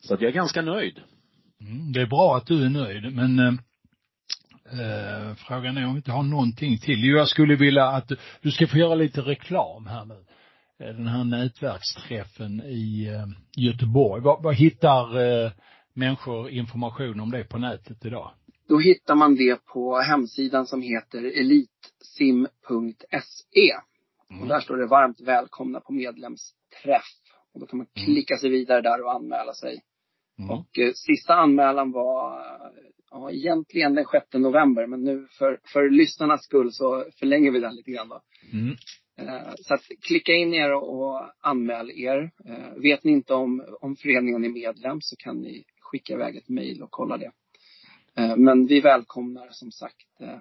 Så 0.00 0.14
att 0.14 0.20
jag 0.20 0.28
är 0.28 0.34
ganska 0.34 0.62
nöjd. 0.62 1.00
Mm, 1.60 1.92
det 1.92 2.00
är 2.00 2.06
bra 2.06 2.36
att 2.36 2.46
du 2.46 2.64
är 2.64 2.68
nöjd, 2.68 3.14
men 3.14 3.38
eh, 3.38 3.54
eh, 4.72 5.34
frågan 5.34 5.76
är 5.76 5.86
om 5.86 5.92
vi 5.94 5.98
inte 5.98 6.12
har 6.12 6.22
någonting 6.22 6.78
till. 6.78 7.04
Jo, 7.04 7.16
jag 7.16 7.28
skulle 7.28 7.56
vilja 7.56 7.84
att 7.84 8.12
du, 8.42 8.50
ska 8.50 8.66
få 8.66 8.76
göra 8.78 8.94
lite 8.94 9.20
reklam 9.20 9.86
här 9.86 10.04
nu. 10.04 10.24
Eh, 10.80 10.94
den 10.94 11.06
här 11.06 11.24
nätverksträffen 11.24 12.60
i 12.60 13.06
eh, 13.06 13.26
Göteborg. 13.64 14.22
Vad, 14.22 14.42
vad 14.42 14.54
hittar 14.54 15.20
eh, 15.20 15.50
människor 15.94 16.50
information 16.50 17.20
om 17.20 17.30
det 17.30 17.44
på 17.44 17.58
nätet 17.58 18.04
idag? 18.04 18.30
Då 18.68 18.78
hittar 18.78 19.14
man 19.14 19.34
det 19.34 19.64
på 19.64 19.98
hemsidan 19.98 20.66
som 20.66 20.82
heter 20.82 21.24
elitsim.se. 21.40 22.48
Mm. 24.30 24.42
Och 24.42 24.48
där 24.48 24.60
står 24.60 24.76
det 24.76 24.86
varmt 24.86 25.20
välkomna 25.20 25.80
på 25.80 25.92
medlemsträff. 25.92 27.06
Och 27.54 27.60
då 27.60 27.66
kan 27.66 27.78
man 27.78 27.86
mm. 27.94 28.06
klicka 28.06 28.36
sig 28.36 28.50
vidare 28.50 28.80
där 28.80 29.04
och 29.04 29.14
anmäla 29.14 29.54
sig. 29.54 29.82
Mm. 30.38 30.50
Och 30.50 30.78
eh, 30.78 30.92
sista 30.92 31.34
anmälan 31.34 31.92
var 31.92 32.42
ja, 33.10 33.30
egentligen 33.30 33.94
den 33.94 34.04
6 34.04 34.26
november. 34.32 34.86
Men 34.86 35.04
nu 35.04 35.26
för, 35.30 35.60
för 35.64 35.90
lyssnarnas 35.90 36.44
skull 36.44 36.72
så 36.72 37.04
förlänger 37.18 37.50
vi 37.50 37.60
den 37.60 37.76
lite 37.76 37.90
grann 37.90 38.08
då. 38.08 38.20
Mm. 38.52 38.76
Eh, 39.18 39.52
så 39.56 39.74
att 39.74 39.82
klicka 40.02 40.32
in 40.32 40.54
er 40.54 40.74
och 40.74 41.30
anmäl 41.40 41.90
er. 41.90 42.30
Eh, 42.44 42.82
vet 42.82 43.04
ni 43.04 43.12
inte 43.12 43.34
om, 43.34 43.64
om 43.80 43.96
föreningen 43.96 44.44
är 44.44 44.48
medlem 44.48 45.00
så 45.00 45.16
kan 45.16 45.36
ni 45.36 45.64
skicka 45.80 46.12
iväg 46.12 46.36
ett 46.36 46.48
mejl 46.48 46.82
och 46.82 46.90
kolla 46.90 47.16
det. 47.16 47.32
Eh, 48.16 48.36
men 48.36 48.66
vi 48.66 48.80
välkomnar 48.80 49.48
som 49.50 49.72
sagt 49.72 50.20
eh, 50.20 50.38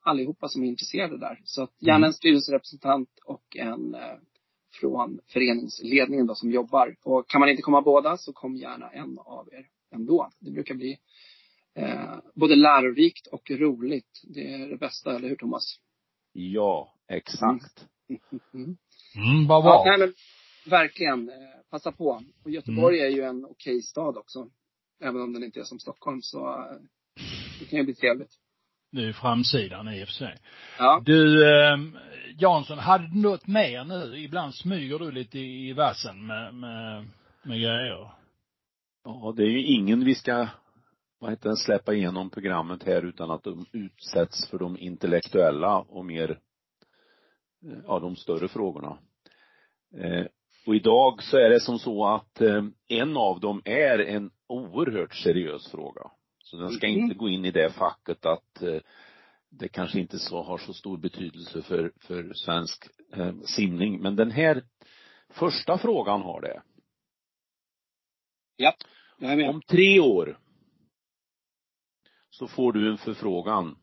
allihopa 0.00 0.48
som 0.48 0.62
är 0.62 0.66
intresserade 0.66 1.18
där. 1.18 1.40
Så 1.44 1.62
att 1.62 1.74
gärna 1.78 1.96
en 1.96 2.02
mm. 2.02 2.12
styrelserepresentant 2.12 3.08
och 3.24 3.56
en 3.56 3.94
eh, 3.94 4.16
från 4.80 5.20
föreningsledningen 5.26 6.26
då 6.26 6.34
som 6.34 6.50
jobbar. 6.50 6.96
Och 7.02 7.28
kan 7.28 7.40
man 7.40 7.48
inte 7.48 7.62
komma 7.62 7.82
båda 7.82 8.16
så 8.16 8.32
kom 8.32 8.56
gärna 8.56 8.90
en 8.90 9.18
av 9.18 9.48
er 9.52 9.66
ändå. 9.94 10.30
Det 10.40 10.50
brukar 10.50 10.74
bli 10.74 10.98
eh, 11.74 12.18
både 12.34 12.54
lärorikt 12.54 13.26
och 13.26 13.50
roligt. 13.50 14.22
Det 14.24 14.54
är 14.54 14.68
det 14.68 14.76
bästa, 14.76 15.16
eller 15.16 15.28
hur 15.28 15.36
Thomas? 15.36 15.80
Ja, 16.32 16.94
exakt. 17.08 17.86
Mm, 18.08 18.76
mm 19.16 19.46
vad 19.48 19.64
bra. 19.64 19.82
Ja, 19.84 19.84
nej, 19.84 19.98
men 19.98 20.14
verkligen. 20.70 21.30
passa 21.70 21.92
på. 21.92 22.22
Och 22.44 22.50
Göteborg 22.50 23.00
är 23.00 23.08
ju 23.08 23.22
en 23.22 23.44
okej 23.44 23.82
stad 23.82 24.16
också. 24.16 24.50
Även 25.00 25.22
om 25.22 25.32
den 25.32 25.44
inte 25.44 25.60
är 25.60 25.64
som 25.64 25.78
Stockholm 25.78 26.22
så 26.22 26.48
eh, 26.48 26.80
det 27.60 27.64
kan 27.64 27.78
ju 27.78 27.84
bli 27.84 27.94
trevligt. 27.94 28.32
Det 28.96 29.08
är 29.08 29.12
framsidan 29.12 29.88
i 29.88 30.04
och 30.04 30.08
för 30.08 30.14
sig. 30.14 30.36
Ja. 30.78 31.02
Du, 31.04 31.48
eh, 31.48 31.78
Jansson, 32.38 32.78
hade 32.78 33.08
du 33.08 33.20
något 33.20 33.46
mer 33.46 33.84
nu? 33.84 34.18
Ibland 34.18 34.54
smyger 34.54 34.98
du 34.98 35.10
lite 35.10 35.38
i 35.38 35.72
vassen 35.72 36.26
med, 36.26 36.54
med, 36.54 37.06
med 37.42 37.56
grejer. 37.56 38.10
Ja, 39.04 39.34
det 39.36 39.42
är 39.42 39.48
ju 39.48 39.62
ingen 39.62 40.04
vi 40.04 40.14
ska, 40.14 40.48
vad 41.20 41.30
heter 41.30 41.50
det, 41.50 41.56
släppa 41.56 41.94
igenom 41.94 42.30
programmet 42.30 42.82
här 42.82 43.02
utan 43.02 43.30
att 43.30 43.42
de 43.42 43.66
utsätts 43.72 44.50
för 44.50 44.58
de 44.58 44.78
intellektuella 44.78 45.78
och 45.78 46.04
mer, 46.04 46.30
eh, 47.66 47.78
ja, 47.86 47.98
de 47.98 48.16
större 48.16 48.48
frågorna. 48.48 48.98
Eh, 49.98 50.26
och 50.66 50.74
idag 50.74 51.22
så 51.22 51.36
är 51.36 51.50
det 51.50 51.60
som 51.60 51.78
så 51.78 52.06
att 52.06 52.40
eh, 52.40 52.64
en 52.88 53.16
av 53.16 53.40
dem 53.40 53.62
är 53.64 53.98
en 53.98 54.30
oerhört 54.46 55.14
seriös 55.14 55.70
fråga. 55.70 56.10
Så 56.46 56.56
den 56.56 56.70
ska 56.70 56.88
Mhm. 56.88 56.98
inte 56.98 57.14
gå 57.14 57.28
in 57.28 57.44
i 57.44 57.50
det 57.50 57.72
facket 57.72 58.26
att 58.26 58.62
eh, 58.62 58.80
det 59.48 59.68
kanske 59.68 60.00
inte 60.00 60.18
så 60.18 60.42
har 60.42 60.58
så 60.58 60.74
stor 60.74 60.98
betydelse 60.98 61.62
för, 61.62 61.92
för 62.00 62.32
svensk 62.34 62.86
eh, 63.12 63.34
simning. 63.40 64.00
Men 64.02 64.16
den 64.16 64.30
här 64.30 64.64
första 65.28 65.78
frågan 65.78 66.22
har 66.22 66.40
det. 66.40 66.62
Jag 69.18 69.32
är 69.32 69.36
med. 69.36 69.48
Om 69.50 69.62
tre 69.62 70.00
år 70.00 70.38
så 72.30 72.48
får 72.48 72.72
du 72.72 72.90
en 72.90 72.98
förfrågan. 72.98 73.78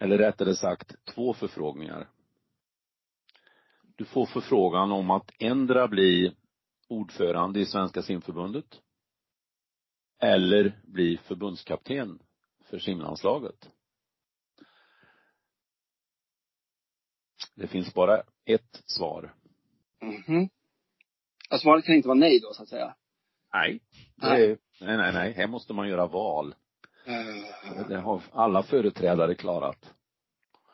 Eller 0.00 0.18
rättare 0.18 0.54
sagt 0.54 1.04
två 1.14 1.34
förfrågningar. 1.34 2.08
Du 3.96 4.04
får 4.04 4.26
förfrågan 4.26 4.92
om 4.92 5.10
att 5.10 5.30
ändra 5.38 5.88
bli 5.88 6.36
ordförande 6.88 7.60
i 7.60 7.66
Svenska 7.66 8.02
simförbundet. 8.02 8.80
Eller 10.20 10.80
bli 10.84 11.16
förbundskapten 11.16 12.18
för 12.64 12.78
simlandslaget. 12.78 13.68
Det 17.54 17.66
finns 17.66 17.94
bara 17.94 18.22
ett 18.44 18.82
svar. 18.86 19.34
Mhm. 20.02 20.48
Ja, 21.50 21.58
svaret 21.58 21.84
kan 21.84 21.94
inte 21.94 22.08
vara 22.08 22.18
nej 22.18 22.40
då, 22.40 22.52
så 22.54 22.62
att 22.62 22.68
säga. 22.68 22.94
Nej. 23.54 23.80
Är, 24.22 24.58
nej, 24.80 24.96
nej, 24.96 25.12
nej. 25.12 25.32
Här 25.32 25.46
måste 25.46 25.72
man 25.72 25.88
göra 25.88 26.06
val. 26.06 26.54
Eh, 27.06 27.88
Det 27.88 27.98
har 28.00 28.22
alla 28.32 28.62
företrädare 28.62 29.34
klarat. 29.34 29.94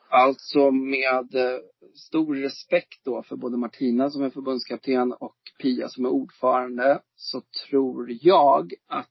Alltså 0.09 0.71
med 0.71 1.35
eh, 1.35 1.59
stor 1.95 2.35
respekt 2.35 3.03
då 3.03 3.23
för 3.23 3.35
både 3.35 3.57
Martina 3.57 4.09
som 4.09 4.23
är 4.23 4.29
förbundskapten 4.29 5.13
och 5.13 5.35
Pia 5.61 5.89
som 5.89 6.05
är 6.05 6.09
ordförande 6.09 7.01
så 7.15 7.41
tror 7.69 8.09
jag 8.21 8.73
att 8.87 9.09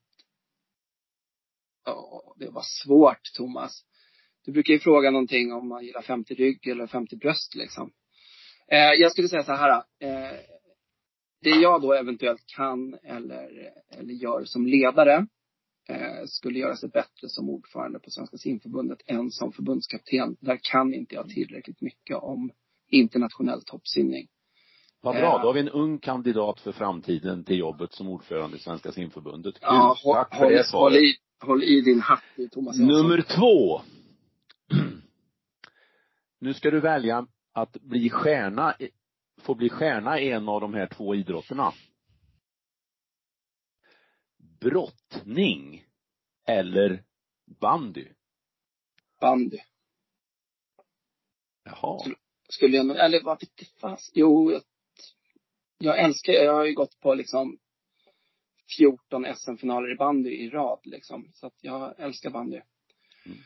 Ja, 1.86 2.34
det 2.38 2.50
var 2.50 2.62
svårt 2.84 3.22
Thomas. 3.36 3.84
Du 4.44 4.52
brukar 4.52 4.72
ju 4.72 4.78
fråga 4.78 5.10
någonting 5.10 5.52
om 5.52 5.68
man 5.68 5.84
gillar 5.84 6.02
50 6.02 6.34
rygg 6.34 6.66
eller 6.66 6.86
50 6.86 7.16
bröst 7.16 7.54
liksom. 7.54 7.92
Eh, 8.72 8.78
jag 8.78 9.12
skulle 9.12 9.28
säga 9.28 9.44
så 9.44 9.52
här. 9.52 9.82
Eh, 10.00 10.38
det 11.42 11.50
jag 11.50 11.82
då 11.82 11.92
eventuellt 11.92 12.46
kan 12.46 12.94
eller, 12.94 13.72
eller 13.90 14.14
gör 14.14 14.44
som 14.44 14.66
ledare 14.66 15.26
eh, 15.88 16.24
skulle 16.26 16.58
göra 16.58 16.76
sig 16.76 16.88
bättre 16.88 17.28
som 17.28 17.50
ordförande 17.50 17.98
på 17.98 18.10
Svenska 18.10 18.36
simförbundet 18.36 18.98
än 19.06 19.30
som 19.30 19.52
förbundskapten. 19.52 20.36
Där 20.40 20.58
kan 20.62 20.94
inte 20.94 21.14
jag 21.14 21.28
tillräckligt 21.28 21.80
mycket 21.80 22.16
om 22.16 22.50
internationell 22.90 23.62
toppsimning. 23.64 24.28
Vad 25.06 25.14
bra, 25.16 25.38
då 25.38 25.48
har 25.48 25.52
vi 25.52 25.60
en 25.60 25.68
ung 25.68 25.98
kandidat 25.98 26.60
för 26.60 26.72
framtiden 26.72 27.44
till 27.44 27.58
jobbet 27.58 27.92
som 27.92 28.08
ordförande 28.08 28.56
i 28.56 28.60
Svenska 28.60 28.92
simförbundet. 28.92 29.54
Kul. 29.54 29.62
Ja, 29.62 29.96
håll, 30.02 30.14
Tack 30.14 30.34
för 30.34 30.44
håll, 30.44 30.52
det 30.52 30.70
håll, 30.72 30.96
i, 30.96 31.16
håll 31.40 31.62
i 31.62 31.80
din 31.80 32.00
hatt 32.00 32.22
i 32.36 32.48
Thomas 32.48 32.76
Jansson. 32.76 32.96
Nummer 32.96 33.22
två. 33.22 33.80
Nu 36.38 36.54
ska 36.54 36.70
du 36.70 36.80
välja 36.80 37.26
att 37.52 37.72
bli 37.72 38.10
stjärna, 38.10 38.74
få 39.40 39.54
bli 39.54 39.68
stjärna 39.68 40.20
i 40.20 40.30
en 40.30 40.48
av 40.48 40.60
de 40.60 40.74
här 40.74 40.86
två 40.86 41.14
idrotterna. 41.14 41.72
Brottning 44.60 45.84
eller 46.46 47.02
bandy. 47.60 48.08
Bandy. 49.20 49.58
Jaha. 51.64 51.98
Skulle 52.48 52.76
jag 52.76 52.86
nog, 52.86 52.96
eller 52.96 53.22
vad 53.24 53.40
vet 53.40 53.50
jag 53.56 53.68
fast. 53.80 54.10
Jo, 54.14 54.52
jag, 54.52 54.62
jag 55.78 55.98
älskar, 55.98 56.32
jag 56.32 56.54
har 56.54 56.64
ju 56.64 56.74
gått 56.74 57.00
på 57.00 57.14
liksom 57.14 57.58
14 58.78 59.24
SM-finaler 59.36 59.92
i 59.92 59.96
bandy 59.96 60.30
i 60.30 60.50
rad 60.50 60.80
liksom. 60.82 61.30
Så 61.34 61.46
att 61.46 61.54
jag 61.60 62.00
älskar 62.00 62.30
bandy. 62.30 62.60
Mm. 63.26 63.38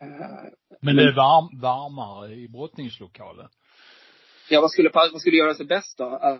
Eh, 0.00 0.52
Men 0.80 0.96
det 0.96 1.02
är 1.02 1.16
varm, 1.16 1.60
varmare 1.60 2.34
i 2.34 2.48
brottningslokalen. 2.48 3.48
ja, 4.50 4.60
vad 4.60 4.70
skulle, 4.70 4.90
vad 4.92 5.20
skulle 5.20 5.36
göra 5.36 5.54
sig 5.54 5.66
bäst 5.66 5.98
då? 5.98 6.04
Eh, 6.04 6.38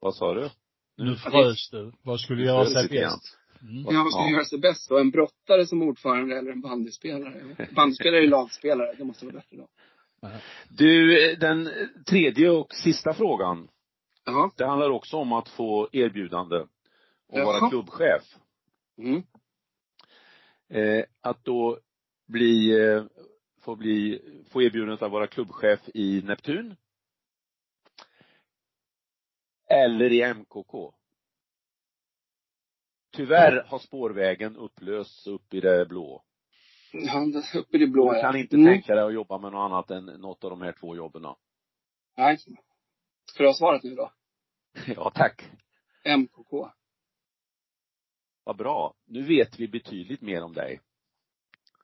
Vad 0.00 0.14
sa 0.14 0.34
du? 0.34 0.50
Nu 0.96 1.16
frös 1.16 1.70
du. 1.70 1.92
Vad 2.02 2.20
skulle 2.20 2.42
göra 2.44 2.66
sig 2.66 2.88
bäst? 2.88 3.39
Mm. 3.62 3.84
Ja, 3.94 4.02
vad 4.02 4.12
skulle 4.12 4.26
Ja. 4.26 4.32
göra 4.32 4.44
sig 4.44 4.58
bäst 4.58 4.88
då? 4.88 4.98
En 4.98 5.10
brottare 5.10 5.66
som 5.66 5.82
ordförande 5.82 6.38
eller 6.38 6.52
en 6.52 6.60
bandyspelare? 6.60 7.56
Bandyspelare 7.76 8.22
är 8.24 8.28
lagspelare, 8.28 8.94
det 8.98 9.04
måste 9.04 9.24
vara 9.26 9.34
bättre 9.36 9.56
då. 9.56 9.68
Du, 10.68 11.16
den 11.36 11.70
tredje 12.06 12.50
och 12.50 12.74
sista 12.74 13.14
frågan. 13.14 13.68
Jaha. 14.24 14.50
Det 14.56 14.66
handlar 14.66 14.90
också 14.90 15.16
om 15.16 15.32
att 15.32 15.48
få 15.48 15.88
erbjudande 15.92 16.56
att 16.56 16.68
Jaha. 17.32 17.44
vara 17.44 17.68
klubbchef. 17.70 18.22
Mm. 18.98 19.22
Eh, 20.68 21.04
att 21.20 21.44
då 21.44 21.78
bli, 22.28 22.80
eh, 22.80 23.04
få 23.62 23.76
bli, 23.76 24.22
få 24.50 24.62
erbjudandet 24.62 25.02
att 25.02 25.12
vara 25.12 25.26
klubbchef 25.26 25.80
i 25.94 26.22
Neptun. 26.22 26.76
Eller 29.68 30.12
i 30.12 30.34
MKK. 30.34 30.94
Tyvärr 33.12 33.64
har 33.66 33.78
spårvägen 33.78 34.56
upplösts 34.56 35.26
upp 35.26 35.54
i 35.54 35.60
det 35.60 35.86
blå. 35.88 36.22
Ja, 36.92 37.26
uppe 37.54 37.76
i 37.76 37.80
det 37.80 37.86
blå 37.86 38.10
Du 38.12 38.16
ja. 38.18 38.22
kan 38.22 38.36
inte 38.36 38.56
Mm. 38.56 38.66
tänka 38.66 38.94
dig 38.94 39.04
att 39.04 39.14
jobba 39.14 39.38
med 39.38 39.52
något 39.52 39.70
annat 39.70 39.90
än 39.90 40.04
något 40.04 40.44
av 40.44 40.50
de 40.50 40.62
här 40.62 40.72
två 40.80 40.96
jobben. 40.96 41.22
Nej. 42.16 42.38
Ska 43.26 43.42
du 43.42 43.48
ha 43.48 43.54
svaret 43.54 43.82
nu 43.82 43.94
då? 43.94 44.12
Ja, 44.96 45.10
tack. 45.14 45.50
MKK. 46.18 46.70
Vad 48.44 48.56
bra. 48.56 48.94
Nu 49.06 49.22
vet 49.22 49.60
vi 49.60 49.68
betydligt 49.68 50.20
mer 50.20 50.42
om 50.42 50.52
dig. 50.52 50.80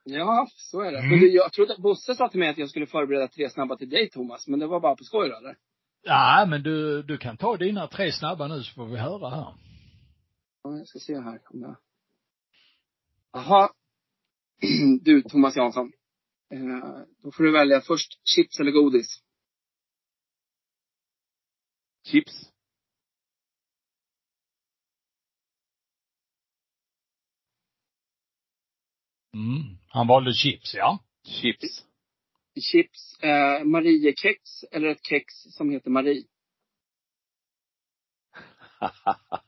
Ja, 0.05 0.47
så 0.55 0.81
är 0.81 0.93
det. 0.93 0.99
Mm. 0.99 1.11
Men 1.11 1.19
du, 1.21 1.31
jag 1.35 1.53
trodde 1.53 1.73
att 1.73 1.79
Bosse 1.79 2.15
sa 2.15 2.29
till 2.29 2.41
mig 2.41 2.49
att 2.49 2.59
jag 2.59 2.71
skulle 2.71 2.87
förbereda 2.87 3.29
tre 3.29 3.51
snabba 3.51 3.77
till 3.77 3.91
dig 3.91 4.11
Thomas, 4.11 4.49
men 4.49 4.59
det 4.59 4.67
var 4.67 4.81
bara 4.81 4.97
på 4.97 5.05
skoj 5.05 5.27
eller? 5.31 5.57
Ja, 6.03 6.47
men 6.49 6.63
du, 6.63 7.03
du 7.03 7.19
kan 7.19 7.37
ta 7.37 7.57
dina 7.57 7.87
tre 7.87 8.13
snabba 8.13 8.47
nu 8.49 8.63
så 8.63 8.75
får 8.75 8.87
vi 8.87 8.97
höra 8.97 9.29
här. 9.31 9.55
Ja, 10.67 10.77
jag 10.79 10.89
ska 10.89 10.99
se 10.99 11.21
här 11.21 11.41
om 11.51 11.61
jag... 11.61 11.77
Jaha. 13.33 13.73
Du, 15.01 15.23
Thomas 15.23 15.57
Jansson. 15.57 15.93
Eh, 16.51 17.01
då 17.23 17.33
får 17.33 17.45
du 17.45 17.53
välja 17.53 17.81
först 17.81 18.21
chips 18.25 18.61
eller 18.61 18.71
godis. 18.73 19.23
Chips. 22.05 22.53
Mm. 29.35 29.79
Han 29.89 30.07
valde 30.07 30.33
chips, 30.35 30.75
ja. 30.75 31.05
Chips. 31.25 31.87
Chips, 32.73 33.19
eh, 33.23 33.65
Mariekex 33.65 34.65
eller 34.71 34.89
ett 34.89 35.07
kex 35.07 35.35
som 35.35 35.71
heter 35.71 35.91
Marie? 35.91 36.27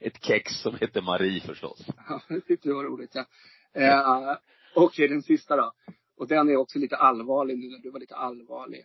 Ett 0.00 0.24
kex 0.24 0.52
som 0.52 0.76
heter 0.76 1.02
Marie 1.02 1.40
förstås. 1.40 1.86
Ja, 2.08 2.22
det 2.28 2.40
tyckte 2.40 2.68
du 2.68 2.74
var 2.74 2.84
roligt 2.84 3.14
ja. 3.14 3.26
Eh, 3.72 4.36
Okej, 4.74 5.08
den 5.08 5.22
sista 5.22 5.56
då. 5.56 5.72
Och 6.16 6.28
den 6.28 6.50
är 6.50 6.56
också 6.56 6.78
lite 6.78 6.96
allvarlig 6.96 7.58
nu 7.58 7.68
när 7.70 7.78
du 7.78 7.90
var 7.90 8.00
lite 8.00 8.16
allvarlig. 8.16 8.84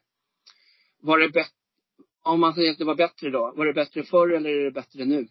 Var 0.99 1.19
det 1.19 1.29
bättre, 1.29 1.53
om 2.23 2.39
man 2.39 2.53
säger 2.53 2.71
att 2.71 2.77
det 2.77 2.85
var 2.85 2.95
bättre 2.95 3.29
då, 3.29 3.53
var 3.55 3.65
det 3.65 3.73
bättre 3.73 4.03
förr 4.03 4.29
eller 4.33 4.49
är 4.49 4.63
det 4.63 4.71
bättre 4.71 5.05
nu? 5.05 5.27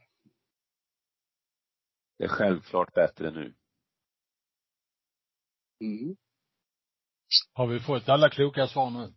Det 2.18 2.24
är 2.24 2.28
självklart 2.28 2.94
bättre 2.94 3.30
nu. 3.30 3.54
Mm. 5.80 6.16
Har 7.52 7.66
vi 7.66 7.80
fått 7.80 8.08
alla 8.08 8.30
kloka 8.30 8.66
svar 8.66 8.90
nu? 8.90 9.12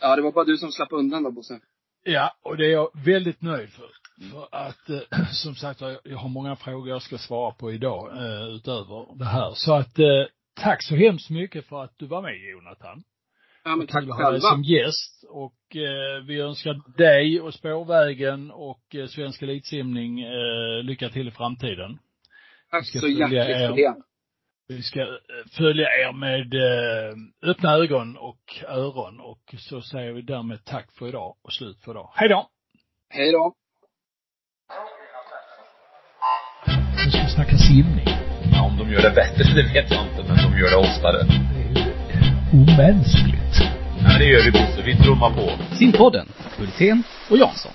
Ja, 0.00 0.16
det 0.16 0.22
var 0.22 0.32
bara 0.32 0.44
du 0.44 0.56
som 0.56 0.72
slapp 0.72 0.92
undan 0.92 1.22
då 1.22 1.30
Bosse. 1.30 1.60
Ja, 2.02 2.36
och 2.42 2.56
det 2.56 2.66
är 2.66 2.72
jag 2.72 3.04
väldigt 3.04 3.42
nöjd 3.42 3.70
för. 3.70 3.90
För 4.20 4.48
att, 4.52 4.90
eh, 4.90 5.26
som 5.32 5.54
sagt 5.54 5.80
jag 6.04 6.16
har 6.16 6.28
många 6.28 6.56
frågor 6.56 6.88
jag 6.88 7.02
ska 7.02 7.18
svara 7.18 7.54
på 7.54 7.72
idag, 7.72 8.16
eh, 8.16 8.46
utöver 8.48 9.18
det 9.18 9.24
här. 9.24 9.52
Så 9.54 9.74
att, 9.74 9.98
eh, 9.98 10.24
tack 10.60 10.82
så 10.82 10.96
hemskt 10.96 11.30
mycket 11.30 11.66
för 11.66 11.84
att 11.84 11.98
du 11.98 12.06
var 12.06 12.22
med 12.22 12.36
Jonathan. 12.36 13.02
Ja, 13.64 13.76
men 13.76 13.86
tack 13.86 14.04
ha 14.04 14.16
dig 14.16 14.24
själva. 14.24 14.40
som 14.40 14.62
gäst 14.62 15.24
och 15.28 15.54
vi 16.26 16.40
önskar 16.40 16.96
dig 16.98 17.40
och 17.40 17.54
Spårvägen 17.54 18.50
och 18.50 18.96
Svensk 19.08 19.42
Elitsimning 19.42 20.24
lycka 20.82 21.08
till 21.08 21.28
i 21.28 21.30
framtiden. 21.30 21.98
Tack 22.70 22.86
så 22.86 23.08
hjärtligt 23.08 23.38
er. 23.40 23.68
för 23.68 23.76
det. 23.76 23.94
Vi 24.68 24.82
ska 24.82 25.18
följa 25.56 25.84
er 25.84 26.12
med 26.12 26.54
öppna 27.42 27.72
ögon 27.72 28.16
och 28.16 28.62
öron 28.68 29.20
och 29.20 29.54
så 29.58 29.82
säger 29.82 30.12
vi 30.12 30.22
därmed 30.22 30.64
tack 30.64 30.92
för 30.92 31.08
idag 31.08 31.36
och 31.42 31.52
slut 31.52 31.80
för 31.80 31.90
idag. 31.92 32.10
Hej 32.14 32.28
då! 32.28 32.48
Hej 33.10 33.32
då. 33.32 33.54
Nu 37.04 37.10
ska 37.10 37.22
vi 37.22 37.30
snacka 37.30 37.56
simning. 37.56 38.08
Ja, 38.52 38.62
om 38.62 38.76
de 38.78 38.92
gör 38.92 39.02
det 39.02 39.10
bättre, 39.10 39.44
det 39.54 39.62
vet 39.62 39.90
jag 39.90 40.02
inte, 40.02 40.22
men 40.28 40.36
de 40.36 40.58
gör 40.58 40.70
det 40.70 40.76
oftare. 40.76 41.22
Det 41.22 41.80
är 41.80 42.34
omänskligt. 42.52 43.54
Ja, 44.04 44.18
det 44.18 44.24
gör 44.24 44.44
vi 44.44 44.50
Bosse. 44.50 44.82
Vi 44.84 44.96
trummar 44.96 45.30
på. 45.30 45.74
Simpodden, 45.74 46.28
Hultén 46.58 47.02
och 47.30 47.38
Jansson. 47.38 47.72